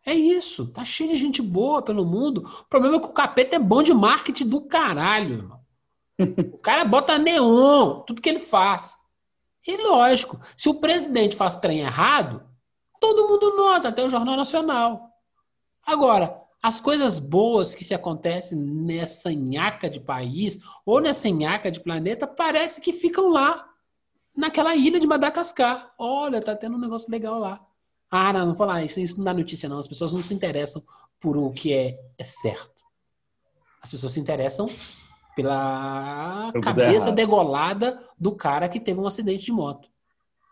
É 0.05 0.13
isso. 0.13 0.67
Tá 0.67 0.85
cheio 0.85 1.11
de 1.11 1.17
gente 1.17 1.41
boa 1.41 1.83
pelo 1.83 2.05
mundo. 2.05 2.51
O 2.63 2.65
problema 2.69 2.97
é 2.97 2.99
que 3.01 3.07
o 3.07 3.13
capeta 3.13 3.55
é 3.55 3.61
bom 3.61 3.81
de 3.81 3.95
marketing 3.95 4.49
do 4.49 4.63
caralho, 4.63 5.35
irmão. 5.35 5.61
O 6.53 6.59
cara 6.59 6.85
bota 6.85 7.17
neon, 7.17 8.01
tudo 8.01 8.21
que 8.21 8.29
ele 8.29 8.41
faz. 8.41 8.98
E 9.69 9.77
lógico, 9.77 10.41
se 10.57 10.71
o 10.71 10.81
presidente 10.81 11.37
faz 11.37 11.55
trem 11.55 11.81
errado, 11.81 12.43
todo 12.99 13.29
mundo 13.29 13.55
nota, 13.55 13.89
até 13.89 14.03
o 14.03 14.09
Jornal 14.09 14.35
Nacional. 14.35 15.11
Agora, 15.85 16.41
as 16.63 16.81
coisas 16.81 17.19
boas 17.19 17.75
que 17.75 17.85
se 17.85 17.93
acontecem 17.93 18.59
nessa 18.59 19.31
nhaca 19.31 19.91
de 19.91 20.01
país 20.01 20.59
ou 20.87 21.03
nessa 21.03 21.29
nhaca 21.29 21.71
de 21.71 21.81
planeta 21.81 22.27
parece 22.27 22.81
que 22.81 22.95
ficam 22.95 23.29
lá 23.29 23.69
naquela 24.35 24.75
ilha 24.75 24.99
de 24.99 25.07
Madagascar. 25.07 25.93
Olha, 25.99 26.41
tá 26.41 26.57
tendo 26.57 26.77
um 26.77 26.81
negócio 26.81 27.11
legal 27.11 27.39
lá. 27.39 27.63
Ah, 28.11 28.33
não, 28.33 28.41
não 28.41 28.47
vou 28.49 28.57
falar 28.57 28.83
isso, 28.83 28.99
isso 29.01 29.19
não 29.19 29.25
dá 29.25 29.35
notícia 29.35 29.69
não. 29.69 29.79
As 29.79 29.87
pessoas 29.87 30.15
não 30.15 30.23
se 30.23 30.33
interessam 30.33 30.83
por 31.21 31.37
o 31.37 31.51
que 31.53 31.75
é, 31.75 32.01
é 32.17 32.25
certo. 32.25 32.83
As 33.83 33.91
pessoas 33.91 34.13
se 34.13 34.21
interessam 34.21 34.71
pela 35.39 36.53
cabeça 36.61 37.13
degolada 37.13 38.03
do 38.19 38.35
cara 38.35 38.69
que 38.69 38.81
teve 38.81 38.99
um 38.99 39.07
acidente 39.07 39.45
de 39.45 39.53
moto. 39.53 39.89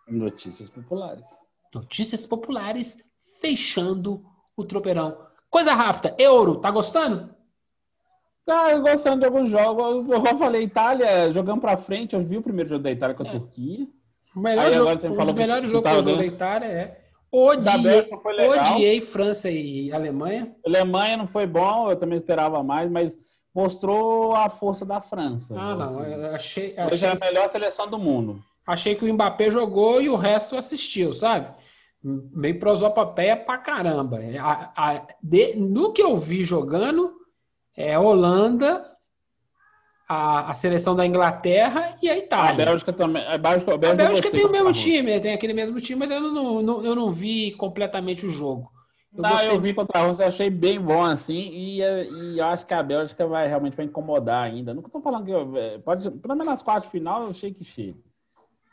Notícias 0.07 0.69
populares. 0.69 1.27
Notícias 1.75 2.25
populares 2.25 2.97
fechando 3.41 4.25
o 4.57 4.65
tropeirão. 4.65 5.19
Coisa 5.51 5.75
rápida, 5.75 6.15
Euro, 6.17 6.59
tá 6.59 6.71
gostando? 6.71 7.35
Ah, 8.49 8.71
eu 8.71 8.81
gostando 8.81 9.19
de 9.19 9.27
alguns 9.27 9.51
jogos. 9.51 10.09
Eu, 10.09 10.25
eu 10.25 10.39
falei, 10.39 10.63
Itália, 10.63 11.33
jogando 11.33 11.61
pra 11.61 11.77
frente, 11.77 12.15
eu 12.15 12.25
vi 12.25 12.37
o 12.37 12.43
primeiro 12.43 12.71
jogo 12.71 12.85
da 12.85 12.93
Itália 12.93 13.17
com 13.17 13.25
a 13.25 13.27
é. 13.27 13.33
Turquia. 13.33 13.89
O 14.37 14.39
melhor 14.39 14.71
jogo, 14.71 14.91
um 14.91 15.25
dos 15.25 15.35
melhores 15.35 15.69
jogos 15.69 15.91
que 15.91 15.97
eu 15.99 16.03
jogo 16.05 16.19
da 16.19 16.27
Itália 16.27 16.67
é. 16.67 17.01
Odiei, 17.33 18.09
odiei 18.49 19.01
França 19.01 19.51
e 19.51 19.93
Alemanha. 19.93 20.55
Alemanha 20.65 21.17
não 21.17 21.27
foi 21.27 21.45
bom, 21.45 21.91
eu 21.91 21.97
também 21.97 22.17
esperava 22.17 22.63
mais, 22.63 22.89
mas 22.89 23.19
mostrou 23.57 24.37
a 24.37 24.51
força 24.51 24.85
da 24.85 25.01
França. 25.01 25.55
Ah, 25.59 25.75
não, 25.75 25.83
assim. 25.83 26.01
eu 26.01 26.35
achei, 26.35 26.75
achei. 26.77 26.93
Hoje 26.93 27.07
é 27.07 27.09
a 27.09 27.15
melhor 27.15 27.49
seleção 27.49 27.89
do 27.89 27.99
mundo. 27.99 28.39
Achei 28.67 28.95
que 28.95 29.03
o 29.03 29.15
Mbappé 29.15 29.51
jogou 29.51 30.03
e 30.03 30.11
o 30.11 30.17
resto 30.17 30.57
assistiu, 30.57 31.15
sabe? 31.15 31.49
Meio 32.05 32.59
prosopopeia 32.59 33.35
pra 33.35 33.57
caramba. 33.57 34.21
A, 34.39 34.73
a, 34.77 35.07
de, 35.23 35.57
no 35.57 35.95
que 35.95 36.03
eu 36.03 36.19
vi 36.19 36.45
jogando, 36.45 37.15
é 37.75 37.99
Holanda, 37.99 38.85
a, 40.07 40.51
a, 40.51 40.55
seleção 40.55 40.95
da 40.95 41.07
Inglaterra 41.07 41.97
e 42.03 42.11
a 42.11 42.19
Itália. 42.19 42.65
A 42.65 42.67
Bélgica 42.67 42.93
também. 42.93 43.27
A 43.27 43.39
Bélgica, 43.39 43.73
a 43.73 43.79
Bélgica, 43.79 44.03
a 44.03 44.07
Bélgica 44.07 44.31
tem 44.31 44.45
o 44.45 44.53
mesmo 44.53 44.73
time, 44.75 45.19
tem 45.19 45.33
aquele 45.33 45.55
mesmo 45.55 45.81
time, 45.81 46.01
mas 46.01 46.11
eu 46.11 46.21
não, 46.21 46.61
não, 46.61 46.85
eu 46.85 46.95
não 46.95 47.11
vi 47.11 47.53
completamente 47.53 48.27
o 48.27 48.31
jogo. 48.31 48.71
Eu 49.17 49.23
não, 49.23 49.31
gostei... 49.31 49.51
eu 49.51 49.61
vi 49.61 49.75
contra 49.75 50.01
a 50.01 50.07
Rússia, 50.07 50.27
achei 50.27 50.51
bem 50.51 50.81
bom 50.81 51.03
assim, 51.03 51.51
e, 51.53 51.81
e 52.35 52.41
acho 52.41 52.67
que 52.67 52.75
a 52.75 52.83
Bélgica 52.83 53.27
vai 53.27 53.49
realmente 53.49 53.77
vai 53.77 53.87
incomodar 53.87 54.45
ainda. 54.45 54.75
Não 54.75 54.83
estou 54.83 55.01
falando 55.01 55.25
que 55.25 55.33
é, 55.59 55.79
pode, 55.79 56.11
pelo 56.11 56.35
menos 56.35 56.47
nas 56.47 56.63
quartas 56.63 56.91
final, 56.91 57.23
eu 57.23 57.31
achei 57.31 57.53
que 57.53 57.65
chega. 57.65 57.99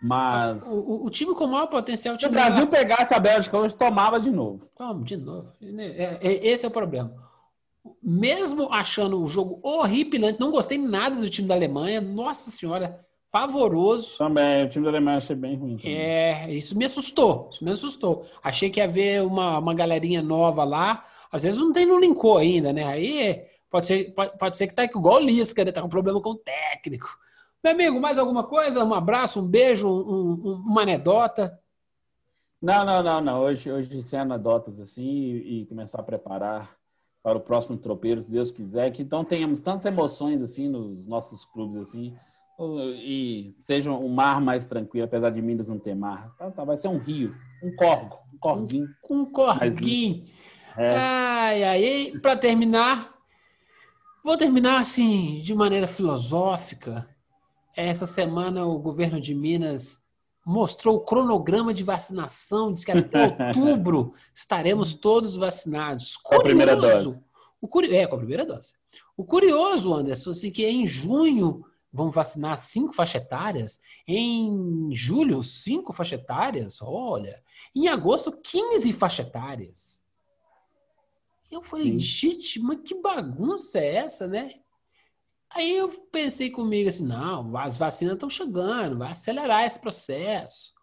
Mas. 0.02 0.70
O, 0.70 0.80
o, 0.80 1.06
o, 1.06 1.10
time 1.10 1.34
com 1.34 1.48
maior 1.48 1.68
potencial. 1.68 2.20
Se 2.20 2.26
o 2.26 2.32
Brasil 2.32 2.68
pegasse 2.68 3.14
a 3.14 3.20
Bélgica 3.20 3.58
hoje, 3.58 3.74
tomava 3.74 4.20
de 4.20 4.30
novo. 4.30 4.68
Toma, 4.76 5.02
de 5.02 5.16
novo. 5.16 5.54
É, 5.62 6.20
é, 6.22 6.48
esse 6.48 6.66
é 6.66 6.68
o 6.68 6.72
problema 6.72 7.24
mesmo 8.02 8.72
achando 8.72 9.22
o 9.22 9.28
jogo 9.28 9.60
horripilante, 9.62 10.40
não 10.40 10.52
gostei 10.52 10.78
nada 10.78 11.16
do 11.16 11.30
time 11.30 11.48
da 11.48 11.54
Alemanha. 11.54 12.02
Nossa 12.02 12.52
senhora, 12.52 13.06
pavoroso. 13.34 14.16
Também, 14.20 14.64
o 14.64 14.70
time 14.70 14.86
da 14.86 14.92
Alemanha 14.92 15.18
achei 15.18 15.36
bem 15.36 15.58
ruim. 15.58 15.78
Também. 15.78 15.98
É, 15.98 16.54
isso 16.54 16.78
me 16.78 16.86
assustou. 16.86 17.50
Isso 17.52 17.66
me 17.66 17.72
assustou. 17.72 18.28
Achei 18.44 18.70
que 18.70 18.80
ia 18.80 18.84
haver 18.84 19.24
uma, 19.24 19.58
uma 19.58 19.74
galerinha 19.74 20.22
nova 20.22 20.64
lá. 20.64 21.04
Às 21.32 21.42
vezes 21.42 21.60
não 21.60 21.74
tem 21.74 21.84
no 21.84 22.00
linkou 22.00 22.38
ainda, 22.38 22.72
né? 22.72 22.84
Aí 22.84 23.44
pode 23.72 23.88
ser, 23.88 24.14
pode, 24.14 24.38
pode 24.38 24.56
ser 24.56 24.68
que 24.68 24.76
tá 24.76 24.84
igual 24.84 25.16
o 25.16 25.26
Lisca, 25.26 25.66
né? 25.66 25.72
Tá 25.72 25.82
com 25.82 25.90
problema 25.90 26.22
com 26.22 26.30
o 26.30 26.36
técnico. 26.36 27.10
Meu 27.64 27.74
amigo, 27.74 28.00
mais 28.00 28.20
alguma 28.20 28.44
coisa? 28.44 28.84
Um 28.84 28.94
abraço, 28.94 29.42
um 29.42 29.48
beijo, 29.48 29.90
um, 29.90 30.34
um, 30.34 30.54
uma 30.68 30.84
anedota? 30.84 31.60
Não, 32.62 32.86
não, 32.86 33.02
não, 33.02 33.20
não. 33.20 33.42
Hoje, 33.42 33.72
hoje 33.72 34.00
sem 34.04 34.20
anedotas 34.20 34.80
assim 34.80 35.10
e, 35.10 35.62
e 35.62 35.66
começar 35.66 36.02
a 36.02 36.04
preparar 36.04 36.78
para 37.24 37.38
o 37.38 37.42
próximo 37.42 37.78
tropeiro, 37.78 38.22
se 38.22 38.30
Deus 38.30 38.52
quiser, 38.52 38.92
que 38.92 39.02
então 39.02 39.24
tenhamos 39.24 39.60
tantas 39.60 39.88
emoções 39.88 40.40
assim 40.40 40.70
nos 40.70 41.08
nossos 41.08 41.44
clubes 41.46 41.82
assim 41.82 42.16
e 42.60 43.54
seja 43.58 43.92
um 43.92 44.10
mar 44.10 44.40
mais 44.40 44.66
tranquilo, 44.66 45.06
apesar 45.06 45.30
de 45.32 45.42
Minas 45.42 45.70
não 45.70 45.80
ter 45.80 45.96
mar. 45.96 46.34
Tá, 46.38 46.52
tá, 46.52 46.64
vai 46.64 46.78
ser 46.78 46.88
um 46.88 46.98
rio, 46.98 47.36
um 47.64 47.76
corgo, 47.76 48.20
um 48.34 48.38
corguinho. 48.38 48.88
Um, 49.10 49.22
um 49.22 49.26
corguinho. 49.26 50.26
É. 50.78 50.96
Ai, 50.96 51.64
ai, 51.64 52.12
para 52.22 52.38
terminar, 52.38 53.14
vou 54.24 54.38
terminar 54.38 54.80
assim, 54.80 55.42
de 55.42 55.54
maneira 55.54 55.88
filosófica. 55.88 57.08
Essa 57.76 58.06
semana 58.06 58.66
o 58.66 58.78
governo 58.80 59.20
de 59.20 59.34
Minas 59.34 60.02
mostrou 60.46 60.98
o 60.98 61.02
cronograma 61.02 61.74
de 61.74 61.84
vacinação, 61.84 62.74
diz 62.74 62.84
que 62.86 62.92
até 62.92 63.36
outubro 63.48 64.14
estaremos 64.34 64.96
todos 64.96 65.36
vacinados. 65.36 66.18
Curioso, 66.18 66.24
com 66.24 66.36
a 66.36 66.44
primeira 66.44 66.76
dose. 66.76 67.20
O 67.62 67.68
curi... 67.68 67.96
É, 67.96 68.06
com 68.06 68.16
a 68.16 68.20
primeira 68.20 68.46
dose. 68.46 68.74
O 69.16 69.24
curioso, 69.24 69.94
Anderson, 69.94 70.32
assim, 70.32 70.52
que 70.52 70.66
em 70.66 70.86
junho 70.86 71.64
vão 71.94 72.10
vacinar 72.10 72.58
cinco 72.58 72.92
faixas 72.92 73.22
etárias, 73.22 73.80
em 74.08 74.90
julho, 74.94 75.44
cinco 75.44 75.94
faixas 75.94 76.20
etárias, 76.20 76.82
olha, 76.82 77.42
em 77.76 77.88
agosto, 77.88 78.32
15 78.32 78.92
faixas 78.94 79.28
etárias. 79.28 80.04
Eu 81.52 81.62
falei, 81.62 81.92
Sim. 81.92 82.00
gente, 82.00 82.60
mas 82.60 82.82
que 82.82 82.96
bagunça 82.96 83.78
é 83.78 83.98
essa, 83.98 84.28
né? 84.28 84.56
Aí 85.52 85.78
eu 85.78 85.88
pensei 86.12 86.50
comigo 86.50 86.90
assim, 86.90 87.06
não, 87.06 87.56
as 87.56 87.78
vacinas 87.78 88.16
estão 88.16 88.30
chegando, 88.30 88.98
vai 88.98 89.12
acelerar 89.12 89.64
esse 89.64 89.78
processo. 89.78 90.74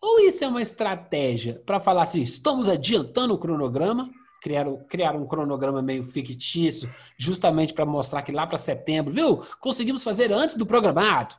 Ou 0.00 0.20
isso 0.20 0.42
é 0.42 0.48
uma 0.48 0.62
estratégia 0.62 1.62
para 1.66 1.78
falar 1.78 2.04
assim, 2.04 2.22
estamos 2.22 2.66
adiantando 2.66 3.34
o 3.34 3.38
cronograma, 3.38 4.10
criar, 4.40 4.66
criar 4.88 5.14
um 5.14 5.26
cronograma 5.26 5.82
meio 5.82 6.04
fictício, 6.04 6.92
justamente 7.18 7.74
para 7.74 7.86
mostrar 7.86 8.22
que 8.22 8.32
lá 8.32 8.46
para 8.46 8.58
setembro, 8.58 9.12
viu? 9.12 9.42
Conseguimos 9.60 10.02
fazer 10.02 10.32
antes 10.32 10.56
do 10.56 10.66
programado. 10.66 11.36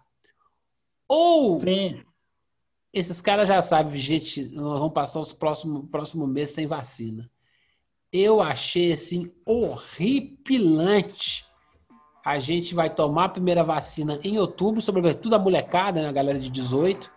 Ou 1.07 1.57
Sim. 1.57 2.03
esses 2.93 3.21
caras 3.21 3.47
já 3.47 3.61
sabem, 3.61 3.95
gente, 3.95 4.45
nós 4.49 4.79
vamos 4.79 4.93
passar 4.93 5.19
os 5.19 5.33
próximos 5.33 5.89
próximo 5.89 6.25
mês 6.25 6.51
sem 6.51 6.67
vacina. 6.67 7.29
Eu 8.11 8.41
achei 8.41 8.91
assim 8.91 9.31
horripilante 9.45 11.45
a 12.23 12.37
gente 12.37 12.75
vai 12.75 12.89
tomar 12.89 13.25
a 13.25 13.29
primeira 13.29 13.63
vacina 13.63 14.19
em 14.23 14.37
outubro, 14.37 14.79
sobretudo 14.79 15.33
a 15.33 15.39
molecada, 15.39 16.01
né, 16.01 16.07
a 16.07 16.11
galera 16.11 16.39
de 16.39 16.49
18. 16.49 17.11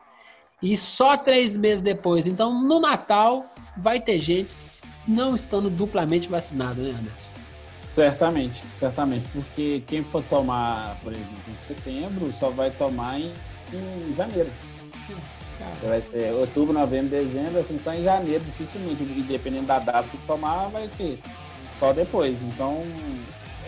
E 0.64 0.78
só 0.78 1.14
três 1.18 1.58
meses 1.58 1.82
depois. 1.82 2.26
Então, 2.26 2.58
no 2.62 2.80
Natal, 2.80 3.44
vai 3.76 4.00
ter 4.00 4.18
gente 4.18 4.50
não 5.06 5.34
estando 5.34 5.68
duplamente 5.68 6.26
vacinada, 6.26 6.80
né, 6.80 6.96
Anderson? 6.98 7.28
Certamente, 7.84 8.64
certamente. 8.78 9.28
Porque 9.28 9.82
quem 9.86 10.02
for 10.04 10.22
tomar, 10.22 10.98
por 11.04 11.12
exemplo, 11.12 11.52
em 11.52 11.56
setembro, 11.56 12.32
só 12.32 12.48
vai 12.48 12.70
tomar 12.70 13.20
em, 13.20 13.34
em 13.74 14.14
janeiro. 14.16 14.50
Vai 15.86 16.00
ser 16.00 16.32
outubro, 16.32 16.72
novembro, 16.72 17.10
dezembro, 17.10 17.60
assim, 17.60 17.76
só 17.76 17.92
em 17.92 18.02
janeiro, 18.02 18.42
dificilmente. 18.42 19.02
E 19.02 19.22
dependendo 19.22 19.66
da 19.66 19.78
data 19.78 20.08
que 20.08 20.16
tomar, 20.26 20.68
vai 20.68 20.88
ser 20.88 21.20
só 21.70 21.92
depois. 21.92 22.42
Então, 22.42 22.80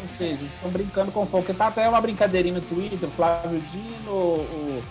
ou 0.00 0.08
seja, 0.08 0.32
eles 0.32 0.54
estão 0.54 0.70
brincando 0.70 1.12
com 1.12 1.26
fogo. 1.26 1.42
Porque 1.42 1.52
tá 1.52 1.66
até 1.66 1.86
uma 1.86 2.00
brincadeirinha 2.00 2.54
no 2.54 2.62
Twitter, 2.62 3.06
o 3.06 3.12
Flávio 3.12 3.60
Dino, 3.60 4.12
o, 4.12 4.82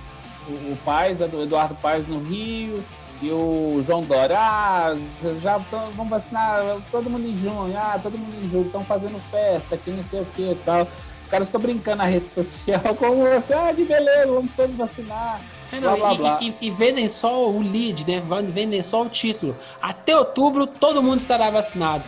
o, 0.47 0.73
o 0.73 0.77
Paz, 0.83 1.17
do 1.17 1.43
Eduardo 1.43 1.75
Paz 1.75 2.07
no 2.07 2.19
Rio, 2.19 2.83
e 3.21 3.31
o 3.31 3.83
João 3.85 4.01
Dória, 4.01 4.37
ah, 4.37 4.95
já 5.41 5.59
tão, 5.71 5.89
vamos 5.91 6.09
vacinar 6.09 6.77
todo 6.91 7.09
mundo 7.09 7.27
em 7.27 7.37
junho, 7.37 7.75
ah, 7.77 7.99
todo 8.01 8.17
mundo 8.17 8.35
em 8.43 8.49
julho, 8.49 8.65
estão 8.65 8.83
fazendo 8.83 9.17
festa 9.29 9.75
aqui, 9.75 9.89
não 9.91 10.03
sei 10.03 10.21
o 10.21 10.25
que 10.25 10.51
e 10.51 10.55
tal. 10.65 10.87
Os 11.21 11.27
caras 11.27 11.47
ficam 11.47 11.61
brincando 11.61 11.97
na 11.97 12.05
rede 12.05 12.33
social 12.35 12.81
como 12.97 13.25
assim, 13.25 13.53
ah, 13.53 13.71
de 13.71 13.85
beleza, 13.85 14.31
vamos 14.31 14.51
todos 14.51 14.75
vacinar. 14.75 15.41
É, 15.71 15.79
não, 15.79 15.97
blá, 15.97 16.13
blá, 16.13 16.13
e, 16.13 16.17
blá. 16.17 16.39
E, 16.41 16.67
e, 16.67 16.71
vendem 16.71 17.07
só 17.07 17.49
o 17.49 17.61
lead, 17.61 18.05
né? 18.05 18.21
Vendem 18.53 18.83
só 18.83 19.03
o 19.03 19.09
título. 19.09 19.55
Até 19.81 20.15
outubro 20.15 20.67
todo 20.67 21.01
mundo 21.01 21.19
estará 21.19 21.49
vacinado. 21.49 22.03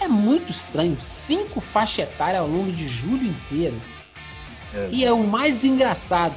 É 0.00 0.08
muito 0.08 0.50
estranho. 0.50 0.96
Cinco 1.00 1.60
faixas 1.60 2.08
etárias 2.08 2.42
ao 2.42 2.48
longo 2.48 2.72
de 2.72 2.86
julho 2.86 3.26
inteiro. 3.26 3.80
É. 4.72 4.88
E 4.90 5.04
é 5.04 5.12
o 5.12 5.24
mais 5.24 5.64
engraçado. 5.64 6.34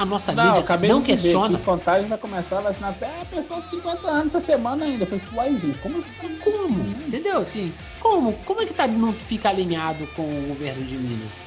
A 0.00 0.06
nossa 0.06 0.32
não, 0.32 0.56
mídia 0.56 0.64
não 0.88 1.02
questiona. 1.02 1.58
A 1.58 1.60
contagem 1.60 2.08
vai 2.08 2.16
começar 2.16 2.56
a 2.56 2.60
vacinar 2.62 2.92
até 2.92 3.20
a 3.20 3.24
pessoa 3.26 3.60
de 3.60 3.68
50 3.68 4.08
anos 4.08 4.34
essa 4.34 4.40
semana 4.40 4.86
ainda. 4.86 5.04
Foi 5.04 5.18
tipo, 5.18 5.36
uai, 5.36 5.52
gente, 5.58 5.78
como 5.80 5.98
assim? 5.98 6.38
Como? 6.38 6.82
Entendeu? 7.06 7.36
Assim, 7.36 7.70
como? 8.00 8.32
Como 8.46 8.62
é 8.62 8.64
que 8.64 8.72
tá, 8.72 8.86
não 8.86 9.12
fica 9.12 9.50
alinhado 9.50 10.06
com 10.16 10.22
o 10.22 10.48
governo 10.48 10.86
de 10.86 10.96
Minas? 10.96 11.42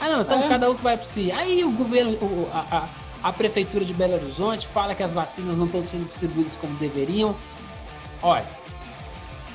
Ah, 0.00 0.08
não, 0.08 0.22
então 0.22 0.42
é. 0.42 0.48
cada 0.48 0.68
um 0.68 0.74
que 0.74 0.82
vai 0.82 0.96
para 0.96 1.06
si. 1.06 1.30
Aí 1.30 1.62
o 1.62 1.70
governo, 1.70 2.14
o, 2.14 2.48
a, 2.52 2.88
a, 3.22 3.28
a 3.28 3.32
prefeitura 3.32 3.84
de 3.84 3.94
Belo 3.94 4.14
Horizonte 4.14 4.66
fala 4.66 4.92
que 4.96 5.02
as 5.04 5.14
vacinas 5.14 5.56
não 5.56 5.66
estão 5.66 5.86
sendo 5.86 6.06
distribuídas 6.06 6.56
como 6.56 6.76
deveriam. 6.78 7.36
Olha, 8.20 8.48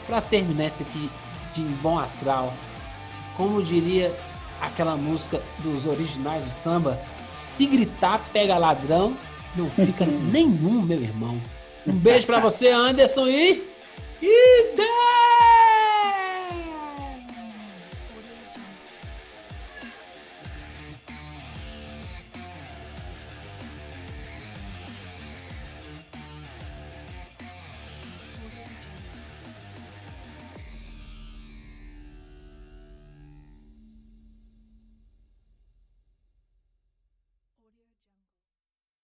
para 0.08 0.22
terminar 0.22 0.68
isso 0.68 0.84
aqui 0.84 1.12
de 1.54 1.62
bom 1.62 2.00
astral, 2.00 2.54
como 3.36 3.62
diria 3.62 4.18
aquela 4.62 4.96
música 4.96 5.42
dos 5.60 5.86
originais 5.86 6.42
do 6.42 6.52
samba, 6.52 7.02
se 7.60 7.66
gritar, 7.66 8.30
pega 8.32 8.57
ladrão, 8.57 9.18
não 9.53 9.70
fica 9.70 10.05
nenhum, 10.32 10.82
meu 10.82 11.01
irmão. 11.01 11.38
Um 11.86 11.91
beijo 11.91 12.26
para 12.26 12.39
você, 12.39 12.70
Anderson, 12.70 13.28
e. 13.28 13.68
E 14.22 14.76
10! 14.78 15.79